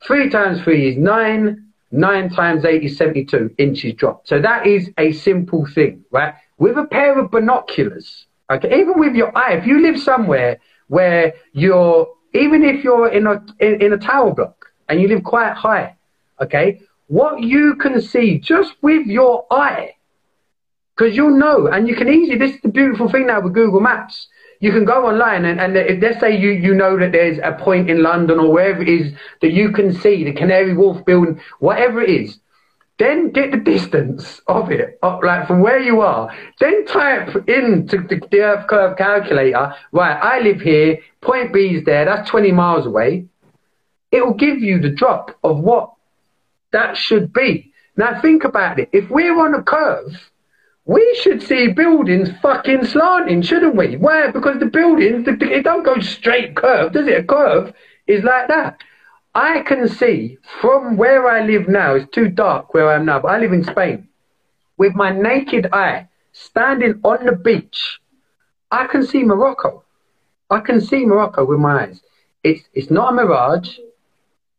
3 0.06 0.30
times 0.30 0.62
3 0.62 0.88
is 0.88 0.96
9, 0.96 1.66
9 1.90 2.30
times 2.30 2.64
8 2.64 2.82
is 2.82 2.96
72 2.96 3.54
inches 3.58 3.94
drop. 3.94 4.26
So 4.26 4.40
that 4.40 4.66
is 4.66 4.90
a 4.98 5.12
simple 5.12 5.66
thing, 5.66 6.04
right? 6.10 6.34
With 6.58 6.76
a 6.78 6.84
pair 6.84 7.18
of 7.18 7.30
binoculars, 7.30 8.26
okay, 8.50 8.80
even 8.80 8.98
with 8.98 9.14
your 9.14 9.36
eye, 9.36 9.54
if 9.54 9.66
you 9.66 9.82
live 9.82 9.98
somewhere 9.98 10.60
where 10.88 11.34
you're 11.52 12.08
even 12.32 12.62
if 12.62 12.84
you're 12.84 13.08
in 13.08 13.26
a 13.26 13.44
in, 13.58 13.82
in 13.82 13.92
a 13.92 13.98
tower 13.98 14.32
block 14.32 14.66
and 14.88 15.00
you 15.00 15.08
live 15.08 15.24
quite 15.24 15.54
high, 15.54 15.96
okay, 16.40 16.80
what 17.10 17.42
you 17.42 17.74
can 17.74 18.00
see 18.00 18.38
just 18.38 18.72
with 18.82 19.04
your 19.04 19.44
eye, 19.50 19.96
because 20.96 21.16
you'll 21.16 21.36
know, 21.36 21.66
and 21.66 21.88
you 21.88 21.96
can 21.96 22.08
easily. 22.08 22.38
This 22.38 22.54
is 22.54 22.60
the 22.62 22.68
beautiful 22.68 23.08
thing 23.08 23.26
now 23.26 23.40
with 23.40 23.52
Google 23.52 23.80
Maps. 23.80 24.28
You 24.60 24.70
can 24.70 24.84
go 24.84 25.06
online 25.06 25.44
and, 25.44 25.60
and 25.60 25.76
if 25.76 26.00
let's 26.00 26.20
say 26.20 26.38
you, 26.38 26.50
you 26.50 26.72
know 26.72 26.96
that 26.98 27.10
there's 27.10 27.38
a 27.42 27.52
point 27.52 27.90
in 27.90 28.04
London 28.04 28.38
or 28.38 28.52
wherever 28.52 28.80
it 28.80 28.88
is 28.88 29.12
that 29.40 29.52
you 29.52 29.72
can 29.72 29.92
see 29.92 30.22
the 30.22 30.32
Canary 30.32 30.72
Wharf 30.72 31.04
building, 31.04 31.40
whatever 31.58 32.00
it 32.00 32.10
is, 32.10 32.38
then 32.98 33.30
get 33.30 33.50
the 33.50 33.56
distance 33.56 34.40
of 34.46 34.70
it, 34.70 34.98
up, 35.02 35.24
like 35.24 35.48
from 35.48 35.62
where 35.62 35.80
you 35.80 36.02
are. 36.02 36.32
Then 36.60 36.86
type 36.86 37.34
into 37.48 38.06
the, 38.06 38.20
the 38.30 38.40
Earth 38.40 38.68
Curve 38.68 38.96
calculator, 38.96 39.74
right, 39.90 40.16
I 40.22 40.40
live 40.40 40.60
here, 40.60 40.98
point 41.22 41.52
B 41.52 41.74
is 41.74 41.84
there, 41.84 42.04
that's 42.04 42.30
20 42.30 42.52
miles 42.52 42.86
away. 42.86 43.24
It 44.12 44.24
will 44.24 44.34
give 44.34 44.60
you 44.60 44.80
the 44.80 44.90
drop 44.90 45.36
of 45.42 45.58
what 45.58 45.90
that 46.72 46.96
should 46.96 47.32
be. 47.32 47.72
Now 47.96 48.20
think 48.20 48.44
about 48.44 48.78
it. 48.78 48.88
If 48.92 49.10
we're 49.10 49.38
on 49.38 49.54
a 49.54 49.62
curve, 49.62 50.30
we 50.84 51.18
should 51.20 51.42
see 51.42 51.68
buildings 51.72 52.30
fucking 52.40 52.86
slanting, 52.86 53.42
shouldn't 53.42 53.76
we? 53.76 53.96
Why? 53.96 54.30
Because 54.30 54.58
the 54.58 54.66
buildings, 54.66 55.26
it 55.28 55.62
don't 55.62 55.84
go 55.84 56.00
straight 56.00 56.56
curve, 56.56 56.92
does 56.92 57.06
it? 57.06 57.20
A 57.20 57.24
curve 57.24 57.72
is 58.06 58.24
like 58.24 58.48
that. 58.48 58.78
I 59.34 59.60
can 59.60 59.88
see 59.88 60.38
from 60.60 60.96
where 60.96 61.28
I 61.28 61.44
live 61.44 61.68
now, 61.68 61.94
it's 61.94 62.10
too 62.10 62.28
dark 62.28 62.74
where 62.74 62.90
I 62.90 62.96
am 62.96 63.04
now, 63.04 63.20
but 63.20 63.28
I 63.28 63.38
live 63.38 63.52
in 63.52 63.64
Spain. 63.64 64.08
With 64.78 64.94
my 64.94 65.10
naked 65.10 65.68
eye, 65.72 66.08
standing 66.32 67.00
on 67.04 67.26
the 67.26 67.36
beach, 67.36 68.00
I 68.70 68.86
can 68.86 69.04
see 69.06 69.22
Morocco. 69.22 69.84
I 70.48 70.60
can 70.60 70.80
see 70.80 71.04
Morocco 71.04 71.44
with 71.44 71.60
my 71.60 71.84
eyes. 71.84 72.00
It's, 72.42 72.62
it's 72.72 72.90
not 72.90 73.12
a 73.12 73.14
mirage. 73.14 73.78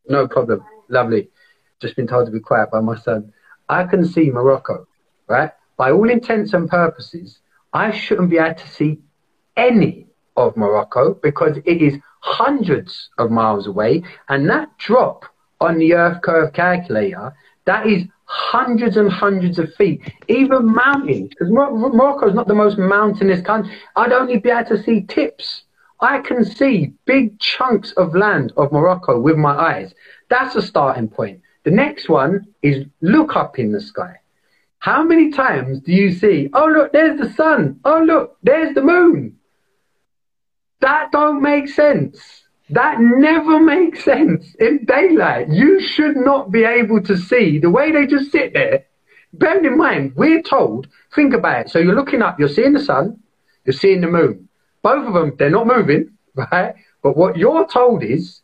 No 0.08 0.28
problem. 0.28 0.64
Lovely. 0.88 1.31
Just 1.82 1.96
been 1.96 2.08
told 2.08 2.28
to 2.28 2.32
be 2.32 2.40
quiet 2.40 2.70
by 2.72 2.80
my 2.80 2.96
son. 2.96 3.34
I 3.68 3.86
can 3.86 4.06
see 4.06 4.30
Morocco, 4.30 4.88
right? 5.28 5.52
By 5.78 5.92
all 5.92 6.10
intents 6.10 6.54
and 6.54 6.70
purposes, 6.70 7.40
I 7.74 7.92
shouldn't 7.92 8.30
be 8.30 8.38
able 8.38 8.56
to 8.56 8.68
see 8.68 9.00
any 9.58 10.08
of 10.38 10.56
Morocco 10.56 11.16
because 11.16 11.58
it 11.66 11.82
is 11.82 11.98
hundreds 12.22 13.10
of 13.18 13.32
miles 13.32 13.66
away. 13.66 14.04
And 14.30 14.48
that 14.50 14.78
drop 14.78 15.26
on 15.60 15.80
the 15.80 15.94
Earth 15.94 16.22
curve 16.22 16.54
calculator, 16.54 17.34
that 17.66 17.88
is 17.88 18.04
hundreds 18.26 18.98
and 18.98 19.12
hundreds 19.12 19.58
of 19.60 19.74
feet, 19.74 20.02
even 20.28 20.74
mountains, 20.74 21.30
because 21.30 21.50
Morocco 21.50 22.30
is 22.30 22.36
not 22.36 22.48
the 22.48 22.56
most 22.56 22.78
mountainous 22.78 23.42
country. 23.42 23.74
I'd 23.96 24.14
only 24.14 24.38
be 24.38 24.50
able 24.50 24.70
to 24.70 24.84
see 24.84 25.02
tips. 25.02 25.64
I 26.00 26.20
can 26.20 26.46
see 26.46 26.94
big 27.06 27.40
chunks 27.40 27.92
of 27.94 28.16
land 28.16 28.54
of 28.58 28.72
Morocco 28.72 29.20
with 29.20 29.38
my 29.38 29.56
eyes. 29.56 29.94
That's 30.30 30.56
a 30.56 30.62
starting 30.62 31.08
point. 31.08 31.42
The 31.64 31.72
next 31.72 32.10
one 32.10 32.48
is 32.62 32.86
look 33.02 33.36
up 33.36 33.60
in 33.60 33.72
the 33.72 33.82
sky. 33.82 34.16
How 34.80 35.04
many 35.04 35.32
times 35.32 35.80
do 35.82 35.92
you 35.92 36.12
see, 36.12 36.50
oh 36.54 36.66
look, 36.66 36.92
there's 36.92 37.20
the 37.20 37.32
sun. 37.34 37.80
Oh 37.86 38.02
look, 38.02 38.38
there's 38.42 38.74
the 38.74 38.82
moon. 38.82 39.38
That 40.80 41.12
don't 41.12 41.42
make 41.42 41.68
sense. 41.70 42.42
That 42.72 43.00
never 43.00 43.60
makes 43.60 44.04
sense 44.04 44.56
in 44.60 44.86
daylight. 44.86 45.50
You 45.50 45.80
should 45.80 46.16
not 46.16 46.52
be 46.52 46.64
able 46.64 47.04
to 47.04 47.16
see 47.16 47.60
the 47.60 47.70
way 47.70 47.92
they 47.92 48.08
just 48.08 48.32
sit 48.32 48.54
there. 48.54 48.86
Bear 49.34 49.64
in 49.64 49.78
mind, 49.78 50.14
we're 50.16 50.42
told, 50.42 50.88
think 51.14 51.34
about 51.34 51.68
it. 51.68 51.70
So 51.70 51.80
you're 51.80 51.96
looking 51.96 52.22
up, 52.22 52.40
you're 52.40 52.50
seeing 52.50 52.74
the 52.74 52.84
sun, 52.84 53.20
you're 53.66 53.74
seeing 53.74 54.02
the 54.02 54.08
moon. 54.08 54.50
Both 54.82 55.08
of 55.08 55.14
them, 55.14 55.34
they're 55.38 55.50
not 55.50 55.68
moving, 55.68 56.10
right? 56.36 56.74
But 57.04 57.16
what 57.16 57.38
you're 57.38 57.68
told 57.68 58.04
is 58.04 58.42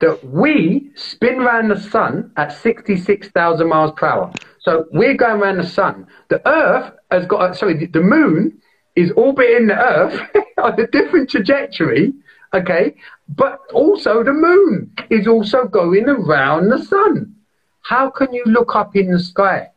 that 0.00 0.24
we 0.24 0.90
spin 0.94 1.40
around 1.40 1.68
the 1.68 1.80
sun 1.80 2.30
at 2.36 2.52
66,000 2.52 3.68
miles 3.68 3.92
per 3.96 4.06
hour. 4.06 4.32
So 4.60 4.86
we're 4.92 5.16
going 5.16 5.40
around 5.40 5.58
the 5.58 5.66
sun. 5.66 6.06
The 6.28 6.46
Earth 6.48 6.92
has 7.10 7.26
got, 7.26 7.56
sorry, 7.56 7.86
the 7.86 8.00
moon 8.00 8.60
is 8.96 9.10
orbiting 9.12 9.68
the 9.68 9.78
Earth 9.78 10.20
on 10.58 10.78
a 10.78 10.86
different 10.86 11.30
trajectory, 11.30 12.12
okay? 12.54 12.94
But 13.28 13.60
also 13.72 14.22
the 14.22 14.32
moon 14.32 14.92
is 15.10 15.26
also 15.26 15.64
going 15.64 16.08
around 16.08 16.68
the 16.68 16.84
sun. 16.84 17.34
How 17.82 18.10
can 18.10 18.32
you 18.32 18.44
look 18.46 18.76
up 18.76 18.94
in 18.96 19.12
the 19.12 19.18
sky 19.18 19.70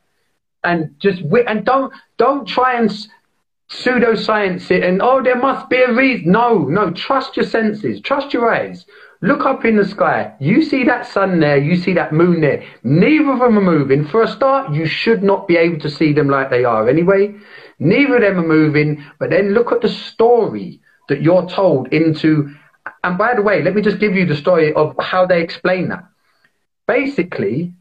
and 0.63 0.93
just 0.99 1.22
and 1.47 1.65
don't 1.65 1.93
don't 2.17 2.47
try 2.47 2.76
and 2.76 2.91
pseudoscience 3.72 4.69
it 4.69 4.84
and 4.84 5.01
oh 5.01 5.24
there 5.24 5.38
must 5.38 5.69
be 5.69 5.78
a 5.78 5.93
reason. 5.93 6.32
No, 6.32 6.65
no, 6.65 6.91
trust 6.91 7.38
your 7.38 7.45
senses, 7.45 8.01
trust 8.01 8.34
your 8.34 8.53
eyes. 8.53 8.86
Look 9.24 9.45
up 9.45 9.65
in 9.65 9.78
the 9.78 9.86
sky. 9.86 10.34
You 10.39 10.63
see 10.63 10.84
that 10.86 11.05
sun 11.05 11.39
there, 11.39 11.57
you 11.57 11.76
see 11.76 11.93
that 11.93 12.11
moon 12.11 12.41
there. 12.41 12.63
Neither 12.84 13.32
of 13.32 13.39
them 13.39 13.57
are 13.57 13.61
moving. 13.61 14.07
For 14.07 14.24
a 14.24 14.28
start, 14.28 14.74
you 14.74 14.88
should 14.88 15.22
not 15.22 15.47
be 15.47 15.57
able 15.57 15.80
to 15.82 15.91
see 15.91 16.11
them 16.11 16.28
like 16.28 16.49
they 16.49 16.63
are 16.63 16.89
anyway. 16.89 17.36
Neither 17.78 18.15
of 18.15 18.22
them 18.22 18.39
are 18.39 18.47
moving, 18.47 19.03
but 19.19 19.30
then 19.30 19.53
look 19.53 19.72
at 19.72 19.82
the 19.82 19.89
story 19.89 20.82
that 21.07 21.22
you're 21.22 21.47
told 21.47 21.93
into. 21.93 22.51
And 23.03 23.15
by 23.15 23.36
the 23.36 23.43
way, 23.43 23.61
let 23.61 23.76
me 23.76 23.84
just 23.84 23.99
give 23.99 24.15
you 24.15 24.26
the 24.26 24.36
story 24.36 24.74
of 24.74 24.95
how 24.99 25.28
they 25.28 25.41
explain 25.41 25.89
that. 25.89 26.03
Basically, 26.88 27.74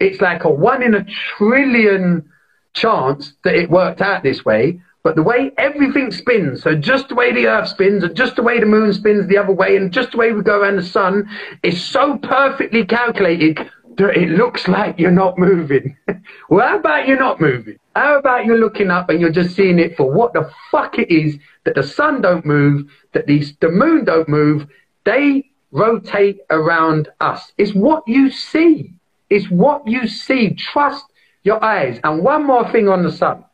it's 0.00 0.20
like 0.20 0.42
a 0.42 0.50
one 0.50 0.82
in 0.82 0.94
a 0.94 1.06
trillion 1.38 2.28
chance 2.72 3.34
that 3.44 3.54
it 3.54 3.70
worked 3.70 4.00
out 4.00 4.24
this 4.24 4.44
way. 4.44 4.80
But 5.02 5.16
the 5.16 5.22
way 5.22 5.50
everything 5.56 6.10
spins, 6.10 6.62
so 6.62 6.74
just 6.74 7.08
the 7.08 7.14
way 7.14 7.32
the 7.32 7.46
earth 7.46 7.68
spins, 7.68 8.04
and 8.04 8.14
just 8.14 8.36
the 8.36 8.42
way 8.42 8.60
the 8.60 8.66
moon 8.66 8.92
spins 8.92 9.26
the 9.26 9.38
other 9.38 9.52
way, 9.52 9.76
and 9.76 9.90
just 9.90 10.12
the 10.12 10.18
way 10.18 10.32
we 10.32 10.42
go 10.42 10.60
around 10.60 10.76
the 10.76 10.82
sun 10.82 11.28
is 11.62 11.82
so 11.82 12.18
perfectly 12.18 12.84
calculated 12.84 13.70
that 13.96 14.16
it 14.16 14.30
looks 14.30 14.68
like 14.68 14.98
you're 14.98 15.10
not 15.10 15.38
moving. 15.38 15.96
well, 16.50 16.66
how 16.66 16.78
about 16.78 17.08
you're 17.08 17.18
not 17.18 17.40
moving? 17.40 17.78
How 17.96 18.18
about 18.18 18.44
you're 18.44 18.58
looking 18.58 18.90
up 18.90 19.08
and 19.08 19.20
you're 19.20 19.32
just 19.32 19.56
seeing 19.56 19.78
it 19.78 19.96
for 19.96 20.10
what 20.10 20.32
the 20.32 20.50
fuck 20.70 20.98
it 20.98 21.10
is 21.10 21.36
that 21.64 21.74
the 21.74 21.82
sun 21.82 22.20
don't 22.20 22.44
move, 22.44 22.90
that 23.12 23.26
the, 23.26 23.44
the 23.60 23.70
moon 23.70 24.04
don't 24.04 24.28
move, 24.28 24.66
they 25.04 25.50
rotate 25.72 26.40
around 26.50 27.08
us. 27.20 27.52
It's 27.58 27.74
what 27.74 28.06
you 28.06 28.30
see. 28.30 28.94
It's 29.28 29.50
what 29.50 29.86
you 29.86 30.06
see. 30.08 30.54
Trust 30.54 31.04
your 31.42 31.62
eyes. 31.64 32.00
And 32.04 32.22
one 32.22 32.46
more 32.46 32.70
thing 32.70 32.88
on 32.88 33.02
the 33.02 33.12
sun. 33.12 33.44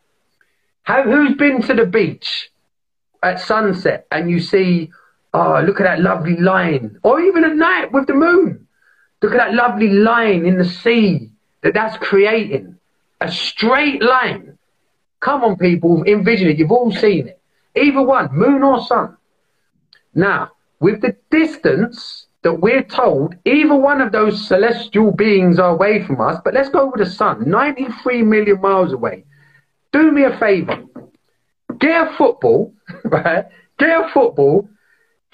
How, 0.87 1.03
who's 1.03 1.35
been 1.35 1.63
to 1.63 1.75
the 1.75 1.85
beach 1.85 2.49
at 3.21 3.41
sunset 3.41 4.07
and 4.13 4.31
you 4.31 4.39
see, 4.39 4.93
oh, 5.35 5.61
look 5.61 5.81
at 5.81 5.83
that 5.83 6.01
lovely 6.01 6.37
line, 6.37 7.01
or 7.03 7.21
even 7.21 7.43
at 7.43 7.57
night 7.57 7.91
with 7.91 8.07
the 8.07 8.15
moon? 8.15 8.69
Look 9.21 9.33
at 9.33 9.39
that 9.39 9.55
lovely 9.55 9.89
line 9.89 10.47
in 10.47 10.59
the 10.59 10.65
sea 10.65 11.33
that 11.63 11.75
that's 11.75 11.97
creating. 11.97 12.79
A 13.21 13.33
straight 13.33 14.01
line. 14.01 14.59
Come 15.19 15.43
on, 15.43 15.57
people, 15.57 16.05
envision 16.05 16.51
it. 16.51 16.59
You've 16.59 16.71
all 16.71 16.93
seen 16.93 17.27
it. 17.27 17.41
Either 17.75 18.03
one, 18.03 18.33
moon 18.33 18.63
or 18.63 18.81
sun. 18.87 19.17
Now, 20.15 20.53
with 20.79 21.01
the 21.01 21.17
distance 21.33 22.27
that 22.43 22.61
we're 22.61 22.85
told, 22.85 23.35
either 23.45 23.75
one 23.75 24.01
of 24.01 24.13
those 24.13 24.47
celestial 24.47 25.11
beings 25.11 25.59
are 25.59 25.71
away 25.71 26.05
from 26.05 26.21
us, 26.21 26.41
but 26.45 26.55
let's 26.55 26.69
go 26.69 26.87
with 26.87 27.01
the 27.05 27.11
sun, 27.11 27.51
93 27.51 28.23
million 28.23 28.61
miles 28.61 28.93
away. 28.93 29.25
Do 29.97 30.13
me 30.13 30.25
a 30.25 30.39
favor. 30.39 30.85
Get 31.79 32.09
a 32.09 32.17
football, 32.17 32.75
right? 33.05 33.47
Get 33.79 33.89
a 33.89 34.09
football 34.13 34.69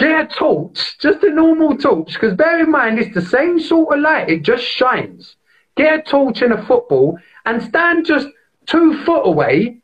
Get 0.03 0.33
a 0.33 0.35
torch, 0.35 0.99
just 0.99 1.23
a 1.23 1.31
normal 1.31 1.77
torch, 1.77 2.15
because 2.15 2.35
bear 2.35 2.61
in 2.61 2.73
mind 2.73 2.99
it's 2.99 3.15
the 3.15 3.23
same 3.23 3.61
sort 3.61 3.95
of 3.95 4.03
light, 4.03 4.29
it 4.29 4.43
just 4.43 4.65
shines. 4.65 5.37
Get 5.77 6.01
a 6.01 6.03
torch 6.03 6.43
and 6.43 6.53
a 6.53 6.67
football 6.67 7.19
and 7.45 7.63
stand 7.63 8.07
just 8.07 8.27
two 8.67 9.01
foot 9.05 9.25
away, 9.25 9.81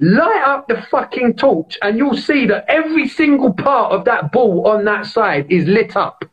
light 0.00 0.42
up 0.44 0.66
the 0.66 0.84
fucking 0.90 1.34
torch, 1.34 1.78
and 1.80 1.96
you'll 1.96 2.16
see 2.16 2.44
that 2.46 2.64
every 2.66 3.06
single 3.06 3.52
part 3.52 3.92
of 3.92 4.04
that 4.06 4.32
ball 4.32 4.66
on 4.66 4.84
that 4.86 5.06
side 5.06 5.46
is 5.48 5.68
lit 5.68 5.96
up, 5.96 6.24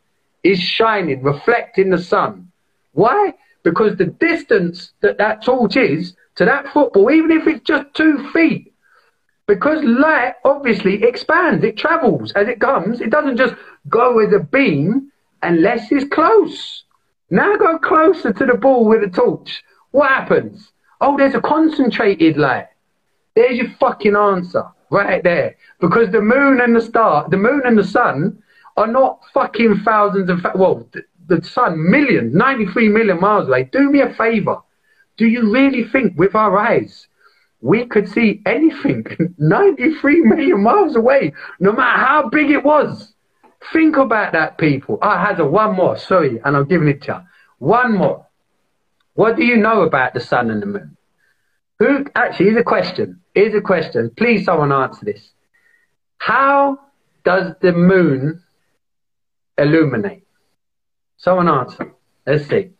is 0.42 0.58
shining, 0.58 1.22
reflecting 1.22 1.90
the 1.90 1.98
sun. 1.98 2.50
Why? 2.94 3.34
Because 3.62 3.96
the 3.96 4.06
distance 4.06 4.92
that 5.02 5.18
that 5.18 5.44
torch 5.44 5.76
is 5.76 6.16
to 6.36 6.44
that 6.44 6.72
football, 6.72 7.10
even 7.10 7.30
if 7.30 7.46
it's 7.46 7.64
just 7.64 7.92
two 7.94 8.30
feet, 8.32 8.72
because 9.46 9.82
light 9.82 10.34
obviously 10.44 11.02
expands, 11.02 11.64
it 11.64 11.76
travels 11.76 12.32
as 12.32 12.46
it 12.46 12.60
comes. 12.60 13.00
It 13.00 13.10
doesn't 13.10 13.36
just 13.36 13.54
go 13.88 14.14
with 14.14 14.32
a 14.32 14.38
beam 14.38 15.10
unless 15.42 15.90
it's 15.90 16.08
close. 16.12 16.84
Now 17.30 17.56
go 17.56 17.78
closer 17.78 18.32
to 18.32 18.46
the 18.46 18.54
ball 18.54 18.84
with 18.84 19.02
a 19.02 19.08
torch. 19.08 19.62
What 19.90 20.08
happens? 20.08 20.72
Oh, 21.00 21.16
there's 21.16 21.34
a 21.34 21.40
concentrated 21.40 22.36
light. 22.36 22.68
There's 23.34 23.56
your 23.56 23.70
fucking 23.80 24.16
answer 24.16 24.64
right 24.90 25.22
there. 25.22 25.56
Because 25.80 26.10
the 26.10 26.20
moon 26.20 26.60
and 26.60 26.76
the 26.76 26.80
star, 26.80 27.28
the 27.28 27.36
moon 27.36 27.62
and 27.64 27.78
the 27.78 27.84
sun 27.84 28.42
are 28.76 28.86
not 28.86 29.20
fucking 29.32 29.80
thousands 29.84 30.30
of, 30.30 30.44
well, 30.54 30.86
the, 30.92 31.02
the 31.26 31.44
sun, 31.44 31.90
millions, 31.90 32.34
93 32.34 32.88
million 32.88 33.20
miles 33.20 33.48
away. 33.48 33.64
Do 33.64 33.90
me 33.90 34.00
a 34.00 34.12
favor. 34.14 34.58
Do 35.20 35.26
you 35.26 35.52
really 35.52 35.84
think 35.84 36.18
with 36.18 36.34
our 36.34 36.56
eyes 36.56 37.06
we 37.60 37.84
could 37.84 38.08
see 38.08 38.40
anything 38.46 39.04
93 39.38 40.22
million 40.22 40.62
miles 40.62 40.96
away, 40.96 41.34
no 41.58 41.72
matter 41.72 42.02
how 42.02 42.30
big 42.30 42.50
it 42.50 42.64
was. 42.64 43.12
Think 43.70 43.98
about 43.98 44.32
that, 44.32 44.56
people. 44.56 44.98
I 45.02 45.22
had 45.22 45.38
a 45.38 45.44
one 45.44 45.76
more, 45.76 45.98
sorry, 45.98 46.40
and 46.42 46.56
I'm 46.56 46.66
giving 46.66 46.88
it 46.88 47.02
to 47.02 47.12
you. 47.12 47.28
One 47.58 47.98
more. 47.98 48.26
What 49.12 49.36
do 49.36 49.44
you 49.44 49.58
know 49.58 49.82
about 49.82 50.14
the 50.14 50.20
sun 50.20 50.50
and 50.50 50.62
the 50.62 50.66
moon? 50.66 50.96
Who, 51.80 52.06
actually, 52.14 52.46
here's 52.46 52.60
a 52.60 52.64
question. 52.64 53.20
Here's 53.34 53.54
a 53.54 53.60
question. 53.60 54.10
Please, 54.16 54.46
someone 54.46 54.72
answer 54.72 55.04
this. 55.04 55.32
How 56.16 56.78
does 57.24 57.52
the 57.60 57.72
moon 57.72 58.42
illuminate? 59.58 60.26
Someone 61.18 61.50
answer. 61.50 61.92
Let's 62.26 62.48
see. 62.48 62.70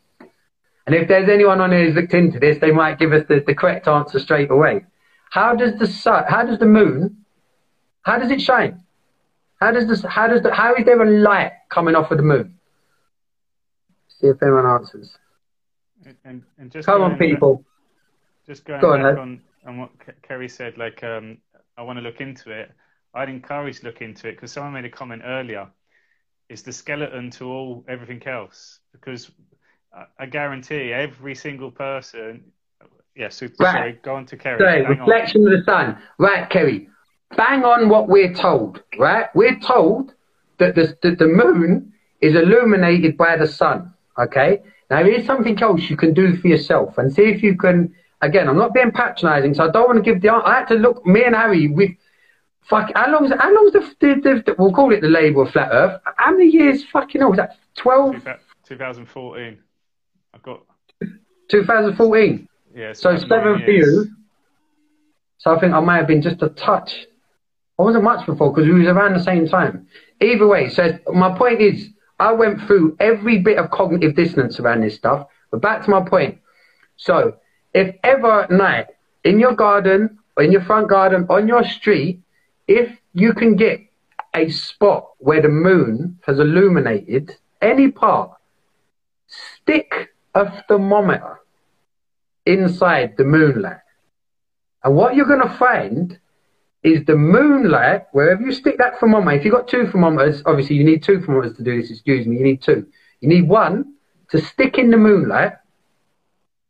And 0.90 1.00
if 1.00 1.06
there's 1.06 1.28
anyone 1.28 1.60
on 1.60 1.70
here 1.70 1.84
who's 1.84 1.94
looked 1.94 2.14
into 2.14 2.40
this, 2.40 2.58
they 2.58 2.72
might 2.72 2.98
give 2.98 3.12
us 3.12 3.24
the, 3.28 3.44
the 3.46 3.54
correct 3.54 3.86
answer 3.86 4.18
straight 4.18 4.50
away. 4.50 4.84
How 5.30 5.54
does 5.54 5.78
the 5.78 5.86
sun, 5.86 6.24
how 6.28 6.44
does 6.44 6.58
the 6.58 6.66
moon, 6.66 7.24
how 8.02 8.18
does 8.18 8.32
it 8.32 8.42
shine? 8.42 8.82
How 9.60 9.70
does 9.70 9.86
this, 9.86 10.02
how 10.02 10.26
does 10.26 10.42
the, 10.42 10.52
how 10.52 10.74
is 10.74 10.84
there 10.84 11.00
a 11.00 11.08
light 11.08 11.52
coming 11.68 11.94
off 11.94 12.10
of 12.10 12.16
the 12.16 12.24
moon? 12.24 12.58
See 14.08 14.26
if 14.26 14.42
anyone 14.42 14.66
answers. 14.66 15.16
And, 16.24 16.42
and 16.58 16.72
just 16.72 16.86
Come 16.86 17.02
on, 17.02 17.16
people. 17.16 17.58
Back, 17.58 17.64
just 18.48 18.64
going 18.64 18.80
Go 18.80 18.96
back 18.96 19.16
on, 19.16 19.40
on 19.64 19.78
what 19.78 19.90
Kerry 20.22 20.48
said, 20.48 20.76
like, 20.76 21.04
um, 21.04 21.38
I 21.78 21.82
want 21.82 22.00
to 22.00 22.02
look 22.02 22.20
into 22.20 22.50
it. 22.50 22.72
I'd 23.14 23.28
encourage 23.28 23.84
look 23.84 24.02
into 24.02 24.26
it 24.26 24.32
because 24.32 24.50
someone 24.50 24.72
made 24.72 24.86
a 24.86 24.90
comment 24.90 25.22
earlier. 25.24 25.68
It's 26.48 26.62
the 26.62 26.72
skeleton 26.72 27.30
to 27.30 27.44
all 27.44 27.84
everything 27.86 28.26
else 28.26 28.80
because 28.90 29.30
I 30.18 30.26
guarantee 30.26 30.92
every 30.92 31.34
single 31.34 31.70
person. 31.70 32.44
Yeah, 33.16 33.28
super. 33.28 33.64
Right. 33.64 33.72
Sorry, 33.72 33.98
go 34.02 34.14
on 34.14 34.26
to 34.26 34.36
Kerry. 34.36 34.58
Sorry, 34.58 34.86
reflection 34.86 35.46
on. 35.46 35.52
of 35.52 35.58
the 35.58 35.64
sun. 35.64 35.98
Right, 36.18 36.48
Kerry. 36.48 36.88
Bang 37.36 37.64
on 37.64 37.88
what 37.88 38.08
we're 38.08 38.32
told. 38.32 38.82
Right, 38.98 39.26
we're 39.34 39.58
told 39.58 40.14
that 40.58 40.74
the 40.74 40.96
that 41.02 41.18
the 41.18 41.26
moon 41.26 41.92
is 42.20 42.34
illuminated 42.34 43.16
by 43.16 43.36
the 43.36 43.46
sun. 43.46 43.92
Okay. 44.18 44.62
Now 44.90 45.04
here's 45.04 45.26
something 45.26 45.60
else 45.62 45.88
you 45.88 45.96
can 45.96 46.14
do 46.14 46.36
for 46.36 46.48
yourself, 46.48 46.98
and 46.98 47.12
see 47.12 47.22
if 47.22 47.42
you 47.42 47.56
can 47.56 47.94
again, 48.22 48.48
I'm 48.48 48.58
not 48.58 48.74
being 48.74 48.90
patronising, 48.90 49.54
so 49.54 49.64
I 49.64 49.70
don't 49.70 49.86
want 49.86 49.96
to 49.96 50.02
give 50.02 50.22
the. 50.22 50.32
I 50.32 50.60
had 50.60 50.68
to 50.68 50.74
look. 50.74 51.04
Me 51.06 51.24
and 51.24 51.34
Harry, 51.34 51.68
we 51.68 51.98
fuck. 52.62 52.90
How 52.94 53.10
long's 53.10 53.32
how 53.38 53.54
long's 53.54 53.72
the, 53.72 53.80
the, 54.00 54.14
the, 54.20 54.42
the 54.46 54.54
we'll 54.58 54.72
call 54.72 54.92
it 54.92 55.00
the 55.00 55.08
label 55.08 55.42
of 55.42 55.50
flat 55.50 55.70
Earth? 55.72 56.00
How 56.16 56.32
many 56.32 56.48
years? 56.50 56.84
Fucking 56.92 57.20
hell, 57.20 57.30
was 57.30 57.38
that 57.38 57.56
12? 57.76 58.24
2014. 58.64 59.58
I've 61.52 61.66
got 61.66 61.96
2014. 61.96 62.48
yeah. 62.74 62.92
So 62.92 63.16
seven 63.16 63.62
for 63.64 63.70
you. 63.70 64.06
So 65.38 65.54
I 65.54 65.58
think 65.58 65.72
I 65.72 65.80
might 65.80 65.96
have 65.96 66.06
been 66.06 66.22
just 66.22 66.42
a 66.42 66.50
touch. 66.50 67.06
I 67.78 67.82
wasn't 67.82 68.04
much 68.04 68.26
before 68.26 68.52
because 68.52 68.68
we 68.68 68.78
was 68.78 68.88
around 68.88 69.14
the 69.14 69.24
same 69.24 69.48
time. 69.48 69.86
Either 70.20 70.46
way, 70.46 70.68
so 70.68 70.98
my 71.12 71.36
point 71.36 71.62
is, 71.62 71.88
I 72.18 72.32
went 72.32 72.60
through 72.66 72.96
every 73.00 73.38
bit 73.38 73.56
of 73.56 73.70
cognitive 73.70 74.14
dissonance 74.14 74.60
around 74.60 74.82
this 74.82 74.94
stuff. 74.94 75.26
But 75.50 75.62
back 75.62 75.84
to 75.84 75.90
my 75.90 76.02
point. 76.06 76.38
So 76.96 77.36
if 77.72 77.96
ever 78.04 78.42
at 78.42 78.50
night 78.50 78.88
in 79.24 79.40
your 79.40 79.54
garden, 79.54 80.18
or 80.36 80.42
in 80.42 80.52
your 80.52 80.62
front 80.62 80.88
garden, 80.88 81.26
on 81.30 81.48
your 81.48 81.64
street, 81.64 82.20
if 82.68 82.94
you 83.14 83.32
can 83.32 83.56
get 83.56 83.80
a 84.34 84.50
spot 84.50 85.12
where 85.18 85.40
the 85.40 85.48
moon 85.48 86.18
has 86.26 86.38
illuminated 86.38 87.36
any 87.62 87.90
part, 87.90 88.30
stick 89.26 90.10
a 90.34 90.62
thermometer 90.68 91.39
inside 92.46 93.14
the 93.16 93.24
moonlight. 93.24 93.78
And 94.82 94.96
what 94.96 95.14
you're 95.14 95.26
going 95.26 95.46
to 95.46 95.56
find 95.56 96.18
is 96.82 97.04
the 97.04 97.16
moonlight, 97.16 98.06
wherever 98.12 98.40
you 98.42 98.52
stick 98.52 98.78
that 98.78 98.98
thermometer, 98.98 99.36
if 99.36 99.44
you've 99.44 99.54
got 99.54 99.68
two 99.68 99.86
thermometers, 99.86 100.42
obviously 100.46 100.76
you 100.76 100.84
need 100.84 101.02
two 101.02 101.20
thermometers 101.20 101.56
to 101.56 101.62
do 101.62 101.80
this, 101.80 101.90
excuse 101.90 102.26
me, 102.26 102.38
you 102.38 102.44
need 102.44 102.62
two. 102.62 102.86
You 103.20 103.28
need 103.28 103.48
one 103.48 103.94
to 104.30 104.40
stick 104.40 104.78
in 104.78 104.90
the 104.90 104.96
moonlight 104.96 105.52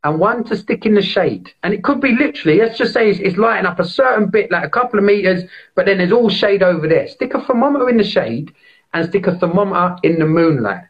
and 0.03 0.19
one 0.19 0.43
to 0.45 0.57
stick 0.57 0.85
in 0.85 0.95
the 0.95 1.01
shade. 1.01 1.53
And 1.63 1.73
it 1.73 1.83
could 1.83 2.01
be 2.01 2.13
literally, 2.13 2.57
let's 2.57 2.77
just 2.77 2.93
say 2.93 3.09
it's, 3.09 3.19
it's, 3.19 3.37
lighting 3.37 3.65
up 3.65 3.79
a 3.79 3.85
certain 3.85 4.29
bit, 4.29 4.51
like 4.51 4.65
a 4.65 4.69
couple 4.69 4.99
of 4.99 5.05
meters, 5.05 5.43
but 5.75 5.85
then 5.85 5.99
there's 5.99 6.11
all 6.11 6.29
shade 6.29 6.63
over 6.63 6.87
there. 6.87 7.07
Stick 7.07 7.33
a 7.33 7.41
thermometer 7.41 7.89
in 7.89 7.97
the 7.97 8.03
shade 8.03 8.53
and 8.93 9.07
stick 9.07 9.27
a 9.27 9.37
thermometer 9.37 9.95
in 10.03 10.19
the 10.19 10.25
moonlight. 10.25 10.83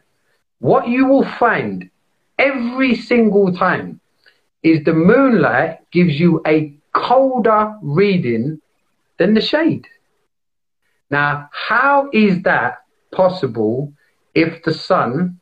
What 0.58 0.88
you 0.88 1.06
will 1.06 1.24
find 1.24 1.90
every 2.38 2.96
single 2.96 3.52
time 3.52 4.00
is 4.62 4.84
the 4.84 4.92
moonlight 4.92 5.78
gives 5.90 6.18
you 6.18 6.40
a 6.46 6.74
colder 6.92 7.74
reading 7.82 8.60
than 9.18 9.34
the 9.34 9.40
shade. 9.40 9.86
Now, 11.10 11.48
how 11.52 12.08
is 12.12 12.42
that 12.42 12.78
possible 13.12 13.92
if 14.34 14.62
the 14.62 14.72
sun 14.72 15.40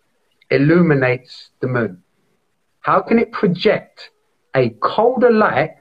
illuminates 0.51 1.51
the 1.61 1.69
moon? 1.69 2.03
How 2.81 3.01
can 3.01 3.19
it 3.19 3.31
project 3.31 4.11
a 4.55 4.71
colder 4.81 5.31
light 5.31 5.77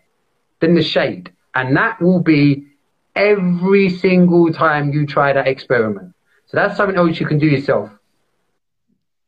than 0.60 0.76
the 0.76 0.84
shade? 0.84 1.34
And 1.56 1.76
that 1.78 2.02
will 2.02 2.22
be 2.22 2.68
every 3.16 3.90
single 3.90 4.54
time 4.54 4.92
you 4.94 5.06
try 5.06 5.34
that 5.34 5.48
experiment. 5.48 6.14
So 6.46 6.58
that's 6.58 6.78
something 6.78 6.98
else 6.98 7.20
you 7.20 7.26
can 7.26 7.40
do 7.40 7.48
yourself. 7.48 7.90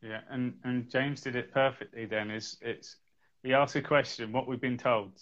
Yeah, 0.02 0.22
and, 0.30 0.54
and 0.64 0.90
James 0.90 1.22
did 1.22 1.36
it 1.36 1.54
perfectly 1.54 2.06
then. 2.06 2.32
Is 2.32 2.58
it's 2.62 2.98
we 3.44 3.54
ask 3.54 3.76
a 3.76 3.82
question, 3.82 4.32
what 4.32 4.48
we've 4.48 4.62
been 4.62 4.78
told, 4.78 5.14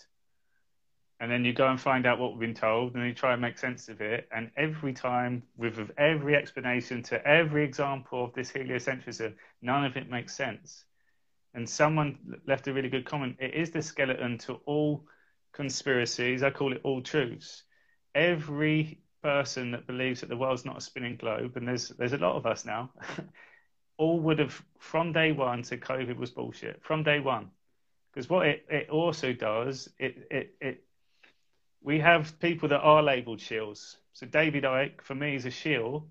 and 1.19 1.29
then 1.29 1.43
you 1.43 1.53
go 1.53 1.67
and 1.67 1.79
find 1.79 2.05
out 2.05 2.17
what 2.17 2.31
we've 2.31 2.39
been 2.39 2.53
told, 2.53 2.93
and 2.93 3.01
then 3.01 3.09
you 3.09 3.13
try 3.13 3.33
and 3.33 3.41
make 3.41 3.57
sense 3.57 3.89
of 3.89 3.99
it. 3.99 4.27
And 4.31 4.51
every 4.55 4.93
time, 4.93 5.43
with 5.57 5.91
every 5.97 6.35
explanation 6.35 7.03
to 7.03 7.25
every 7.27 7.65
example 7.65 8.23
of 8.23 8.33
this 8.33 8.51
heliocentrism, 8.51 9.33
none 9.61 9.85
of 9.85 9.97
it 9.97 10.09
makes 10.09 10.35
sense. 10.35 10.85
And 11.53 11.67
someone 11.67 12.39
left 12.47 12.67
a 12.67 12.73
really 12.73 12.89
good 12.89 13.05
comment. 13.05 13.37
It 13.39 13.53
is 13.53 13.71
the 13.71 13.81
skeleton 13.81 14.37
to 14.39 14.59
all 14.65 15.05
conspiracies. 15.51 16.41
I 16.41 16.51
call 16.51 16.71
it 16.73 16.81
all 16.83 17.01
truths. 17.01 17.63
Every 18.15 19.01
person 19.21 19.71
that 19.71 19.87
believes 19.87 20.21
that 20.21 20.29
the 20.29 20.37
world's 20.37 20.65
not 20.65 20.77
a 20.77 20.81
spinning 20.81 21.17
globe, 21.17 21.57
and 21.57 21.67
there's 21.67 21.89
there's 21.89 22.13
a 22.13 22.17
lot 22.17 22.35
of 22.35 22.45
us 22.45 22.65
now, 22.65 22.91
all 23.97 24.19
would 24.21 24.39
have 24.39 24.61
from 24.79 25.11
day 25.11 25.33
one 25.33 25.63
said 25.63 25.81
COVID 25.81 26.15
was 26.17 26.31
bullshit 26.31 26.79
from 26.83 27.03
day 27.03 27.19
one. 27.19 27.51
Because 28.11 28.29
what 28.29 28.47
it, 28.47 28.65
it 28.69 28.89
also 28.89 29.33
does, 29.33 29.89
it, 29.99 30.27
it, 30.31 30.55
it 30.61 30.83
we 31.81 31.99
have 31.99 32.39
people 32.39 32.69
that 32.69 32.81
are 32.81 33.01
labelled 33.01 33.39
shills. 33.39 33.95
So 34.13 34.25
David 34.25 34.63
Icke, 34.63 35.01
for 35.01 35.15
me, 35.15 35.35
is 35.35 35.45
a 35.45 35.51
shill 35.51 36.07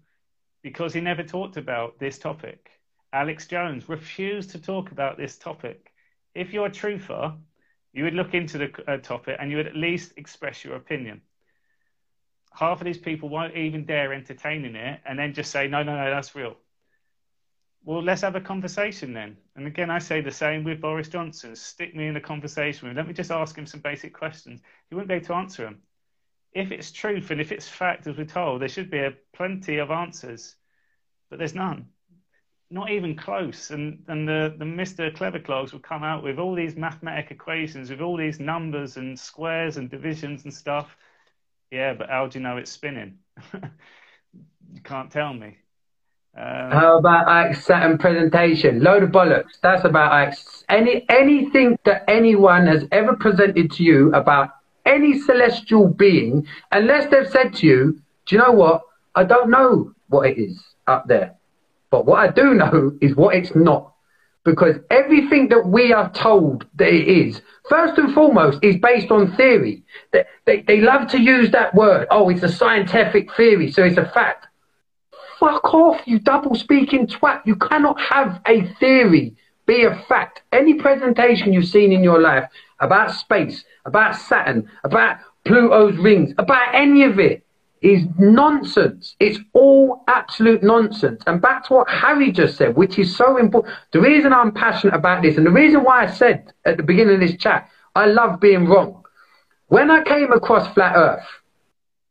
because 0.62 0.94
he 0.94 1.00
never 1.00 1.22
talked 1.22 1.56
about 1.56 1.98
this 1.98 2.18
topic. 2.18 2.70
Alex 3.12 3.46
Jones 3.46 3.88
refused 3.88 4.50
to 4.50 4.60
talk 4.60 4.92
about 4.92 5.16
this 5.18 5.38
topic. 5.38 5.92
If 6.34 6.52
you're 6.52 6.66
a 6.66 6.70
truther, 6.70 7.36
you 7.92 8.04
would 8.04 8.14
look 8.14 8.34
into 8.34 8.58
the 8.58 8.70
uh, 8.86 8.98
topic 8.98 9.36
and 9.40 9.50
you 9.50 9.56
would 9.56 9.66
at 9.66 9.76
least 9.76 10.12
express 10.16 10.64
your 10.64 10.76
opinion. 10.76 11.22
Half 12.52 12.80
of 12.80 12.84
these 12.84 12.98
people 12.98 13.28
won't 13.28 13.56
even 13.56 13.84
dare 13.84 14.12
entertaining 14.12 14.74
it 14.74 15.00
and 15.06 15.18
then 15.18 15.34
just 15.34 15.50
say, 15.50 15.68
no, 15.68 15.82
no, 15.82 15.96
no, 15.96 16.10
that's 16.10 16.34
real. 16.34 16.56
Well, 17.88 18.02
let's 18.02 18.20
have 18.20 18.36
a 18.36 18.40
conversation 18.42 19.14
then. 19.14 19.38
And 19.56 19.66
again, 19.66 19.88
I 19.88 19.98
say 19.98 20.20
the 20.20 20.30
same 20.30 20.62
with 20.62 20.78
Boris 20.78 21.08
Johnson. 21.08 21.56
Stick 21.56 21.96
me 21.96 22.06
in 22.06 22.16
a 22.16 22.20
conversation 22.20 22.86
with 22.86 22.90
him. 22.90 22.96
Let 22.98 23.08
me 23.08 23.14
just 23.14 23.30
ask 23.30 23.56
him 23.56 23.64
some 23.64 23.80
basic 23.80 24.12
questions. 24.12 24.60
He 24.90 24.94
wouldn't 24.94 25.08
be 25.08 25.14
able 25.14 25.24
to 25.28 25.32
answer 25.32 25.62
them. 25.62 25.80
If 26.52 26.70
it's 26.70 26.92
truth 26.92 27.30
and 27.30 27.40
if 27.40 27.50
it's 27.50 27.66
fact, 27.66 28.06
as 28.06 28.18
we're 28.18 28.26
told, 28.26 28.60
there 28.60 28.68
should 28.68 28.90
be 28.90 28.98
a 28.98 29.14
plenty 29.32 29.78
of 29.78 29.90
answers, 29.90 30.54
but 31.30 31.38
there's 31.38 31.54
none. 31.54 31.88
Not 32.70 32.90
even 32.90 33.16
close. 33.16 33.70
And, 33.70 34.04
and 34.06 34.28
the, 34.28 34.54
the 34.58 34.66
Mr. 34.66 35.14
Clever 35.16 35.40
Clogs 35.40 35.72
will 35.72 35.80
come 35.80 36.04
out 36.04 36.22
with 36.22 36.38
all 36.38 36.54
these 36.54 36.76
mathematical 36.76 37.36
equations, 37.36 37.88
with 37.88 38.02
all 38.02 38.18
these 38.18 38.38
numbers 38.38 38.98
and 38.98 39.18
squares 39.18 39.78
and 39.78 39.88
divisions 39.88 40.44
and 40.44 40.52
stuff. 40.52 40.94
Yeah, 41.70 41.94
but 41.94 42.10
how 42.10 42.26
do 42.26 42.38
you 42.38 42.42
know 42.42 42.58
it's 42.58 42.70
spinning? 42.70 43.20
you 43.54 44.82
can't 44.84 45.10
tell 45.10 45.32
me. 45.32 45.56
Um, 46.36 46.70
How 46.70 46.98
about 46.98 47.26
Icke's 47.26 47.64
Saturn 47.64 47.98
presentation? 47.98 48.80
Load 48.80 49.02
of 49.02 49.10
bollocks. 49.10 49.58
That's 49.62 49.84
about 49.84 50.12
Icke's. 50.12 50.64
Any 50.68 51.04
anything 51.08 51.78
that 51.84 52.04
anyone 52.08 52.66
has 52.66 52.84
ever 52.92 53.16
presented 53.16 53.72
to 53.72 53.82
you 53.82 54.12
about 54.12 54.50
any 54.84 55.18
celestial 55.18 55.88
being, 55.88 56.46
unless 56.70 57.10
they've 57.10 57.28
said 57.28 57.54
to 57.54 57.66
you, 57.66 58.00
"Do 58.26 58.36
you 58.36 58.42
know 58.42 58.52
what? 58.52 58.82
I 59.14 59.24
don't 59.24 59.50
know 59.50 59.92
what 60.08 60.28
it 60.28 60.38
is 60.38 60.62
up 60.86 61.08
there, 61.08 61.34
but 61.90 62.06
what 62.06 62.20
I 62.20 62.28
do 62.28 62.54
know 62.54 62.92
is 63.00 63.16
what 63.16 63.34
it's 63.34 63.54
not." 63.56 63.92
Because 64.44 64.76
everything 64.90 65.48
that 65.48 65.66
we 65.66 65.92
are 65.92 66.10
told 66.12 66.66
that 66.76 66.88
it 66.88 67.08
is, 67.08 67.42
first 67.68 67.98
and 67.98 68.14
foremost, 68.14 68.60
is 68.62 68.76
based 68.76 69.10
on 69.10 69.34
theory. 69.36 69.82
They, 70.12 70.24
they, 70.46 70.62
they 70.62 70.80
love 70.80 71.08
to 71.08 71.20
use 71.20 71.50
that 71.50 71.74
word. 71.74 72.06
Oh, 72.10 72.28
it's 72.30 72.44
a 72.44 72.48
scientific 72.48 73.34
theory, 73.34 73.70
so 73.70 73.82
it's 73.82 73.98
a 73.98 74.06
fact 74.06 74.46
fuck 75.38 75.74
off, 75.74 76.00
you 76.06 76.18
double 76.18 76.54
speaking 76.54 77.06
twat. 77.06 77.42
You 77.46 77.56
cannot 77.56 78.00
have 78.00 78.40
a 78.46 78.66
theory 78.74 79.34
be 79.68 79.84
a 79.84 79.94
fact. 80.08 80.42
Any 80.50 80.74
presentation 80.74 81.52
you've 81.52 81.68
seen 81.68 81.92
in 81.92 82.02
your 82.02 82.20
life 82.20 82.48
about 82.80 83.12
space, 83.12 83.64
about 83.84 84.16
Saturn, 84.16 84.68
about 84.82 85.18
Pluto's 85.44 85.96
rings, 85.98 86.34
about 86.38 86.74
any 86.74 87.04
of 87.04 87.20
it 87.20 87.44
is 87.82 88.02
nonsense. 88.18 89.14
It's 89.20 89.38
all 89.52 90.02
absolute 90.08 90.62
nonsense. 90.64 91.22
And 91.26 91.40
back 91.40 91.66
to 91.66 91.74
what 91.74 91.88
Harry 91.88 92.32
just 92.32 92.56
said, 92.56 92.74
which 92.74 92.98
is 92.98 93.14
so 93.14 93.36
important. 93.36 93.72
The 93.92 94.00
reason 94.00 94.32
I'm 94.32 94.52
passionate 94.52 94.94
about 94.94 95.22
this 95.22 95.36
and 95.36 95.46
the 95.46 95.50
reason 95.50 95.84
why 95.84 96.04
I 96.04 96.10
said 96.10 96.52
at 96.64 96.76
the 96.76 96.82
beginning 96.82 97.14
of 97.14 97.20
this 97.20 97.36
chat, 97.36 97.68
I 97.94 98.06
love 98.06 98.40
being 98.40 98.66
wrong. 98.66 99.04
When 99.66 99.90
I 99.90 100.02
came 100.02 100.32
across 100.32 100.72
Flat 100.74 100.96
Earth, 100.96 101.26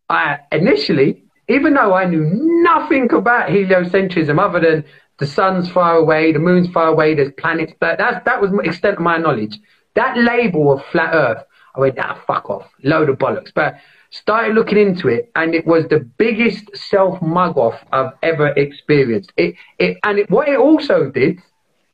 I 0.10 0.40
initially 0.52 1.24
even 1.48 1.74
though 1.74 1.94
I 1.94 2.06
knew 2.06 2.30
nothing 2.64 3.12
about 3.14 3.50
heliocentrism 3.50 4.40
other 4.40 4.60
than 4.60 4.86
the 5.18 5.26
sun's 5.26 5.70
far 5.70 5.96
away, 5.96 6.32
the 6.32 6.40
moon's 6.40 6.70
far 6.70 6.88
away, 6.88 7.16
there's 7.16 7.32
planets, 7.34 7.74
but 7.80 7.98
that's, 7.98 8.24
that 8.26 8.42
was 8.42 8.52
the 8.52 8.60
extent 8.60 8.98
of 8.98 9.02
my 9.02 9.18
knowledge. 9.18 9.58
That 9.96 10.18
label 10.18 10.74
of 10.74 10.86
flat 10.86 11.14
earth, 11.14 11.44
I 11.76 11.80
went, 11.80 11.98
ah, 12.00 12.22
fuck 12.28 12.50
off, 12.50 12.70
load 12.84 13.10
of 13.10 13.18
bollocks. 13.18 13.52
But 13.54 13.76
started 14.10 14.56
looking 14.56 14.78
into 14.78 15.08
it 15.08 15.32
and 15.36 15.54
it 15.54 15.66
was 15.66 15.88
the 15.88 16.00
biggest 16.00 16.76
self 16.76 17.22
mug 17.22 17.58
off 17.58 17.80
I've 17.92 18.14
ever 18.24 18.48
experienced. 18.50 19.32
It, 19.38 19.56
it, 19.80 19.98
and 20.04 20.20
it, 20.20 20.30
what 20.30 20.48
it 20.48 20.60
also 20.60 21.10
did 21.10 21.40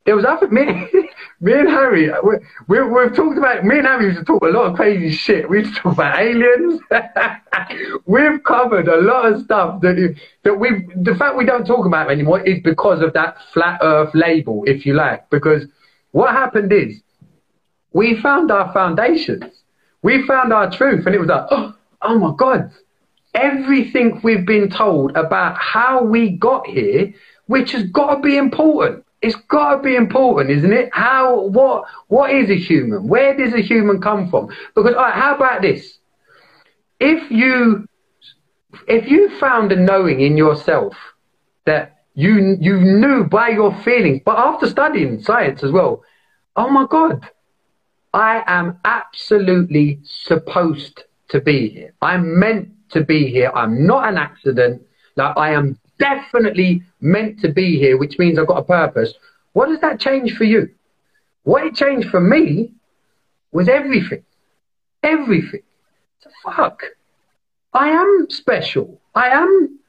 there 0.06 0.16
was 0.16 0.26
other 0.26 0.48
me, 0.50 0.66
me 1.40 1.54
and 1.54 1.70
Harry. 1.70 2.10
We, 2.24 2.36
we, 2.68 2.82
we've 2.82 3.16
talked 3.16 3.38
about 3.38 3.64
me 3.64 3.78
and 3.78 3.88
Harry 3.88 4.06
used 4.06 4.20
to 4.20 4.26
talk 4.26 4.44
a 4.44 4.48
lot 4.48 4.70
of 4.70 4.76
crazy 4.76 5.16
shit. 5.16 5.50
We 5.50 5.60
used 5.60 5.76
to 5.76 5.82
talk 5.82 5.94
about 5.94 6.20
aliens. 6.20 6.82
we've 8.06 8.44
covered 8.44 8.88
a 8.88 8.98
lot 8.98 9.32
of 9.32 9.44
stuff 9.44 9.82
that 9.82 10.16
that 10.44 10.56
we. 10.56 10.88
The 10.96 11.16
fact 11.16 11.38
we 11.38 11.46
don't 11.46 11.66
talk 11.66 11.86
about 11.86 12.12
anymore 12.12 12.42
is 12.42 12.62
because 12.64 13.02
of 13.02 13.14
that 13.14 13.38
flat 13.54 13.80
Earth 13.82 14.14
label, 14.14 14.64
if 14.68 14.86
you 14.86 14.94
like. 14.94 15.30
Because 15.30 15.66
what 16.12 16.32
happened 16.32 16.74
is 16.74 17.02
we 17.94 18.20
found 18.22 18.52
our 18.52 18.74
foundations. 18.74 19.46
We 20.02 20.28
found 20.28 20.52
our 20.52 20.70
truth, 20.70 21.06
and 21.06 21.16
it 21.16 21.20
was 21.20 21.30
like, 21.30 21.46
oh, 21.50 21.74
oh 22.02 22.20
my 22.20 22.34
God, 22.38 22.72
everything 23.34 24.20
we've 24.22 24.46
been 24.46 24.70
told 24.70 25.16
about 25.16 25.58
how 25.58 26.04
we 26.04 26.32
got 26.32 26.68
here, 26.68 27.14
which 27.46 27.72
has 27.72 27.84
got 27.84 28.16
to 28.16 28.22
be 28.22 28.36
important 28.36 29.06
It's 29.24 29.38
got 29.48 29.78
to 29.78 29.82
be 29.82 29.96
important, 29.96 30.50
isn't 30.50 30.74
it? 30.74 30.90
How, 30.92 31.48
what, 31.48 31.86
what 32.08 32.30
is 32.30 32.50
a 32.50 32.58
human? 32.58 33.08
Where 33.08 33.36
does 33.36 33.54
a 33.54 33.62
human 33.62 34.02
come 34.02 34.30
from? 34.30 34.50
Because, 34.76 34.96
how 34.96 35.36
about 35.36 35.62
this? 35.62 35.98
If 37.00 37.32
you, 37.32 37.88
if 38.86 39.10
you 39.10 39.40
found 39.40 39.72
a 39.72 39.78
knowing 39.78 40.20
in 40.20 40.36
yourself 40.36 40.94
that 41.66 42.04
you, 42.16 42.58
you 42.60 42.82
knew 42.82 43.24
by 43.24 43.48
your 43.48 43.74
feelings, 43.84 44.22
but 44.26 44.38
after 44.38 44.68
studying 44.68 45.24
science 45.24 45.64
as 45.64 45.72
well, 45.72 46.04
oh 46.58 46.70
my 46.70 46.86
God, 46.90 47.26
I 48.14 48.44
am 48.46 48.78
absolutely 48.84 50.02
supposed 50.04 51.02
to 51.30 51.40
be 51.40 51.70
here. 51.70 51.94
I'm 52.02 52.38
meant 52.40 52.70
to 52.90 53.06
be 53.06 53.32
here. 53.32 53.54
I'm 53.56 53.88
not 53.88 54.10
an 54.10 54.18
accident. 54.18 54.82
Like 55.16 55.38
I 55.38 55.54
am 55.54 55.80
definitely 56.00 56.84
meant 57.02 57.40
to 57.42 57.50
be 57.50 57.78
here, 57.78 57.98
which 57.98 58.18
means 58.20 58.38
I've 58.38 58.48
got 58.48 58.58
a 58.58 58.64
purpose. 58.64 59.14
What 59.54 59.68
does 59.68 59.80
that 59.82 60.00
change 60.00 60.36
for 60.36 60.44
you? 60.44 60.70
What 61.44 61.66
it 61.66 61.76
changed 61.76 62.10
for 62.10 62.20
me 62.20 62.72
was 63.52 63.70
everything. 63.70 64.24
Everything. 65.04 65.62
So 66.20 66.30
fuck. 66.44 66.84
I 67.74 67.90
am 67.90 68.28
special. 68.30 69.00
I 69.16 69.30
am 69.30 69.80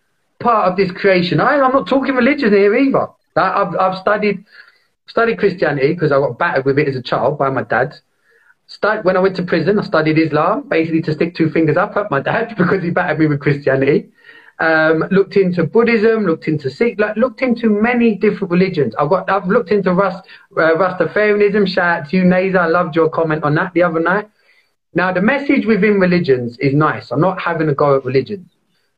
part 0.41 0.71
of 0.71 0.77
this 0.77 0.91
creation. 0.91 1.41
I, 1.41 1.55
am 1.55 1.73
not 1.73 1.87
talking 1.87 2.15
religion 2.15 2.53
here 2.53 2.75
either. 2.77 3.09
I, 3.37 3.65
have 3.65 3.77
I've 3.77 3.99
studied 3.99 4.45
studied 5.07 5.39
Christianity 5.39 5.93
because 5.93 6.13
I 6.13 6.19
got 6.19 6.39
battered 6.39 6.65
with 6.65 6.79
it 6.79 6.89
as 6.89 6.97
a 6.97 7.03
child 7.03 7.39
by 7.39 7.51
my 7.51 7.63
dad. 7.63 7.95
Start, 8.67 9.05
when 9.05 9.17
I 9.17 9.21
went 9.21 9.37
to 9.37 9.43
prison, 9.43 9.79
I 9.79 9.83
studied 9.83 10.19
Islam, 10.19 10.67
basically 10.69 11.03
to 11.03 11.13
stick 11.13 11.35
two 11.35 11.51
fingers 11.51 11.77
up 11.77 11.97
at 11.97 12.11
my 12.11 12.21
dad 12.21 12.55
because 12.59 12.83
he 12.83 12.91
battered 12.91 13.19
me 13.19 13.27
with 13.27 13.41
Christianity. 13.41 14.09
Um, 14.61 15.05
looked 15.11 15.37
into 15.37 15.65
Buddhism, 15.65 16.27
looked 16.27 16.47
into 16.47 16.71
Sikh, 16.71 17.01
like, 17.01 17.17
looked 17.17 17.43
into 17.43 17.69
many 17.69 18.15
different 18.15 18.53
religions. 18.53 18.95
I've 19.01 19.11
got, 19.11 19.29
I've 19.29 19.49
looked 19.49 19.73
into 19.73 19.93
Rust, 19.93 20.25
uh, 20.57 20.75
Rastafarianism. 20.77 21.67
Shout 21.67 22.03
out 22.03 22.11
to 22.11 22.17
you, 22.17 22.23
Naza. 22.23 22.59
I 22.59 22.67
loved 22.69 22.95
your 22.95 23.09
comment 23.09 23.43
on 23.43 23.57
that 23.57 23.73
the 23.75 23.83
other 23.83 23.99
night. 23.99 24.31
Now, 24.95 25.13
the 25.13 25.21
message 25.21 25.67
within 25.67 25.99
religions 25.99 26.57
is 26.59 26.73
nice. 26.73 27.11
I'm 27.11 27.21
not 27.21 27.41
having 27.41 27.69
a 27.69 27.75
go 27.75 27.97
at 27.97 28.05
religions, 28.05 28.49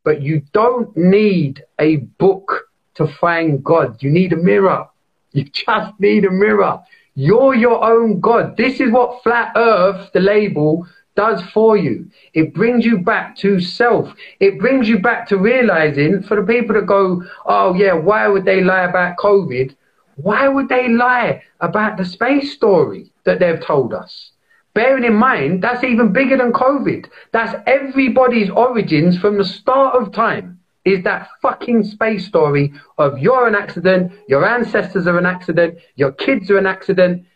but 0.05 0.21
you 0.21 0.43
don't 0.53 0.95
need 0.95 1.65
a 1.81 1.97
book 2.19 2.69
to 2.97 3.07
find 3.07 3.65
God. 3.65 4.03
You 4.03 4.11
need 4.11 4.35
a 4.35 4.37
mirror. 4.37 4.87
You 5.33 5.45
just 5.53 5.99
need 5.99 6.27
a 6.27 6.31
mirror. 6.31 6.81
You're 7.15 7.55
your 7.55 7.83
own 7.83 8.21
God. 8.21 8.59
This 8.59 8.79
is 8.79 8.91
what 8.91 9.23
Flat 9.23 9.53
Earth, 9.57 10.11
the 10.13 10.21
label, 10.21 10.87
does 11.17 11.43
for 11.53 11.77
you. 11.77 12.09
It 12.35 12.55
brings 12.55 12.85
you 12.85 12.99
back 12.99 13.37
to 13.39 13.59
self. 13.61 14.15
It 14.39 14.59
brings 14.59 14.89
you 14.89 14.99
back 14.99 15.27
to 15.29 15.39
realizing 15.39 16.23
for 16.23 16.37
the 16.41 16.47
people 16.47 16.75
that 16.75 16.87
go, 16.87 17.25
oh, 17.47 17.75
yeah, 17.75 17.95
why 17.95 18.29
would 18.29 18.45
they 18.45 18.61
lie 18.63 18.85
about 18.85 19.17
COVID? 19.17 19.75
Why 20.17 20.49
would 20.49 20.69
they 20.69 20.89
lie 20.89 21.43
about 21.61 21.97
the 21.97 22.05
space 22.05 22.53
story 22.53 23.13
that 23.25 23.41
they've 23.41 23.61
told 23.61 23.93
us? 23.93 24.31
Bearing 24.75 25.05
in 25.05 25.15
mind, 25.15 25.63
that's 25.63 25.85
even 25.85 26.13
bigger 26.13 26.37
than 26.37 26.53
COVID. 26.53 27.09
That's 27.33 27.55
everybody's 27.67 28.51
origins 28.51 29.19
from 29.19 29.39
the 29.39 29.45
start 29.45 29.95
of 29.95 30.13
time 30.13 30.61
is 30.87 31.03
that 31.03 31.29
fucking 31.43 31.83
space 31.83 32.25
story 32.27 32.73
of 32.97 33.19
you're 33.19 33.49
an 33.49 33.57
accident, 33.57 34.13
your 34.29 34.47
ancestors 34.47 35.07
are 35.07 35.19
an 35.19 35.27
accident, 35.27 35.79
your 35.97 36.13
kids 36.13 36.49
are 36.51 36.59
an 36.59 36.67
accident. 36.67 37.27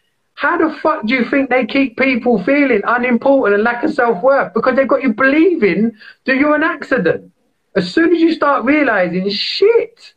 How 0.40 0.56
the 0.56 0.74
fuck 0.76 1.04
do 1.04 1.12
you 1.12 1.26
think 1.28 1.50
they 1.50 1.66
keep 1.66 1.98
people 1.98 2.42
feeling 2.44 2.80
unimportant 2.84 3.56
and 3.56 3.62
lack 3.62 3.84
of 3.84 3.92
self 3.92 4.22
worth? 4.22 4.54
Because 4.54 4.74
they've 4.74 4.88
got 4.88 5.02
you 5.02 5.12
believing 5.12 5.92
that 6.24 6.36
you're 6.36 6.54
an 6.54 6.62
accident. 6.62 7.30
As 7.76 7.92
soon 7.92 8.14
as 8.14 8.22
you 8.22 8.32
start 8.32 8.64
realizing, 8.64 9.28
shit, 9.28 10.14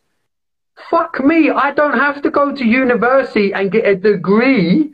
fuck 0.90 1.20
me, 1.20 1.50
I 1.50 1.74
don't 1.74 2.00
have 2.00 2.22
to 2.22 2.32
go 2.32 2.56
to 2.56 2.64
university 2.64 3.54
and 3.54 3.70
get 3.70 3.86
a 3.86 3.98
degree 3.98 4.94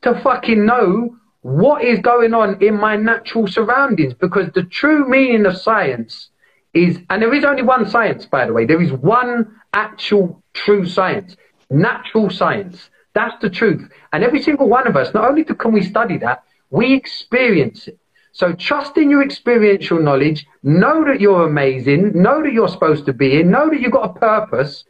to 0.00 0.18
fucking 0.22 0.64
know 0.64 1.14
what 1.42 1.84
is 1.84 2.00
going 2.00 2.32
on 2.32 2.62
in 2.62 2.74
my 2.80 2.96
natural 2.96 3.46
surroundings 3.46 4.14
because 4.14 4.50
the 4.54 4.62
true 4.62 5.06
meaning 5.06 5.44
of 5.44 5.58
science 5.58 6.30
is, 6.72 6.98
and 7.10 7.20
there 7.20 7.34
is 7.34 7.44
only 7.44 7.62
one 7.62 7.86
science, 7.86 8.24
by 8.24 8.46
the 8.46 8.54
way, 8.54 8.64
there 8.64 8.80
is 8.80 8.92
one 8.92 9.60
actual 9.74 10.42
true 10.54 10.86
science, 10.86 11.36
natural 11.68 12.30
science. 12.30 12.88
That's 13.14 13.40
the 13.40 13.50
truth. 13.50 13.90
And 14.12 14.22
every 14.22 14.42
single 14.42 14.68
one 14.68 14.86
of 14.86 14.96
us, 14.96 15.12
not 15.14 15.28
only 15.28 15.44
can 15.44 15.72
we 15.72 15.82
study 15.82 16.16
that, 16.18 16.44
we 16.70 16.94
experience 16.94 17.88
it. 17.88 17.98
So 18.32 18.52
trust 18.52 18.96
in 18.96 19.10
your 19.10 19.24
experiential 19.24 20.00
knowledge, 20.00 20.46
know 20.62 21.04
that 21.04 21.20
you're 21.20 21.46
amazing, 21.46 22.12
know 22.14 22.42
that 22.42 22.52
you're 22.52 22.68
supposed 22.68 23.04
to 23.06 23.12
be 23.12 23.40
in, 23.40 23.50
know 23.50 23.68
that 23.68 23.80
you've 23.80 23.92
got 23.92 24.16
a 24.16 24.18
purpose, 24.20 24.84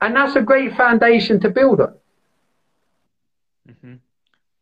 and 0.00 0.14
that's 0.14 0.36
a 0.36 0.42
great 0.42 0.76
foundation 0.76 1.40
to 1.40 1.50
build 1.50 1.80
on. 1.80 1.94
Mm-hmm. 3.68 3.94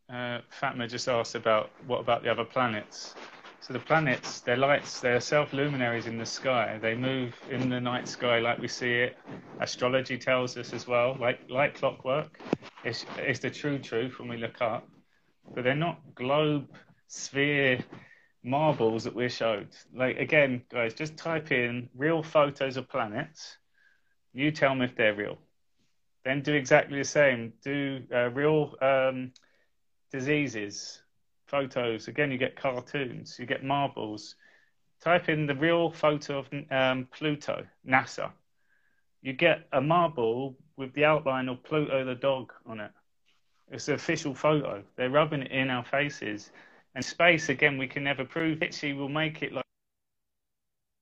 Uh, 0.09 0.41
Fatma 0.49 0.89
just 0.89 1.09
asked 1.09 1.35
about 1.35 1.71
what 1.87 2.01
about 2.01 2.23
the 2.23 2.31
other 2.31 2.45
planets? 2.45 3.15
So 3.63 3.73
the 3.73 3.79
planets, 3.79 4.41
they're 4.41 4.57
lights, 4.57 4.99
they're 4.99 5.21
self-luminaries 5.21 6.09
in 6.09 6.19
the 6.19 6.27
sky. 6.27 6.81
They 6.83 6.97
move 6.97 7.33
in 7.49 7.69
the 7.69 7.81
night 7.81 8.09
sky 8.09 8.41
like 8.41 8.59
we 8.59 8.67
see 8.67 8.93
it. 8.93 9.17
Astrology 9.61 10.19
tells 10.19 10.57
us 10.57 10.73
as 10.73 10.89
well, 10.89 11.17
like 11.21 11.39
like 11.49 11.77
clockwork. 11.77 12.41
It's, 12.85 13.07
it's 13.19 13.39
the 13.39 13.51
true 13.51 13.79
truth 13.79 14.19
when 14.19 14.29
we 14.29 14.37
look 14.37 14.61
up. 14.61 14.89
But 15.55 15.63
they're 15.63 15.77
not 15.77 16.01
globe, 16.17 16.71
sphere, 17.07 17.79
marbles 18.43 19.05
that 19.05 19.15
we're 19.15 19.29
showed. 19.29 19.69
Like 19.95 20.19
again, 20.19 20.63
guys, 20.69 20.93
just 20.93 21.17
type 21.17 21.53
in 21.53 21.89
real 21.95 22.25
photos 22.25 22.77
of 22.77 22.89
planets. 22.89 23.59
You 24.33 24.51
tell 24.51 24.75
me 24.75 24.87
if 24.87 24.97
they're 24.97 25.15
real. 25.15 25.39
Then 26.25 26.43
do 26.43 26.53
exactly 26.53 26.99
the 26.99 27.05
same. 27.05 27.53
Do 27.63 28.03
uh, 28.13 28.31
real 28.31 28.75
um, 28.83 29.33
diseases 30.11 31.02
photos. 31.53 32.09
Again, 32.09 32.33
you 32.33 32.39
get 32.39 32.57
cartoons, 32.57 33.37
you 33.39 33.47
get 33.47 33.63
marbles. 33.63 34.35
Type 35.03 35.29
in 35.29 35.47
the 35.47 35.55
real 35.55 35.91
photo 35.91 36.39
of 36.39 36.49
um, 36.71 37.07
Pluto, 37.13 37.65
NASA. 37.87 38.33
You 39.21 39.35
get 39.35 39.69
a 39.73 39.81
marble 39.81 40.57
with 40.77 40.93
the 40.95 41.05
outline 41.05 41.49
of 41.49 41.63
Pluto 41.63 42.05
the 42.05 42.15
dog 42.15 42.53
on 42.67 42.81
it. 42.81 42.91
It's 43.71 43.89
an 43.89 43.95
official 43.95 44.35
photo. 44.35 44.83
They're 44.97 45.11
rubbing 45.11 45.43
it 45.43 45.53
in 45.53 45.71
our 45.71 45.85
faces. 45.85 46.51
And 46.95 47.05
space, 47.05 47.49
again, 47.49 47.79
we 47.79 47.87
can 47.87 48.05
never 48.05 48.25
prove. 48.25 48.63
Actually, 48.63 48.95
will 48.95 49.09
make 49.09 49.43
it 49.43 49.53
like, 49.53 49.65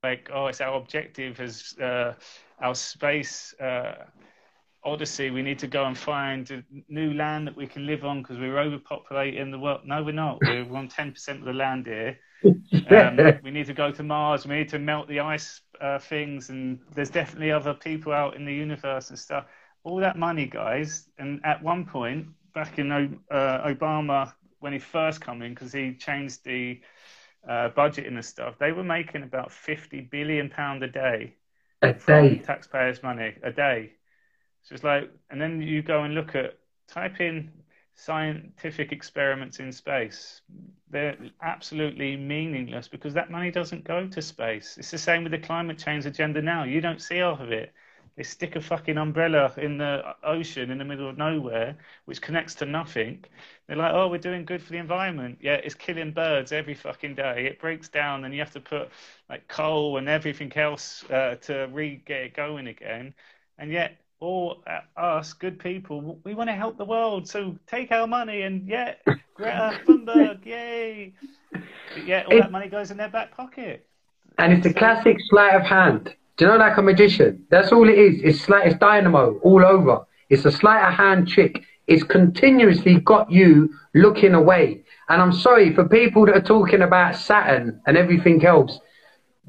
like 0.03 0.31
oh, 0.33 0.47
it's 0.47 0.61
our 0.61 0.77
objective 0.77 1.41
as 1.41 1.75
uh, 1.81 2.15
our 2.61 2.75
space. 2.75 3.55
Uh, 3.61 4.05
Odyssey, 4.83 5.31
we 5.31 5.43
need 5.43 5.59
to 5.59 5.67
go 5.67 5.85
and 5.85 5.97
find 5.97 6.65
new 6.89 7.13
land 7.13 7.47
that 7.47 7.57
we 7.57 7.67
can 7.67 7.87
live 7.87 8.05
on 8.05 8.23
because 8.23 8.39
we're 8.39 8.55
overpopulating 8.55 9.51
the 9.51 9.59
world. 9.59 9.83
No, 9.85 10.03
we're 10.03 10.13
not. 10.13 10.39
We're 10.41 10.63
on 10.75 10.89
10% 10.89 11.29
of 11.39 11.45
the 11.45 11.53
land 11.53 11.87
here. 11.87 12.19
Um, 12.45 13.41
we 13.45 13.51
need 13.51 13.67
to 13.67 13.75
go 13.75 13.91
to 13.91 14.03
Mars. 14.03 14.47
We 14.47 14.57
need 14.57 14.71
to 14.71 14.79
melt 14.79 15.09
the 15.09 15.21
ice 15.21 15.61
uh, 15.81 15.99
things. 15.99 16.49
And 16.49 16.81
there's 16.95 17.11
definitely 17.11 17.51
other 17.51 17.75
people 17.75 18.13
out 18.13 18.37
in 18.37 18.47
the 18.47 18.55
universe 18.55 19.11
and 19.11 19.19
stuff. 19.19 19.45
All 19.85 19.99
that 19.99 20.17
money, 20.17 20.47
guys. 20.47 21.09
And 21.19 21.41
at 21.45 21.63
one 21.63 21.85
point, 21.85 22.29
back 22.55 22.79
in 22.79 22.91
uh, 22.91 23.07
Obama, 23.31 24.33
when 24.61 24.73
he 24.73 24.79
first 24.79 25.21
came 25.21 25.43
in, 25.43 25.53
because 25.53 25.73
he 25.73 25.95
changed 25.95 26.43
the 26.45 26.81
uh, 27.47 27.69
budget 27.69 28.07
and 28.07 28.17
the 28.17 28.23
stuff, 28.23 28.55
they 28.59 28.73
were 28.73 28.85
making 28.85 29.25
about 29.25 29.53
50 29.53 30.09
billion 30.11 30.49
pound 30.49 30.83
a 30.83 30.89
day. 30.89 31.35
A 31.83 31.93
day. 31.93 32.39
Taxpayers' 32.39 33.03
money 33.03 33.35
a 33.43 33.51
day 33.53 33.93
so 34.63 34.75
it's 34.75 34.85
like, 34.85 35.11
and 35.31 35.41
then 35.41 35.63
you 35.63 35.83
go 35.83 36.05
and 36.05 36.15
look 36.15 36.35
at, 36.35 36.59
type 36.89 37.21
in 37.21 37.51
scientific 37.95 38.93
experiments 38.93 39.59
in 39.61 39.73
space. 39.73 40.41
They're 40.91 41.17
absolutely 41.43 42.17
meaningless 42.17 42.89
because 42.89 43.15
that 43.15 43.31
money 43.31 43.51
doesn't 43.51 43.85
go 43.85 44.07
to 44.09 44.23
space. 44.23 44.77
It's 44.79 44.91
the 44.91 44.99
same 44.99 45.23
with 45.23 45.33
the 45.33 45.39
climate 45.39 45.79
change 45.79 46.07
agenda 46.07 46.41
now. 46.43 46.65
You 46.65 46.81
don't 46.81 47.01
see 47.01 47.19
half 47.19 47.41
of 47.41 47.53
it. 47.53 47.73
They 48.17 48.25
stick 48.25 48.57
a 48.57 48.61
fucking 48.61 48.99
umbrella 48.99 49.53
in 49.57 49.79
the 49.79 50.03
ocean 50.25 50.71
in 50.71 50.79
the 50.79 50.85
middle 50.85 51.09
of 51.09 51.17
nowhere, 51.17 51.77
which 52.07 52.21
connects 52.21 52.55
to 52.57 52.67
nothing. 52.67 53.25
They're 53.67 53.77
like, 53.77 53.93
oh, 53.95 54.09
we're 54.09 54.19
doing 54.19 54.45
good 54.45 54.63
for 54.63 54.73
the 54.73 54.79
environment. 54.79 55.39
Yeah, 55.41 55.55
it's 55.55 55.75
killing 55.75 56.13
birds 56.13 56.53
every 56.53 56.75
fucking 56.75 57.15
day. 57.15 57.47
It 57.47 57.61
breaks 57.61 57.89
down, 57.89 58.25
and 58.25 58.35
you 58.35 58.41
have 58.41 58.53
to 58.53 58.61
put 58.61 58.91
like 59.29 59.47
coal 59.49 59.97
and 59.97 60.09
everything 60.09 60.53
else 60.57 61.05
uh, 61.11 61.37
to 61.43 61.69
re 61.73 62.03
get 62.05 62.21
it 62.23 62.35
going 62.35 62.67
again. 62.67 63.15
And 63.59 63.71
yet, 63.71 63.97
or 64.21 64.57
us, 64.97 65.33
good 65.33 65.59
people, 65.59 66.19
we 66.25 66.35
want 66.35 66.49
to 66.51 66.55
help 66.55 66.77
the 66.77 66.85
world. 66.85 67.27
So 67.27 67.57
take 67.67 67.91
our 67.91 68.07
money 68.07 68.43
and 68.43 68.69
yeah, 68.69 68.95
Greta 69.35 69.81
Thunberg, 69.87 70.45
yay! 70.45 71.15
But 71.53 72.07
yeah, 72.07 72.25
all 72.27 72.37
it, 72.37 72.41
that 72.43 72.53
money 72.53 72.69
goes 72.69 72.91
in 72.91 72.99
their 72.99 73.09
back 73.09 73.35
pocket. 73.35 73.87
And 74.39 74.53
it's 74.53 74.67
a 74.67 74.75
classic 74.75 75.17
sleight 75.29 75.55
of 75.55 75.63
hand. 75.63 76.15
Do 76.37 76.45
you 76.45 76.51
know, 76.51 76.59
like 76.59 76.77
a 76.77 76.83
magician? 76.83 77.45
That's 77.51 77.73
all 77.73 77.89
it 77.89 77.99
is. 77.99 78.21
It's 78.23 78.41
sleight, 78.41 78.67
it's 78.67 78.79
dynamo 78.79 79.39
all 79.43 79.65
over. 79.65 80.07
It's 80.29 80.45
a 80.45 80.53
sleight 80.53 80.87
of 80.87 80.95
hand 80.95 81.27
trick. 81.27 81.65
It's 81.87 82.05
continuously 82.05 83.01
got 83.01 83.31
you 83.31 83.75
looking 83.95 84.35
away. 84.35 84.85
And 85.09 85.21
I'm 85.21 85.33
sorry 85.33 85.75
for 85.75 85.89
people 85.89 86.27
that 86.27 86.37
are 86.37 86.43
talking 86.43 86.83
about 86.83 87.17
Saturn 87.17 87.81
and 87.87 87.97
everything 87.97 88.45
else. 88.45 88.79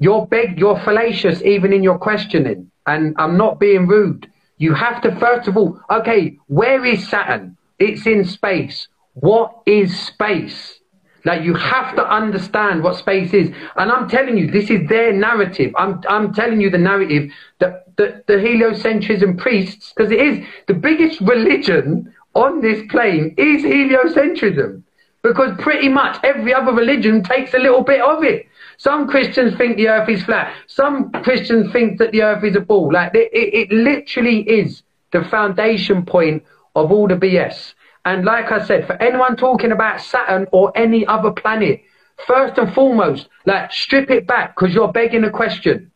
You're 0.00 0.26
big, 0.26 0.58
you're 0.58 0.80
fallacious 0.80 1.42
even 1.42 1.72
in 1.72 1.82
your 1.82 1.98
questioning. 1.98 2.70
And 2.86 3.14
I'm 3.18 3.36
not 3.36 3.60
being 3.60 3.86
rude 3.86 4.28
You 4.58 4.74
have 4.74 5.02
to 5.02 5.14
first 5.16 5.48
of 5.48 5.56
all, 5.56 5.80
okay, 5.90 6.38
where 6.46 6.84
is 6.84 7.08
Saturn? 7.08 7.56
It's 7.78 8.06
in 8.06 8.24
space. 8.24 8.88
What 9.14 9.62
is 9.66 9.98
space? 9.98 10.78
Like 11.24 11.42
you 11.42 11.54
have 11.54 11.94
to 11.96 12.04
understand 12.06 12.82
what 12.82 12.96
space 12.96 13.32
is. 13.32 13.48
And 13.76 13.92
I'm 13.92 14.08
telling 14.08 14.36
you, 14.36 14.50
this 14.50 14.70
is 14.70 14.88
their 14.88 15.12
narrative. 15.12 15.72
I'm, 15.76 16.00
I'm 16.08 16.34
telling 16.34 16.60
you 16.60 16.70
the 16.70 16.78
narrative 16.78 17.30
that 17.60 17.96
the, 17.96 18.22
the 18.26 18.34
heliocentrism 18.34 19.38
priests, 19.38 19.92
because 19.94 20.10
it 20.10 20.20
is 20.20 20.46
the 20.66 20.74
biggest 20.74 21.20
religion 21.20 22.12
on 22.34 22.60
this 22.60 22.82
plane 22.90 23.34
is 23.36 23.62
heliocentrism. 23.62 24.82
Because 25.22 25.56
pretty 25.60 25.88
much 25.88 26.18
every 26.24 26.52
other 26.52 26.72
religion 26.72 27.22
takes 27.22 27.54
a 27.54 27.58
little 27.58 27.84
bit 27.84 28.00
of 28.00 28.24
it. 28.24 28.46
Some 28.82 29.06
Christians 29.06 29.54
think 29.56 29.76
the 29.76 29.86
earth 29.86 30.08
is 30.08 30.24
flat. 30.24 30.52
Some 30.66 31.12
Christians 31.22 31.70
think 31.72 32.00
that 32.00 32.10
the 32.10 32.22
earth 32.24 32.42
is 32.42 32.56
a 32.56 32.60
ball. 32.60 32.92
Like 32.92 33.14
it, 33.14 33.30
it, 33.32 33.54
it 33.54 33.72
literally 33.72 34.40
is 34.40 34.82
the 35.12 35.22
foundation 35.22 36.04
point 36.04 36.42
of 36.74 36.90
all 36.90 37.06
the 37.06 37.14
BS. 37.14 37.74
And 38.04 38.24
like 38.24 38.50
I 38.50 38.66
said, 38.66 38.88
for 38.88 39.00
anyone 39.00 39.36
talking 39.36 39.70
about 39.70 40.00
Saturn 40.00 40.48
or 40.50 40.76
any 40.76 41.06
other 41.06 41.30
planet, 41.30 41.80
first 42.26 42.58
and 42.58 42.74
foremost, 42.74 43.28
like 43.46 43.72
strip 43.72 44.10
it 44.10 44.26
back 44.26 44.56
because 44.56 44.74
you're 44.74 44.90
begging 44.90 45.22
a 45.22 45.30
question. 45.30 45.92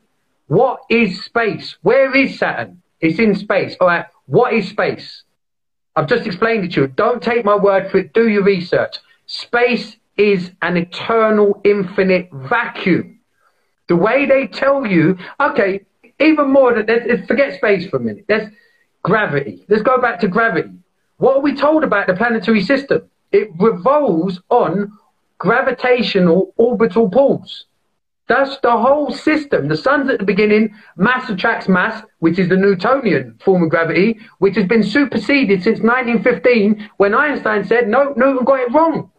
What 0.47 0.79
is 0.89 1.25
space? 1.25 1.77
Where 1.83 2.15
is 2.15 2.39
Saturn? 2.39 2.83
It's 3.01 3.19
in 3.19 3.35
space. 3.35 3.75
All 3.81 3.89
right. 3.89 4.07
What 4.27 4.55
is 4.55 4.69
space? 4.69 5.25
I've 5.97 6.07
just 6.07 6.25
explained 6.25 6.67
it 6.67 6.73
to 6.75 6.83
you. 6.83 6.87
Don't 6.87 7.21
take 7.21 7.45
my 7.45 7.57
word 7.57 7.91
for 7.91 7.99
it. 7.99 8.13
Do 8.13 8.29
your 8.29 8.45
research. 8.45 8.99
Space 9.27 9.97
is 10.17 10.51
an 10.63 10.77
eternal, 10.77 11.61
infinite 11.65 12.29
vacuum. 12.33 13.21
The 13.89 13.97
way 13.97 14.27
they 14.27 14.47
tell 14.47 14.87
you, 14.87 15.17
okay, 15.41 15.85
even 16.19 16.51
more 16.51 16.75
than 16.75 16.87
let's 16.87 17.27
forget 17.27 17.55
space 17.55 17.89
for 17.89 17.99
a 17.99 18.01
minute. 18.01 18.25
Let's 18.29 18.51
gravity. 19.03 19.65
Let's 19.69 19.83
go 19.83 20.01
back 20.01 20.21
to 20.21 20.29
gravity. 20.29 20.71
What 21.19 21.37
are 21.37 21.41
we 21.41 21.55
told 21.55 21.85
about 21.85 22.07
the 22.07 22.15
planetary 22.15 22.63
system? 22.63 23.03
It 23.33 23.51
revolves 23.59 24.41
on 24.51 24.93
gravitational 25.39 26.55
orbital 26.57 27.09
pulls. 27.09 27.67
That's 28.29 28.59
the 28.61 28.77
whole 28.77 29.13
system. 29.13 29.69
The 29.69 29.77
sun's 29.77 30.11
at 30.11 30.19
the 30.19 30.25
beginning, 30.25 30.75
mass 30.97 31.31
attracts 31.31 31.69
mass, 31.69 32.03
which 32.19 32.39
is 32.41 32.49
the 32.49 32.57
Newtonian 32.57 33.39
form 33.45 33.63
of 33.63 33.71
gravity, 33.71 34.19
which 34.39 34.57
has 34.57 34.67
been 34.67 34.83
superseded 34.83 35.63
since 35.63 35.79
1915 35.79 36.91
when 36.97 37.15
Einstein 37.15 37.65
said, 37.65 37.87
no, 37.87 38.13
Newton 38.17 38.45
got 38.45 38.61
it 38.61 38.73
wrong. 38.73 39.11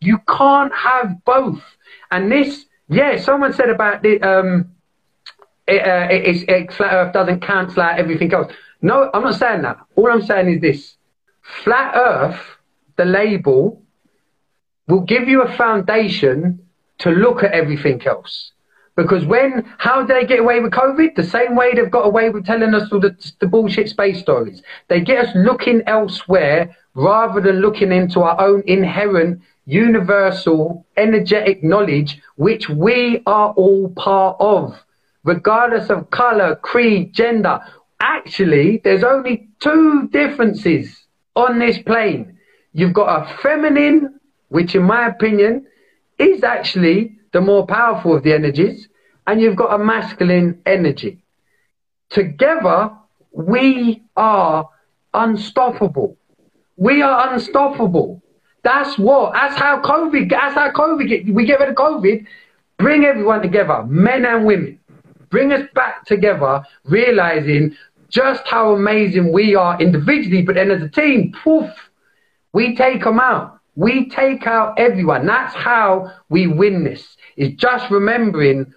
You 0.00 0.18
can't 0.28 0.74
have 0.74 1.24
both. 1.24 1.62
And 2.10 2.30
this, 2.30 2.66
yeah, 2.88 3.18
someone 3.18 3.52
said 3.52 3.68
about 3.68 4.02
the, 4.02 4.20
um, 4.22 4.72
it, 5.66 5.82
uh, 5.86 6.08
it, 6.10 6.48
it, 6.48 6.72
flat 6.72 6.92
Earth 6.92 7.12
doesn't 7.12 7.40
cancel 7.40 7.82
out 7.82 7.98
everything 7.98 8.32
else. 8.32 8.52
No, 8.82 9.10
I'm 9.12 9.22
not 9.22 9.34
saying 9.34 9.62
that. 9.62 9.78
All 9.96 10.10
I'm 10.10 10.22
saying 10.22 10.48
is 10.54 10.60
this 10.60 10.96
Flat 11.64 11.94
Earth, 11.94 12.40
the 12.96 13.04
label, 13.04 13.82
will 14.88 15.00
give 15.00 15.28
you 15.28 15.42
a 15.42 15.56
foundation 15.56 16.60
to 16.98 17.10
look 17.10 17.42
at 17.42 17.52
everything 17.52 18.02
else. 18.06 18.52
Because 18.96 19.24
when, 19.24 19.64
how 19.78 20.02
do 20.02 20.12
they 20.12 20.26
get 20.26 20.40
away 20.40 20.60
with 20.60 20.72
COVID? 20.72 21.14
The 21.14 21.22
same 21.22 21.54
way 21.54 21.74
they've 21.74 21.90
got 21.90 22.06
away 22.06 22.30
with 22.30 22.44
telling 22.44 22.74
us 22.74 22.90
all 22.92 23.00
the, 23.00 23.16
the 23.38 23.46
bullshit 23.46 23.88
space 23.88 24.20
stories. 24.20 24.62
They 24.88 25.00
get 25.00 25.26
us 25.26 25.34
looking 25.34 25.82
elsewhere 25.86 26.76
rather 26.94 27.40
than 27.40 27.60
looking 27.60 27.92
into 27.92 28.20
our 28.20 28.38
own 28.40 28.62
inherent 28.66 29.40
universal 29.70 30.86
energetic 30.96 31.62
knowledge, 31.62 32.20
which 32.36 32.68
we 32.68 33.22
are 33.26 33.50
all 33.52 33.90
part 33.90 34.36
of, 34.40 34.76
regardless 35.24 35.90
of 35.90 36.10
color, 36.10 36.56
creed, 36.56 37.12
gender. 37.12 37.60
Actually, 38.00 38.80
there's 38.82 39.04
only 39.04 39.48
two 39.60 40.08
differences 40.08 41.06
on 41.36 41.58
this 41.58 41.78
plane. 41.78 42.38
You've 42.72 42.92
got 42.92 43.22
a 43.22 43.36
feminine, 43.38 44.18
which 44.48 44.74
in 44.74 44.82
my 44.82 45.08
opinion 45.08 45.66
is 46.18 46.42
actually 46.42 47.18
the 47.32 47.40
more 47.40 47.66
powerful 47.66 48.16
of 48.16 48.22
the 48.24 48.32
energies, 48.32 48.88
and 49.26 49.40
you've 49.40 49.56
got 49.56 49.72
a 49.72 49.78
masculine 49.78 50.60
energy. 50.66 51.22
Together, 52.08 52.90
we 53.32 54.02
are 54.16 54.68
unstoppable. 55.14 56.16
We 56.76 57.02
are 57.02 57.32
unstoppable. 57.32 58.22
That's 58.62 58.98
what. 58.98 59.32
That's 59.32 59.56
how 59.58 59.80
COVID. 59.80 60.30
That's 60.30 60.54
how 60.54 60.70
COVID 60.70 61.08
get. 61.08 61.26
We 61.26 61.46
get 61.46 61.60
rid 61.60 61.70
of 61.70 61.74
COVID. 61.74 62.26
Bring 62.78 63.04
everyone 63.04 63.42
together, 63.42 63.84
men 63.84 64.24
and 64.24 64.46
women. 64.46 64.78
Bring 65.28 65.52
us 65.52 65.68
back 65.74 66.04
together, 66.06 66.62
realizing 66.84 67.76
just 68.10 68.46
how 68.46 68.74
amazing 68.74 69.32
we 69.32 69.54
are 69.54 69.80
individually, 69.80 70.42
but 70.42 70.56
then 70.56 70.70
as 70.70 70.82
a 70.82 70.88
team, 70.88 71.32
poof, 71.44 71.70
we 72.52 72.74
take 72.74 73.04
them 73.04 73.20
out. 73.20 73.60
We 73.76 74.08
take 74.08 74.46
out 74.46 74.78
everyone. 74.78 75.26
That's 75.26 75.54
how 75.54 76.12
we 76.28 76.46
win 76.48 76.84
this. 76.84 77.16
Is 77.36 77.54
just 77.54 77.90
remembering 77.90 78.74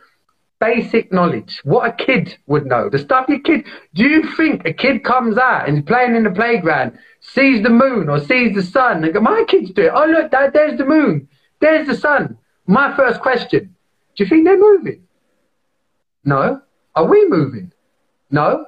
basic 0.69 1.11
knowledge. 1.11 1.61
What 1.63 1.89
a 1.89 2.05
kid 2.05 2.37
would 2.47 2.65
know. 2.65 2.89
The 2.89 2.99
stuff 2.99 3.27
your 3.27 3.39
kid. 3.39 3.65
Do 3.93 4.03
you 4.03 4.21
think 4.35 4.65
a 4.65 4.73
kid 4.73 5.03
comes 5.03 5.37
out 5.37 5.67
and 5.67 5.79
is 5.79 5.83
playing 5.83 6.15
in 6.15 6.23
the 6.23 6.31
playground, 6.31 6.97
sees 7.19 7.61
the 7.63 7.69
moon 7.69 8.09
or 8.09 8.19
sees 8.19 8.55
the 8.55 8.63
sun, 8.63 9.03
and 9.03 9.13
go, 9.13 9.19
"My 9.19 9.43
kids 9.47 9.71
do 9.71 9.83
it." 9.83 9.91
Oh 9.93 10.05
look, 10.05 10.31
Dad, 10.31 10.53
there's 10.53 10.77
the 10.77 10.85
moon. 10.85 11.27
There's 11.59 11.87
the 11.87 11.95
sun. 11.95 12.37
My 12.65 12.95
first 12.95 13.19
question: 13.21 13.75
Do 14.15 14.23
you 14.23 14.29
think 14.29 14.45
they're 14.45 14.65
moving? 14.69 15.01
No. 16.23 16.61
Are 16.95 17.05
we 17.05 17.27
moving? 17.27 17.71
No 18.29 18.65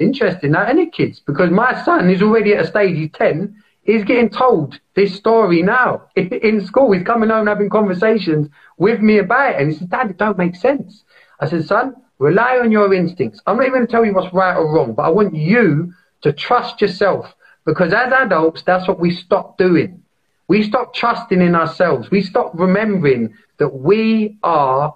interesting 0.00 0.52
now, 0.52 0.64
any 0.64 0.90
kids? 0.90 1.20
Because 1.20 1.50
my 1.50 1.84
son 1.84 2.10
is 2.10 2.22
already 2.22 2.54
at 2.54 2.64
a 2.64 2.66
stage, 2.66 2.96
he's 2.96 3.10
10, 3.12 3.54
he's 3.82 4.04
getting 4.04 4.30
told 4.30 4.80
this 4.96 5.14
story 5.14 5.62
now 5.62 6.02
in 6.16 6.66
school. 6.66 6.92
He's 6.92 7.04
coming 7.04 7.28
home 7.28 7.46
having 7.46 7.70
conversations 7.70 8.48
with 8.78 9.00
me 9.00 9.18
about 9.18 9.54
it. 9.54 9.60
And 9.60 9.72
he 9.72 9.78
says, 9.78 9.88
Dad, 9.88 10.10
it 10.10 10.16
don't 10.16 10.38
make 10.38 10.56
sense. 10.56 11.04
I 11.40 11.48
said, 11.48 11.64
son, 11.64 11.96
rely 12.18 12.58
on 12.58 12.70
your 12.70 12.92
instincts. 12.92 13.40
I'm 13.46 13.56
not 13.56 13.66
even 13.66 13.74
going 13.74 13.86
to 13.86 13.90
tell 13.90 14.04
you 14.04 14.12
what's 14.14 14.32
right 14.32 14.56
or 14.56 14.72
wrong, 14.72 14.94
but 14.94 15.02
I 15.02 15.08
want 15.08 15.34
you 15.34 15.92
to 16.22 16.32
trust 16.32 16.80
yourself. 16.80 17.34
Because 17.64 17.92
as 17.92 18.12
adults, 18.12 18.62
that's 18.62 18.86
what 18.86 19.00
we 19.00 19.10
stop 19.10 19.58
doing. 19.58 20.02
We 20.48 20.62
stop 20.62 20.94
trusting 20.94 21.40
in 21.40 21.54
ourselves. 21.54 22.10
We 22.10 22.22
stop 22.22 22.52
remembering 22.54 23.34
that 23.58 23.68
we 23.68 24.38
are 24.42 24.94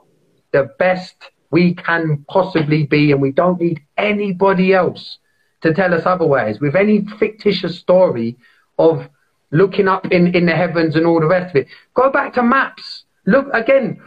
the 0.53 0.71
best 0.79 1.15
we 1.51 1.75
can 1.75 2.25
possibly 2.29 2.85
be, 2.85 3.13
and 3.13 3.23
we 3.23 3.31
don't 3.31 3.61
need 3.61 3.81
anybody 3.97 4.75
else 4.75 5.19
to 5.61 5.73
tell 5.73 5.95
us 5.95 6.05
otherwise. 6.05 6.61
With 6.61 6.75
any 6.75 7.07
fictitious 7.19 7.79
story 7.79 8.37
of 8.79 9.09
looking 9.51 9.87
up 9.87 10.07
in, 10.11 10.35
in 10.35 10.47
the 10.47 10.57
heavens 10.57 10.97
and 10.97 11.07
all 11.07 11.21
the 11.21 11.27
rest 11.27 11.51
of 11.51 11.57
it, 11.63 11.69
go 11.95 12.11
back 12.11 12.35
to 12.35 12.43
maps. 12.43 13.05
Look 13.27 13.47
again. 13.53 14.01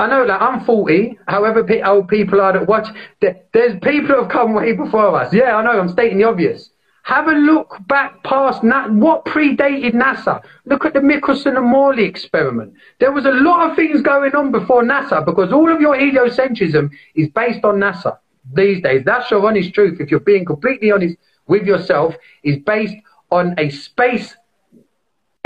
I 0.00 0.06
know 0.06 0.26
that 0.26 0.40
I'm 0.42 0.64
40, 0.64 1.18
however 1.28 1.66
old 1.84 2.08
people 2.08 2.40
are 2.40 2.52
that 2.52 2.66
watch, 2.66 2.88
there's 3.20 3.78
people 3.80 4.08
who 4.14 4.22
have 4.22 4.30
come 4.30 4.54
way 4.54 4.72
before 4.72 5.14
us. 5.20 5.32
Yeah, 5.32 5.56
I 5.56 5.62
know, 5.62 5.78
I'm 5.78 5.88
stating 5.88 6.18
the 6.18 6.24
obvious. 6.24 6.70
Have 7.04 7.28
a 7.28 7.32
look 7.32 7.76
back 7.86 8.24
past 8.24 8.64
Na- 8.64 8.88
what 8.88 9.24
predated 9.24 9.92
NASA. 9.94 10.42
Look 10.64 10.84
at 10.84 10.92
the 10.92 11.00
Michelson 11.00 11.56
and 11.56 11.66
Morley 11.66 12.04
experiment. 12.04 12.74
There 12.98 13.12
was 13.12 13.26
a 13.26 13.30
lot 13.30 13.70
of 13.70 13.76
things 13.76 14.02
going 14.02 14.34
on 14.34 14.50
before 14.50 14.82
NASA 14.82 15.24
because 15.24 15.52
all 15.52 15.72
of 15.72 15.80
your 15.80 15.96
heliocentrism 15.96 16.90
is 17.14 17.28
based 17.28 17.64
on 17.64 17.76
NASA 17.76 18.18
these 18.52 18.82
days. 18.82 19.02
That's 19.04 19.30
your 19.30 19.46
honest 19.46 19.72
truth. 19.72 20.00
If 20.00 20.10
you're 20.10 20.18
being 20.18 20.44
completely 20.44 20.90
honest 20.90 21.16
with 21.46 21.64
yourself, 21.64 22.16
is 22.42 22.58
based 22.66 22.96
on 23.30 23.54
a 23.56 23.70
space 23.70 24.34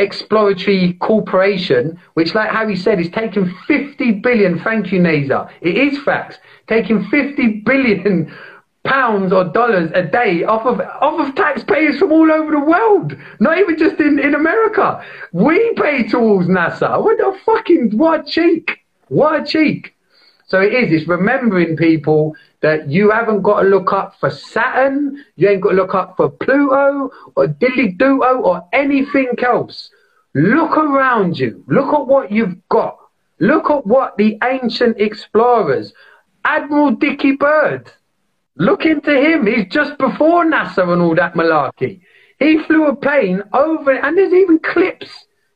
exploratory 0.01 0.95
corporation, 0.95 2.01
which, 2.15 2.35
like 2.35 2.51
Harry 2.51 2.77
said, 2.77 3.01
is 3.01 3.11
taking 3.11 3.55
50 3.67 4.13
billion. 4.13 4.59
Thank 4.61 4.91
you, 4.93 5.01
NASA. 5.01 5.51
It 5.61 5.77
is 5.77 6.03
facts. 6.03 6.39
Taking 6.67 7.05
50 7.09 7.63
billion 7.67 8.33
pounds 8.85 9.31
or 9.33 9.45
dollars 9.45 9.91
a 9.95 10.03
day 10.03 10.43
off 10.45 10.65
of 10.65 10.81
off 10.81 11.29
of 11.29 11.35
taxpayers 11.35 11.99
from 11.99 12.13
all 12.13 12.33
over 12.33 12.51
the 12.51 12.61
world. 12.61 13.15
Not 13.39 13.59
even 13.59 13.77
just 13.77 14.01
in, 14.01 14.19
in 14.19 14.35
America. 14.35 15.05
We 15.33 15.75
pay 15.75 16.09
towards 16.09 16.49
NASA. 16.49 17.03
What 17.03 17.19
the 17.19 17.39
fucking 17.45 17.97
what 17.97 18.21
a 18.21 18.31
cheek. 18.31 18.79
What 19.09 19.43
a 19.43 19.45
cheek. 19.45 19.95
So 20.51 20.61
it 20.61 20.75
is, 20.75 20.93
it's 20.93 21.09
remembering 21.09 21.77
people 21.77 22.35
that 22.61 22.89
you 22.91 23.11
haven't 23.11 23.43
got 23.43 23.63
to 23.63 23.69
look 23.69 23.93
up 23.93 24.15
for 24.21 24.31
Saturn, 24.31 25.25
you 25.37 25.49
ain't 25.49 25.63
got 25.63 25.71
to 25.71 25.77
look 25.77 25.95
up 25.95 26.17
for 26.17 26.29
Pluto 26.29 27.11
or 27.37 27.47
Dilly 27.47 27.93
Duo 27.93 28.43
or 28.43 28.69
anything 28.73 29.31
else. 29.43 29.91
Look 30.35 30.77
around 30.77 31.39
you. 31.39 31.65
Look 31.69 31.95
at 31.95 32.07
what 32.07 32.31
you've 32.31 32.57
got. 32.69 32.99
Look 33.39 33.71
at 33.71 33.87
what 33.87 34.17
the 34.19 34.39
ancient 34.45 35.01
explorers, 35.01 35.93
Admiral 36.45 36.91
Dickie 36.91 37.37
Byrd, 37.37 37.91
Look 38.61 38.85
into 38.85 39.13
him. 39.13 39.47
He's 39.47 39.67
just 39.71 39.97
before 39.97 40.45
NASA 40.45 40.87
and 40.93 41.01
all 41.01 41.15
that 41.15 41.33
malarkey. 41.33 42.03
He 42.39 42.59
flew 42.65 42.89
a 42.89 42.95
plane 42.95 43.43
over, 43.55 43.93
and 43.93 44.19
there's 44.19 44.35
even 44.35 44.59
clips. 44.59 45.09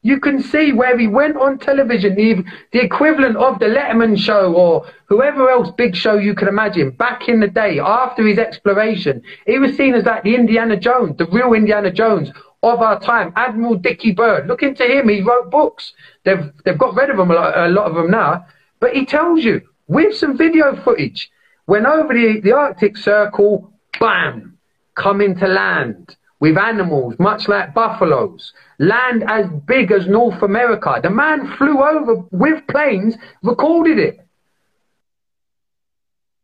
You 0.04 0.20
can 0.20 0.42
see 0.42 0.70
where 0.70 0.98
he 0.98 1.06
went 1.06 1.38
on 1.38 1.58
television, 1.58 2.14
the, 2.14 2.44
the 2.72 2.84
equivalent 2.84 3.38
of 3.38 3.58
the 3.58 3.64
Letterman 3.64 4.18
show 4.18 4.52
or 4.52 4.86
whoever 5.06 5.48
else 5.48 5.70
big 5.78 5.96
show 5.96 6.18
you 6.18 6.34
can 6.34 6.46
imagine. 6.46 6.90
Back 6.90 7.26
in 7.26 7.40
the 7.40 7.48
day, 7.48 7.78
after 7.78 8.26
his 8.26 8.38
exploration, 8.38 9.22
he 9.46 9.58
was 9.58 9.74
seen 9.78 9.94
as 9.94 10.04
like 10.04 10.22
the 10.22 10.34
Indiana 10.34 10.76
Jones, 10.76 11.16
the 11.16 11.24
real 11.28 11.54
Indiana 11.54 11.90
Jones 11.90 12.30
of 12.62 12.82
our 12.82 13.00
time. 13.00 13.32
Admiral 13.34 13.76
Dickie 13.76 14.12
Byrd. 14.12 14.46
Look 14.46 14.62
into 14.62 14.84
him. 14.84 15.08
He 15.08 15.22
wrote 15.22 15.50
books. 15.50 15.94
They've 16.24 16.52
they've 16.66 16.76
got 16.76 16.94
rid 16.94 17.08
of 17.08 17.16
lot, 17.16 17.56
a 17.56 17.68
lot 17.70 17.86
of 17.86 17.94
them 17.94 18.10
now, 18.10 18.44
but 18.80 18.92
he 18.92 19.06
tells 19.06 19.42
you 19.42 19.62
with 19.88 20.14
some 20.14 20.36
video 20.36 20.76
footage. 20.84 21.30
Went 21.66 21.86
over 21.86 22.12
the, 22.12 22.40
the 22.42 22.52
Arctic 22.52 22.98
Circle, 22.98 23.72
bam, 23.98 24.58
coming 24.96 25.34
to 25.36 25.46
land 25.48 26.14
with 26.40 26.58
animals, 26.58 27.14
much 27.18 27.48
like 27.48 27.74
buffaloes, 27.74 28.52
land 28.78 29.24
as 29.28 29.46
big 29.66 29.92
as 29.92 30.06
North 30.06 30.42
America. 30.42 31.00
The 31.02 31.10
man 31.10 31.56
flew 31.56 31.82
over 31.82 32.16
with 32.30 32.66
planes, 32.68 33.16
recorded 33.42 33.98
it. 33.98 34.26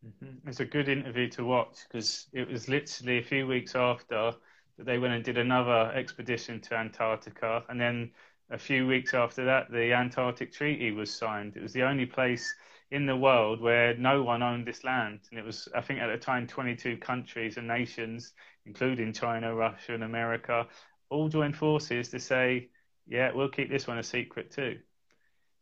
Mm-hmm. 0.07 0.49
It's 0.49 0.61
a 0.61 0.65
good 0.65 0.89
interview 0.89 1.29
to 1.31 1.45
watch 1.45 1.79
because 1.89 2.27
it 2.33 2.49
was 2.49 2.69
literally 2.69 3.19
a 3.19 3.23
few 3.23 3.47
weeks 3.47 3.75
after 3.75 4.33
that 4.79 4.87
they 4.87 4.99
went 4.99 5.13
and 5.13 5.25
did 5.25 5.37
another 5.37 5.93
expedition 5.95 6.61
to 6.61 6.77
Antarctica, 6.77 7.65
and 7.69 7.79
then 7.79 8.11
a 8.51 8.59
few 8.59 8.87
weeks 8.87 9.15
after 9.15 9.45
that, 9.45 9.71
the 9.71 9.93
Antarctic 9.93 10.53
Treaty 10.53 10.91
was 10.91 11.13
signed. 11.13 11.57
It 11.57 11.63
was 11.63 11.73
the 11.73 11.83
only 11.85 12.07
place 12.07 12.53
in 12.91 13.07
the 13.07 13.17
world 13.17 13.61
where 13.61 13.97
no 13.97 14.23
one 14.23 14.43
owned 14.43 14.67
this 14.67 14.83
land. 14.83 15.21
And 15.31 15.39
it 15.39 15.45
was, 15.45 15.69
I 15.75 15.81
think, 15.81 16.01
at 16.01 16.09
the 16.09 16.19
time, 16.19 16.47
22 16.47 16.97
countries 16.97 17.57
and 17.57 17.69
nations, 17.69 18.33
including 18.67 19.13
China, 19.13 19.55
Russia, 19.55 19.95
and 19.95 20.05
America, 20.05 20.67
all 21.09 21.29
joined 21.29 21.57
forces 21.57 22.09
to 22.11 22.19
say, 22.21 22.69
yeah, 23.07 23.33
we'll 23.33 23.49
keep 23.49 23.71
this 23.71 23.87
one 23.87 23.99
a 23.99 24.03
secret 24.03 24.51
too. 24.51 24.79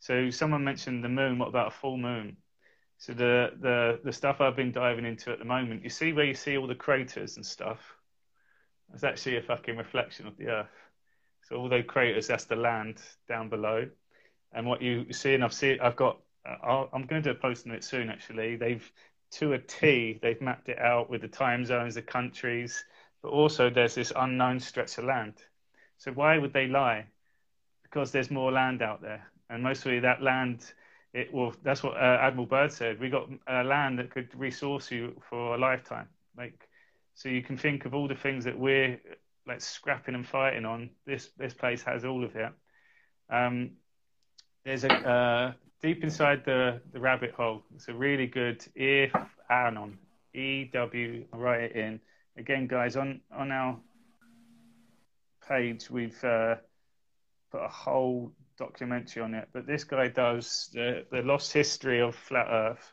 So 0.01 0.31
someone 0.31 0.65
mentioned 0.65 1.03
the 1.03 1.09
moon. 1.09 1.39
What 1.39 1.49
about 1.49 1.69
a 1.69 1.71
full 1.71 1.97
moon? 1.97 2.37
So 2.99 3.13
the 3.13 3.53
the 3.61 4.01
the 4.05 4.13
stuff 4.13 4.41
I've 4.41 4.57
been 4.57 4.73
diving 4.73 5.05
into 5.05 5.31
at 5.33 5.39
the 5.39 5.45
moment, 5.45 5.85
you 5.85 5.91
see 5.91 6.13
where 6.13 6.25
you 6.25 6.35
see 6.35 6.57
all 6.57 6.67
the 6.67 6.75
craters 6.75 7.37
and 7.37 7.47
stuff. 7.47 7.81
That's 8.91 9.05
actually 9.05 9.37
a 9.37 9.43
fucking 9.43 9.77
reflection 9.77 10.27
of 10.27 10.37
the 10.37 10.49
Earth. 10.49 10.77
So 11.43 11.57
all 11.57 11.69
those 11.69 11.85
craters, 11.87 12.27
that's 12.27 12.45
the 12.45 12.57
land 12.57 13.01
down 13.29 13.49
below. 13.49 13.89
And 14.53 14.67
what 14.67 14.83
you 14.83 15.13
see, 15.13 15.35
and 15.35 15.45
I've 15.45 15.53
seen, 15.53 15.79
I've 15.81 15.97
got 15.97 16.19
uh, 16.47 16.87
i 16.93 16.97
am 16.97 17.07
going 17.07 17.23
to 17.23 17.33
do 17.33 17.39
a 17.39 17.41
post 17.41 17.67
on 17.67 17.73
it 17.73 17.85
soon. 17.85 18.11
Actually, 18.11 18.57
they've 18.57 18.91
to 19.33 19.53
a 19.53 19.59
T 19.59 20.19
they've 20.23 20.41
mapped 20.41 20.69
it 20.69 20.79
out 20.79 21.11
with 21.11 21.21
the 21.21 21.29
time 21.29 21.65
zones, 21.65 21.95
the 21.95 22.03
countries, 22.03 22.85
but 23.23 23.29
also 23.29 23.71
there's 23.71 23.95
this 23.95 24.13
unknown 24.17 24.61
stretch 24.61 24.99
of 24.99 25.05
land. 25.05 25.35
So 25.99 26.13
why 26.13 26.39
would 26.39 26.53
they 26.53 26.67
lie? 26.67 27.07
Because 27.83 28.13
there's 28.13 28.31
more 28.31 28.53
land 28.53 28.83
out 28.83 29.03
there, 29.03 29.27
and 29.51 29.63
mostly 29.63 30.01
that 30.01 30.23
land. 30.23 30.73
It 31.15 31.33
will. 31.33 31.55
That's 31.63 31.83
what 31.83 31.97
uh, 31.97 32.19
Admiral 32.21 32.47
Byrd 32.47 32.71
said. 32.71 33.01
We 33.01 33.09
got 33.09 33.29
uh, 33.51 33.65
land 33.65 33.99
that 33.99 34.11
could 34.11 34.29
resource 34.39 34.91
you 34.91 35.21
for 35.29 35.55
a 35.55 35.59
lifetime. 35.59 36.09
Like, 36.37 36.69
so 37.15 37.31
you 37.31 37.43
can 37.43 37.57
think 37.57 37.87
of 37.87 37.95
all 37.95 38.07
the 38.07 38.15
things 38.15 38.45
that 38.45 38.59
we're 38.59 39.01
like 39.47 39.63
scrapping 39.63 40.15
and 40.15 40.27
fighting 40.27 40.67
on. 40.67 40.91
This 41.07 41.31
this 41.39 41.55
place 41.55 41.83
has 41.83 42.05
all 42.05 42.25
of 42.25 42.37
it. 42.37 42.53
Um, 43.31 43.71
there's 44.65 44.85
a 44.85 44.93
uh, 44.93 45.53
deep 45.83 46.03
inside 46.03 46.45
the, 46.45 46.81
the 46.93 47.01
rabbit 47.01 47.33
hole. 47.33 47.63
It's 47.75 47.89
a 47.89 47.95
really 47.95 48.27
good 48.27 48.65
if 48.75 49.13
Anon. 49.51 49.99
E 50.35 50.65
W. 50.73 51.25
I'll 51.33 51.41
write 51.41 51.63
it 51.63 51.77
in 51.77 52.01
again, 52.37 52.67
guys. 52.67 52.97
On 52.97 53.21
on 53.35 53.51
our 53.51 53.79
page, 55.47 55.91
we've 55.91 56.23
uh, 56.23 56.57
put 57.51 57.63
a 57.63 57.69
whole 57.69 58.33
documentary 58.59 59.23
on 59.23 59.35
it. 59.35 59.49
But 59.53 59.67
this 59.67 59.85
guy 59.85 60.09
does 60.09 60.71
the 60.73 61.05
the 61.11 61.23
lost 61.23 61.53
history 61.53 62.01
of 62.01 62.15
flat 62.15 62.47
Earth. 62.49 62.93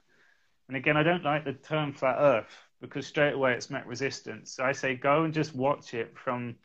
And 0.67 0.77
again, 0.77 0.97
I 0.97 1.03
don't 1.03 1.23
like 1.23 1.45
the 1.45 1.53
term 1.53 1.93
flat 1.93 2.17
Earth 2.17 2.57
because 2.81 3.05
straight 3.05 3.33
away 3.33 3.53
it's 3.53 3.69
met 3.69 3.85
resistance. 3.85 4.53
So 4.53 4.63
I 4.63 4.71
say 4.71 4.95
go 4.95 5.23
and 5.23 5.33
just 5.33 5.55
watch 5.55 5.93
it 5.93 6.17
from 6.17 6.55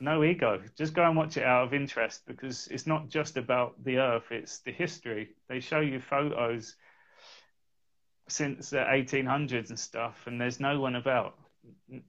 no 0.00 0.24
ego. 0.24 0.62
Just 0.76 0.94
go 0.94 1.04
and 1.04 1.16
watch 1.16 1.36
it 1.36 1.44
out 1.44 1.64
of 1.64 1.74
interest 1.74 2.22
because 2.26 2.68
it's 2.68 2.86
not 2.86 3.08
just 3.08 3.36
about 3.36 3.82
the 3.84 3.98
Earth; 3.98 4.30
it's 4.30 4.60
the 4.60 4.72
history. 4.72 5.34
They 5.48 5.60
show 5.60 5.80
you 5.80 6.00
photos 6.00 6.76
since 8.28 8.70
the 8.70 8.78
1800s 8.78 9.70
and 9.70 9.78
stuff, 9.78 10.26
and 10.26 10.40
there's 10.40 10.60
no 10.60 10.80
one 10.80 10.96
about. 10.96 11.38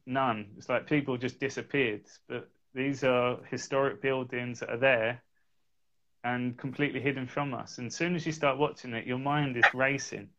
None. 0.06 0.54
It's 0.58 0.70
like 0.70 0.88
people 0.88 1.18
just 1.18 1.40
disappeared. 1.40 2.06
But 2.28 2.50
these 2.74 3.04
are 3.04 3.40
historic 3.50 4.02
buildings 4.02 4.60
that 4.60 4.70
are 4.70 4.78
there 4.78 5.24
and 6.24 6.58
completely 6.58 7.00
hidden 7.00 7.28
from 7.28 7.54
us. 7.54 7.78
And 7.78 7.88
as 7.88 7.96
soon 7.96 8.16
as 8.16 8.26
you 8.26 8.32
start 8.32 8.58
watching 8.58 8.94
it, 8.94 9.08
your 9.08 9.18
mind 9.18 9.58
is 9.58 9.74
racing. 9.74 10.30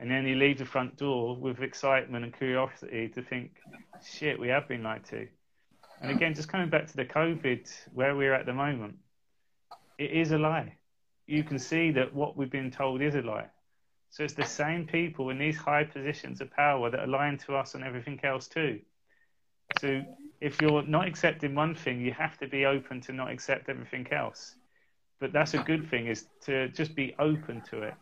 And 0.00 0.10
then 0.10 0.26
you 0.26 0.36
leave 0.36 0.58
the 0.58 0.64
front 0.64 0.96
door 0.96 1.36
with 1.36 1.60
excitement 1.60 2.24
and 2.24 2.36
curiosity 2.36 3.08
to 3.08 3.22
think, 3.22 3.52
shit, 4.04 4.38
we 4.38 4.48
have 4.48 4.68
been 4.68 4.84
lied 4.84 5.04
to. 5.06 5.26
And 6.00 6.10
again, 6.10 6.34
just 6.34 6.48
coming 6.48 6.70
back 6.70 6.86
to 6.86 6.96
the 6.96 7.04
COVID, 7.04 7.68
where 7.92 8.14
we're 8.14 8.34
at 8.34 8.46
the 8.46 8.52
moment, 8.52 8.96
it 9.98 10.12
is 10.12 10.32
a 10.32 10.38
lie. 10.38 10.74
You 11.26 11.42
can 11.42 11.58
see 11.58 11.90
that 11.92 12.14
what 12.14 12.36
we've 12.36 12.50
been 12.50 12.70
told 12.70 13.02
is 13.02 13.14
a 13.14 13.22
lie. 13.22 13.46
So 14.10 14.22
it's 14.22 14.34
the 14.34 14.44
same 14.44 14.86
people 14.86 15.30
in 15.30 15.38
these 15.38 15.56
high 15.56 15.84
positions 15.84 16.40
of 16.40 16.50
power 16.50 16.90
that 16.90 17.00
are 17.00 17.06
lying 17.06 17.36
to 17.38 17.56
us 17.56 17.74
on 17.74 17.82
everything 17.82 18.20
else 18.22 18.48
too. 18.48 18.80
So 19.80 20.02
if 20.40 20.62
you're 20.62 20.82
not 20.82 21.06
accepting 21.06 21.54
one 21.54 21.74
thing, 21.74 22.00
you 22.00 22.12
have 22.12 22.38
to 22.38 22.48
be 22.48 22.64
open 22.64 23.00
to 23.02 23.12
not 23.12 23.30
accept 23.30 23.68
everything 23.68 24.06
else. 24.12 24.54
But 25.20 25.32
that's 25.32 25.54
a 25.54 25.58
good 25.58 25.90
thing 25.90 26.06
is 26.06 26.26
to 26.42 26.68
just 26.68 26.94
be 26.94 27.14
open 27.18 27.60
to 27.70 27.82
it 27.82 27.94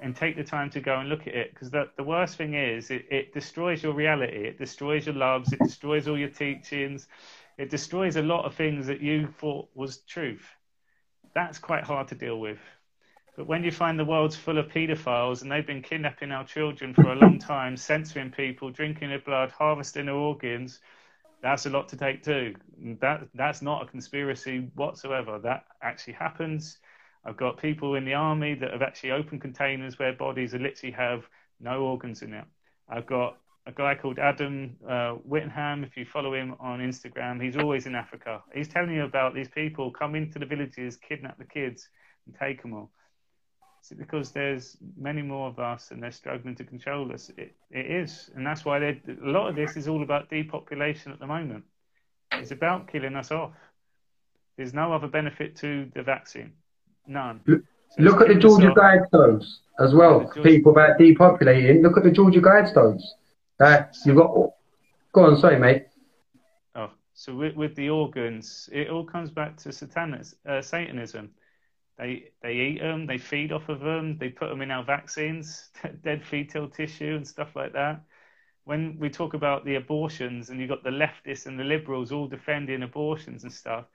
and 0.00 0.14
take 0.14 0.36
the 0.36 0.44
time 0.44 0.70
to 0.70 0.80
go 0.80 0.98
and 0.98 1.08
look 1.08 1.26
at 1.26 1.34
it 1.34 1.52
because 1.52 1.70
the, 1.70 1.88
the 1.96 2.02
worst 2.02 2.36
thing 2.36 2.54
is 2.54 2.90
it, 2.90 3.06
it 3.10 3.34
destroys 3.34 3.82
your 3.82 3.92
reality. 3.92 4.46
It 4.46 4.58
destroys 4.58 5.06
your 5.06 5.14
loves. 5.14 5.52
It 5.52 5.58
destroys 5.60 6.06
all 6.08 6.18
your 6.18 6.28
teachings. 6.28 7.08
It 7.56 7.70
destroys 7.70 8.16
a 8.16 8.22
lot 8.22 8.44
of 8.44 8.54
things 8.54 8.86
that 8.86 9.00
you 9.00 9.26
thought 9.26 9.68
was 9.74 9.98
truth. 9.98 10.46
That's 11.34 11.58
quite 11.58 11.84
hard 11.84 12.08
to 12.08 12.14
deal 12.14 12.38
with. 12.38 12.58
But 13.36 13.46
when 13.46 13.62
you 13.62 13.70
find 13.70 13.98
the 13.98 14.04
world's 14.04 14.36
full 14.36 14.58
of 14.58 14.68
paedophiles 14.68 15.42
and 15.42 15.50
they've 15.50 15.66
been 15.66 15.82
kidnapping 15.82 16.32
our 16.32 16.44
children 16.44 16.94
for 16.94 17.12
a 17.12 17.14
long 17.14 17.38
time 17.38 17.76
censoring 17.76 18.30
people 18.30 18.70
drinking 18.70 19.10
their 19.10 19.20
blood 19.20 19.52
harvesting 19.52 20.06
their 20.06 20.16
organs 20.16 20.80
that's 21.40 21.66
a 21.66 21.70
lot 21.70 21.88
to 21.88 21.96
take 21.96 22.24
too 22.24 22.54
that 23.00 23.28
that's 23.34 23.62
not 23.62 23.82
a 23.82 23.86
conspiracy 23.86 24.70
whatsoever. 24.74 25.38
That 25.38 25.64
actually 25.82 26.14
happens 26.14 26.78
I've 27.28 27.36
got 27.36 27.60
people 27.60 27.94
in 27.96 28.06
the 28.06 28.14
army 28.14 28.54
that 28.54 28.72
have 28.72 28.80
actually 28.80 29.10
opened 29.10 29.42
containers 29.42 29.98
where 29.98 30.14
bodies 30.14 30.54
literally 30.54 30.92
have 30.92 31.24
no 31.60 31.82
organs 31.82 32.22
in 32.22 32.32
it. 32.32 32.44
I've 32.88 33.04
got 33.04 33.36
a 33.66 33.72
guy 33.72 33.94
called 33.96 34.18
Adam 34.18 34.76
uh, 34.88 35.10
Whittingham. 35.12 35.84
If 35.84 35.94
you 35.98 36.06
follow 36.06 36.32
him 36.32 36.54
on 36.58 36.80
Instagram, 36.80 37.42
he's 37.42 37.58
always 37.58 37.84
in 37.84 37.94
Africa. 37.94 38.42
He's 38.54 38.68
telling 38.68 38.94
you 38.94 39.04
about 39.04 39.34
these 39.34 39.48
people 39.48 39.90
come 39.90 40.14
into 40.14 40.38
the 40.38 40.46
villages, 40.46 40.96
kidnap 40.96 41.36
the 41.36 41.44
kids, 41.44 41.90
and 42.24 42.34
take 42.34 42.62
them 42.62 42.72
all. 42.72 42.90
Because 43.98 44.32
there's 44.32 44.78
many 44.96 45.20
more 45.20 45.48
of 45.48 45.58
us, 45.58 45.90
and 45.90 46.02
they're 46.02 46.10
struggling 46.10 46.54
to 46.56 46.64
control 46.64 47.12
us. 47.12 47.30
It, 47.36 47.54
it 47.70 47.86
is, 47.90 48.30
and 48.34 48.46
that's 48.46 48.64
why 48.64 48.78
a 48.78 48.96
lot 49.20 49.50
of 49.50 49.54
this 49.54 49.76
is 49.76 49.86
all 49.86 50.02
about 50.02 50.30
depopulation 50.30 51.12
at 51.12 51.18
the 51.18 51.26
moment. 51.26 51.64
It's 52.32 52.52
about 52.52 52.90
killing 52.90 53.16
us 53.16 53.30
off. 53.30 53.52
There's 54.56 54.72
no 54.72 54.94
other 54.94 55.08
benefit 55.08 55.56
to 55.56 55.90
the 55.94 56.02
vaccine. 56.02 56.52
None. 57.08 57.40
So 57.46 57.58
Look 57.98 58.20
at 58.20 58.28
the 58.28 58.34
Georgia 58.34 58.68
Guidestones 58.68 59.44
as 59.80 59.94
well. 59.94 60.30
People 60.42 60.72
about 60.72 60.98
depopulating. 60.98 61.82
Look 61.82 61.96
at 61.96 62.04
the 62.04 62.10
Georgia 62.10 62.40
Guidestones. 62.40 63.02
That 63.58 63.96
you've 64.04 64.16
got. 64.16 64.30
Go 65.12 65.24
on, 65.24 65.38
sorry, 65.38 65.58
mate. 65.58 65.86
Oh, 66.74 66.90
so 67.14 67.34
with, 67.34 67.56
with 67.56 67.74
the 67.74 67.88
organs, 67.88 68.68
it 68.70 68.90
all 68.90 69.04
comes 69.04 69.30
back 69.30 69.56
to 69.58 69.72
satanic, 69.72 70.26
uh, 70.48 70.60
Satanism. 70.60 71.30
They 71.96 72.30
they 72.42 72.52
eat 72.52 72.80
them, 72.80 73.06
they 73.06 73.18
feed 73.18 73.50
off 73.50 73.68
of 73.68 73.80
them, 73.80 74.18
they 74.18 74.28
put 74.28 74.50
them 74.50 74.62
in 74.62 74.70
our 74.70 74.84
vaccines, 74.84 75.70
dead 76.04 76.24
fetal 76.24 76.68
tissue 76.68 77.16
and 77.16 77.26
stuff 77.26 77.56
like 77.56 77.72
that. 77.72 78.02
When 78.64 78.98
we 79.00 79.08
talk 79.08 79.32
about 79.34 79.64
the 79.64 79.76
abortions, 79.76 80.50
and 80.50 80.60
you've 80.60 80.68
got 80.68 80.84
the 80.84 80.90
leftists 80.90 81.46
and 81.46 81.58
the 81.58 81.64
liberals 81.64 82.12
all 82.12 82.28
defending 82.28 82.82
abortions 82.82 83.42
and 83.42 83.52
stuff, 83.52 83.86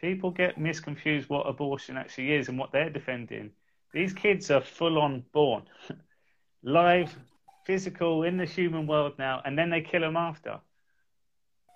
people 0.00 0.30
get 0.30 0.58
misconfused 0.58 1.28
what 1.28 1.48
abortion 1.48 1.96
actually 1.96 2.32
is 2.32 2.48
and 2.48 2.58
what 2.58 2.72
they're 2.72 2.90
defending. 2.90 3.50
These 3.92 4.12
kids 4.12 4.50
are 4.50 4.60
full 4.60 4.98
on 4.98 5.24
born, 5.32 5.64
live, 6.62 7.16
physical 7.64 8.22
in 8.22 8.36
the 8.36 8.44
human 8.44 8.86
world 8.86 9.14
now, 9.18 9.42
and 9.44 9.58
then 9.58 9.70
they 9.70 9.80
kill 9.80 10.00
them 10.00 10.16
after. 10.16 10.60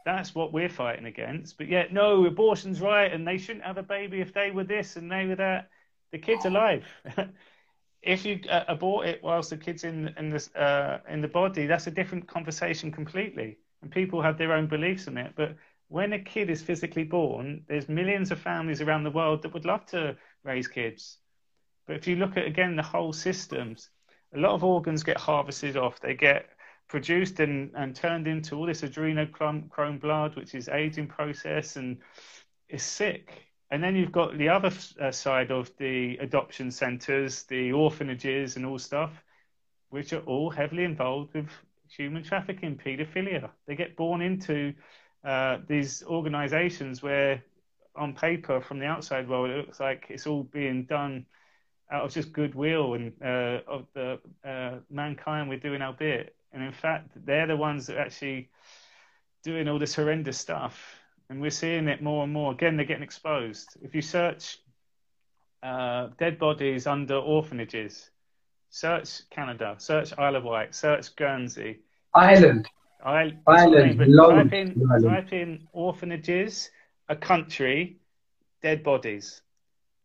That's 0.05 0.35
what 0.35 0.53
we're 0.53 0.69
fighting 0.69 1.07
against. 1.07 1.59
But 1.59 1.69
yet, 1.69 1.93
no, 1.93 2.25
abortion's 2.27 2.81
right, 2.81 3.13
and 3.13 3.27
they 3.27 3.39
shouldn't 3.39 3.65
have 3.65 3.79
a 3.79 3.83
baby 3.83 4.21
if 4.21 4.33
they 4.33 4.51
were 4.51 4.65
this 4.65 4.97
and 4.97 5.11
they 5.11 5.27
were 5.27 5.37
that. 5.37 5.71
The 6.11 6.19
kid's 6.19 6.45
alive. 6.45 6.87
if 8.03 8.25
you 8.25 8.41
uh, 8.51 8.65
abort 8.69 9.07
it 9.07 9.23
whilst 9.23 9.51
the 9.51 9.57
kid's 9.57 9.85
in 9.85 10.13
in 10.19 10.31
the 10.31 10.61
uh, 10.61 10.99
in 11.09 11.21
the 11.21 11.29
body, 11.29 11.67
that's 11.67 11.87
a 11.87 11.91
different 11.91 12.27
conversation 12.27 12.91
completely. 12.91 13.59
And 13.81 13.91
people 13.91 14.21
have 14.21 14.39
their 14.39 14.53
own 14.53 14.67
beliefs 14.67 15.07
in 15.07 15.17
it. 15.17 15.33
But 15.37 15.57
when 15.93 16.15
a 16.15 16.19
kid 16.19 16.49
is 16.49 16.63
physically 16.63 17.05
born, 17.05 17.63
there's 17.69 17.87
millions 17.87 18.31
of 18.31 18.41
families 18.41 18.81
around 18.81 19.05
the 19.05 19.11
world 19.11 19.43
that 19.43 19.53
would 19.53 19.67
love 19.67 19.85
to 19.85 20.17
raise 20.43 20.67
kids. 20.67 21.19
But 21.87 21.97
if 21.97 22.07
you 22.07 22.17
look 22.17 22.39
at 22.39 22.47
again 22.47 22.77
the 22.77 22.83
whole 22.83 23.13
systems, 23.13 23.91
a 24.35 24.39
lot 24.39 24.53
of 24.53 24.65
organs 24.65 25.03
get 25.03 25.19
harvested 25.19 25.77
off. 25.77 26.01
They 26.01 26.15
get 26.15 26.47
produced 26.89 27.41
and, 27.41 27.73
and 27.77 27.95
turned 27.95 28.27
into 28.27 28.57
all 28.57 28.65
this 28.65 28.81
adrenochrome 28.81 30.01
blood, 30.01 30.35
which 30.35 30.55
is 30.55 30.71
aging 30.71 31.09
process 31.09 31.77
and 31.77 31.99
is 32.71 32.83
sick. 32.83 33.43
And 33.71 33.85
then 33.85 33.95
you've 33.95 34.13
got 34.13 34.39
the 34.39 34.49
other 34.49 34.71
uh, 34.99 35.11
side 35.11 35.51
of 35.51 35.71
the 35.77 36.17
adoption 36.23 36.71
centres, 36.71 37.43
the 37.43 37.71
orphanages 37.73 38.57
and 38.57 38.65
all 38.65 38.79
stuff, 38.79 39.13
which 39.91 40.15
are 40.15 40.21
all 40.21 40.49
heavily 40.49 40.85
involved 40.85 41.35
with 41.35 41.51
human 41.87 42.23
trafficking, 42.23 42.79
paedophilia. 42.79 43.51
They 43.67 43.77
get 43.77 43.95
born 43.95 44.23
into 44.23 44.73
uh, 45.25 45.59
these 45.67 46.03
organisations 46.05 47.03
where, 47.03 47.43
on 47.95 48.15
paper, 48.15 48.61
from 48.61 48.79
the 48.79 48.87
outside 48.87 49.29
world, 49.29 49.51
it 49.51 49.57
looks 49.57 49.81
like 49.81 50.07
it's 50.09 50.27
all 50.27 50.43
being 50.43 50.85
done 50.85 51.27
out 51.91 52.05
of 52.05 52.13
just 52.13 52.33
goodwill 52.33 52.95
and 52.95 53.13
uh, 53.23 53.61
of 53.69 53.87
the 53.95 54.19
uh, 54.45 54.79
mankind 54.91 55.49
we're 55.49 55.59
doing 55.59 55.83
our 55.83 55.93
bit. 55.93 56.35
And 56.53 56.63
in 56.63 56.73
fact, 56.73 57.11
they're 57.25 57.47
the 57.47 57.57
ones 57.57 57.87
that 57.87 57.97
are 57.97 58.01
actually 58.01 58.51
doing 59.43 59.69
all 59.69 59.79
this 59.79 59.95
horrendous 59.95 60.39
stuff. 60.39 60.99
And 61.29 61.41
we're 61.41 61.51
seeing 61.51 61.89
it 61.89 62.03
more 62.03 62.25
and 62.25 62.33
more. 62.33 62.53
Again, 62.53 62.77
they're 62.77 62.87
getting 62.87 63.03
exposed. 63.03 63.77
If 63.83 63.95
you 63.95 64.03
search 64.03 64.59
uh, 65.63 66.09
dead 66.19 66.39
bodies 66.39 66.87
under 66.87 67.17
orphanages, 67.17 68.11
search 68.71 69.29
Canada, 69.31 69.77
search 69.79 70.13
Isle 70.19 70.37
of 70.37 70.45
Wight, 70.45 70.75
search 70.75 71.15
Guernsey. 71.17 71.81
Ireland. 72.15 72.69
I, 73.03 73.37
Ireland. 73.47 73.99
type, 74.51 74.53
in, 74.53 74.75
type 75.03 75.33
in 75.33 75.69
orphanages, 75.73 76.71
a 77.09 77.17
country, 77.17 77.99
dead 78.63 78.83
bodies. 78.83 79.43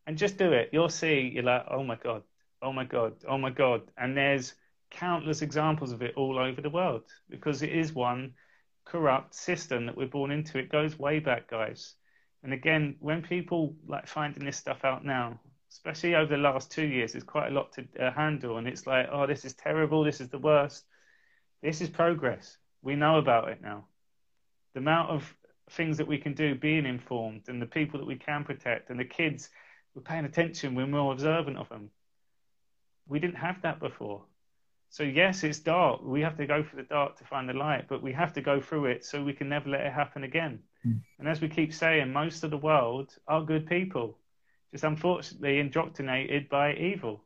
And 0.06 0.18
just 0.18 0.38
do 0.38 0.54
it. 0.54 0.70
You'll 0.72 0.90
see, 0.90 1.32
you're 1.34 1.44
like, 1.44 1.66
oh 1.70 1.84
my 1.84 1.96
God, 1.96 2.24
oh 2.62 2.72
my 2.72 2.86
God, 2.86 3.14
oh 3.28 3.38
my 3.38 3.50
God. 3.50 3.82
And 3.98 4.16
there's 4.16 4.54
countless 4.90 5.42
examples 5.42 5.92
of 5.92 6.02
it 6.02 6.14
all 6.16 6.40
over 6.40 6.62
the 6.62 6.70
world 6.70 7.04
because 7.30 7.62
it 7.62 7.72
is 7.72 7.94
one 7.94 8.34
corrupt 8.86 9.36
system 9.36 9.86
that 9.86 9.98
we're 9.98 10.08
born 10.08 10.32
into. 10.32 10.58
It 10.58 10.72
goes 10.72 10.98
way 10.98 11.20
back, 11.20 11.50
guys. 11.50 11.94
And 12.44 12.54
again, 12.54 12.96
when 13.00 13.22
people 13.22 13.76
like 13.86 14.08
finding 14.08 14.46
this 14.46 14.58
stuff 14.58 14.86
out 14.86 15.04
now, 15.04 15.40
especially 15.70 16.16
over 16.16 16.36
the 16.36 16.42
last 16.42 16.72
two 16.72 16.86
years, 16.86 17.12
there's 17.12 17.24
quite 17.24 17.52
a 17.52 17.54
lot 17.54 17.74
to 17.74 17.86
uh, 18.00 18.12
handle. 18.12 18.58
And 18.58 18.68
it's 18.68 18.88
like, 18.88 19.08
oh, 19.12 19.28
this 19.28 19.44
is 19.44 19.54
terrible. 19.54 20.04
This 20.04 20.22
is 20.22 20.30
the 20.30 20.40
worst. 20.40 20.86
This 21.62 21.82
is 21.82 21.90
progress. 21.90 22.58
We 22.82 22.96
know 22.96 23.18
about 23.18 23.50
it 23.50 23.62
now. 23.62 23.86
The 24.74 24.80
amount 24.80 25.10
of 25.10 25.36
things 25.72 25.98
that 25.98 26.08
we 26.08 26.18
can 26.18 26.34
do, 26.34 26.56
being 26.56 26.86
informed, 26.86 27.44
and 27.48 27.62
the 27.62 27.66
people 27.66 28.00
that 28.00 28.06
we 28.06 28.16
can 28.16 28.44
protect, 28.44 28.90
and 28.90 29.00
the 29.00 29.06
kids, 29.06 29.50
we're 29.94 30.02
paying 30.02 30.26
attention, 30.26 30.76
we're 30.76 30.88
more 30.88 31.12
observant 31.12 31.58
of 31.58 31.70
them. 31.70 31.90
We 33.08 33.20
didn't 33.20 33.36
have 33.38 33.62
that 33.64 33.80
before. 33.80 34.24
So 34.90 35.04
yes, 35.04 35.44
it's 35.44 35.60
dark. 35.60 36.02
We 36.04 36.22
have 36.22 36.38
to 36.38 36.46
go 36.46 36.64
through 36.64 36.84
the 36.84 36.88
dark 36.88 37.18
to 37.18 37.26
find 37.26 37.48
the 37.50 37.54
light, 37.54 37.86
but 37.90 38.02
we 38.02 38.14
have 38.14 38.34
to 38.34 38.42
go 38.42 38.62
through 38.62 38.86
it 38.86 39.06
so 39.06 39.24
we 39.24 39.34
can 39.34 39.50
never 39.50 39.70
let 39.70 39.82
it 39.82 39.92
happen 39.92 40.24
again. 40.24 40.60
Mm. 40.86 41.02
And 41.20 41.28
as 41.28 41.42
we 41.42 41.50
keep 41.50 41.74
saying, 41.74 42.12
most 42.12 42.44
of 42.44 42.52
the 42.52 42.58
world 42.58 43.14
are 43.28 43.44
good 43.44 43.68
people, 43.68 44.18
just 44.72 44.84
unfortunately 44.84 45.60
indoctrinated 45.60 46.48
by 46.50 46.74
evil. 46.74 47.22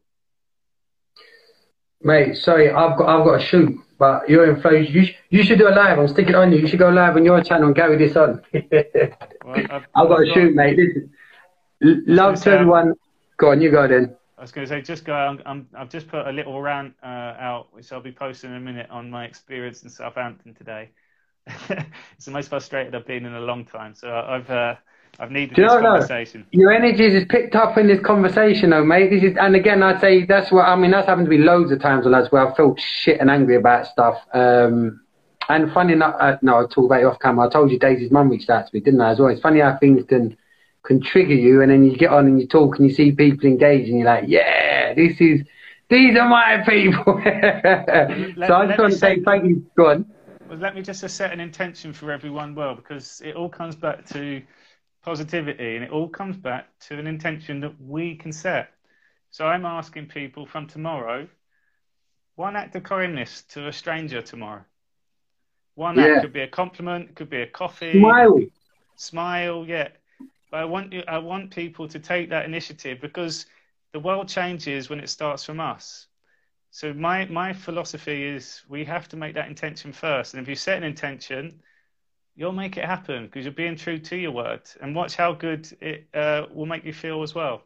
Mate, 2.03 2.35
sorry, 2.35 2.71
I've 2.71 2.97
got 2.97 3.09
I've 3.09 3.25
got 3.25 3.37
to 3.37 3.45
shoot, 3.45 3.79
but 4.01 4.27
you're 4.27 4.51
in 4.51 4.59
flow. 4.59 4.71
You 4.71 5.03
you 5.29 5.43
should 5.43 5.59
do 5.59 5.67
a 5.67 5.75
live. 5.81 5.99
I'm 5.99 6.07
sticking 6.07 6.33
on 6.33 6.51
you. 6.51 6.57
You 6.61 6.67
should 6.67 6.79
go 6.79 6.89
live 6.89 7.15
on 7.17 7.23
your 7.23 7.39
channel 7.43 7.67
and 7.67 7.75
carry 7.75 7.97
this 7.99 8.15
on. 8.17 8.41
well, 8.51 9.61
I've, 9.69 9.85
I've, 9.93 10.07
got 10.11 10.17
to 10.21 10.31
shoot, 10.33 10.55
mate. 10.55 10.75
This, 10.75 11.03
love 12.07 12.41
to 12.41 12.49
everyone. 12.49 12.95
Go 13.37 13.51
on, 13.51 13.61
you 13.61 13.69
go 13.69 13.87
then. 13.87 14.15
I 14.39 14.41
was 14.41 14.51
going 14.51 14.65
to 14.65 14.73
say, 14.73 14.81
just 14.81 15.05
go. 15.05 15.13
I'm, 15.13 15.67
i 15.75 15.79
have 15.79 15.89
just 15.89 16.07
put 16.07 16.25
a 16.25 16.31
little 16.31 16.59
rant 16.59 16.95
uh, 17.03 17.35
out, 17.49 17.67
which 17.73 17.91
I'll 17.91 18.01
be 18.01 18.11
posting 18.11 18.49
in 18.49 18.55
a 18.55 18.59
minute 18.59 18.89
on 18.89 19.11
my 19.11 19.25
experience 19.25 19.83
in 19.83 19.89
Southampton 19.89 20.55
today. 20.55 20.89
it's 21.69 22.25
the 22.25 22.31
most 22.31 22.49
frustrated 22.49 22.95
I've 22.95 23.05
been 23.05 23.27
in 23.27 23.35
a 23.35 23.41
long 23.41 23.65
time. 23.65 23.93
So 23.93 24.09
I've 24.11 24.49
uh, 24.49 24.77
I've 25.19 25.31
needed 25.31 25.55
this 25.55 25.69
conversation. 25.69 26.45
No. 26.51 26.61
Your 26.61 26.71
energy 26.71 27.05
is 27.05 27.25
picked 27.29 27.55
up 27.55 27.77
in 27.77 27.87
this 27.87 27.99
conversation, 27.99 28.71
though, 28.71 28.83
mate. 28.83 29.09
This 29.09 29.23
is, 29.23 29.37
and 29.37 29.55
again, 29.55 29.83
I'd 29.83 30.01
say 30.01 30.25
that's 30.25 30.51
what 30.51 30.63
I 30.63 30.75
mean. 30.75 30.91
That's 30.91 31.07
happened 31.07 31.27
to 31.27 31.29
be 31.29 31.37
loads 31.37 31.71
of 31.71 31.79
times 31.79 32.05
lads 32.05 32.31
where 32.31 32.47
I 32.47 32.55
felt 32.55 32.79
shit 32.79 33.19
and 33.19 33.29
angry 33.29 33.55
about 33.55 33.85
stuff. 33.87 34.17
Um, 34.33 35.01
and 35.49 35.71
funny 35.73 35.93
enough, 35.93 36.15
uh, 36.19 36.37
no, 36.41 36.55
I'll 36.55 36.67
talk 36.67 36.85
about 36.85 37.01
it 37.01 37.05
off 37.05 37.19
camera. 37.19 37.47
I 37.47 37.49
told 37.49 37.71
you 37.71 37.77
Daisy's 37.79 38.11
mum 38.11 38.29
reached 38.29 38.49
out 38.49 38.67
to 38.67 38.71
me, 38.73 38.79
didn't 38.79 39.01
I? 39.01 39.11
As 39.11 39.19
well. 39.19 39.29
It's 39.29 39.41
funny 39.41 39.59
how 39.59 39.77
things 39.77 40.03
can 40.05 40.37
can 40.83 41.01
trigger 41.01 41.35
you, 41.35 41.61
and 41.61 41.69
then 41.71 41.83
you 41.85 41.95
get 41.95 42.09
on 42.09 42.25
and 42.25 42.41
you 42.41 42.47
talk 42.47 42.77
and 42.77 42.87
you 42.87 42.93
see 42.93 43.11
people 43.11 43.47
engage, 43.47 43.87
and 43.89 43.99
you're 43.99 44.07
like, 44.07 44.23
yeah, 44.27 44.93
this 44.93 45.19
is 45.19 45.41
these 45.89 46.17
are 46.17 46.27
my 46.27 46.63
people. 46.67 47.15
let, 48.37 48.47
so 48.47 48.55
I 48.55 48.65
just 48.67 48.79
want 48.79 48.93
to 48.93 48.97
say 48.97 49.21
thank 49.23 49.45
you. 49.45 49.65
Go 49.75 49.91
on. 49.91 50.05
Well, 50.49 50.57
let 50.57 50.73
me 50.73 50.81
just 50.81 51.07
set 51.07 51.31
an 51.31 51.39
intention 51.39 51.93
for 51.93 52.11
everyone, 52.11 52.55
well, 52.55 52.75
because 52.75 53.21
it 53.23 53.35
all 53.35 53.49
comes 53.49 53.75
back 53.75 54.05
to 54.07 54.41
positivity 55.01 55.75
and 55.75 55.83
it 55.83 55.91
all 55.91 56.07
comes 56.07 56.37
back 56.37 56.67
to 56.87 56.97
an 56.97 57.07
intention 57.07 57.59
that 57.61 57.73
we 57.81 58.15
can 58.15 58.31
set. 58.31 58.73
So 59.31 59.45
I'm 59.45 59.65
asking 59.65 60.07
people 60.07 60.45
from 60.45 60.67
tomorrow 60.67 61.27
one 62.35 62.55
act 62.55 62.75
of 62.75 62.83
kindness 62.83 63.43
to 63.49 63.67
a 63.67 63.73
stranger 63.73 64.21
tomorrow. 64.21 64.63
One 65.75 65.97
yeah. 65.97 66.05
act 66.05 66.21
could 66.21 66.33
be 66.33 66.41
a 66.41 66.47
compliment, 66.47 67.15
could 67.15 67.29
be 67.29 67.41
a 67.41 67.47
coffee, 67.47 67.99
smile, 67.99 68.39
smile, 68.95 69.65
yeah. 69.67 69.89
But 70.49 70.59
I 70.61 70.65
want 70.65 70.91
you, 70.91 71.03
I 71.07 71.17
want 71.17 71.55
people 71.55 71.87
to 71.87 71.99
take 71.99 72.29
that 72.29 72.45
initiative 72.45 72.99
because 72.99 73.45
the 73.93 73.99
world 73.99 74.27
changes 74.27 74.89
when 74.89 74.99
it 74.99 75.09
starts 75.09 75.45
from 75.45 75.59
us. 75.59 76.07
So 76.71 76.93
my 76.93 77.25
my 77.25 77.53
philosophy 77.53 78.23
is 78.23 78.61
we 78.69 78.85
have 78.85 79.07
to 79.09 79.17
make 79.17 79.35
that 79.35 79.47
intention 79.47 79.91
first, 79.93 80.33
and 80.33 80.41
if 80.41 80.47
you 80.49 80.55
set 80.55 80.77
an 80.77 80.83
intention, 80.83 81.61
you'll 82.35 82.51
make 82.51 82.77
it 82.77 82.85
happen 82.85 83.25
because 83.25 83.45
you're 83.45 83.53
being 83.53 83.75
true 83.75 83.99
to 83.99 84.15
your 84.15 84.31
word. 84.31 84.61
And 84.81 84.95
watch 84.95 85.15
how 85.15 85.33
good 85.33 85.67
it 85.81 86.07
uh, 86.13 86.45
will 86.53 86.65
make 86.65 86.85
you 86.85 86.93
feel 86.93 87.21
as 87.23 87.35
well. 87.35 87.63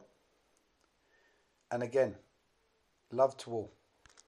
And 1.70 1.82
again, 1.84 2.16
love 3.12 3.36
to 3.36 3.50
all. 3.52 3.70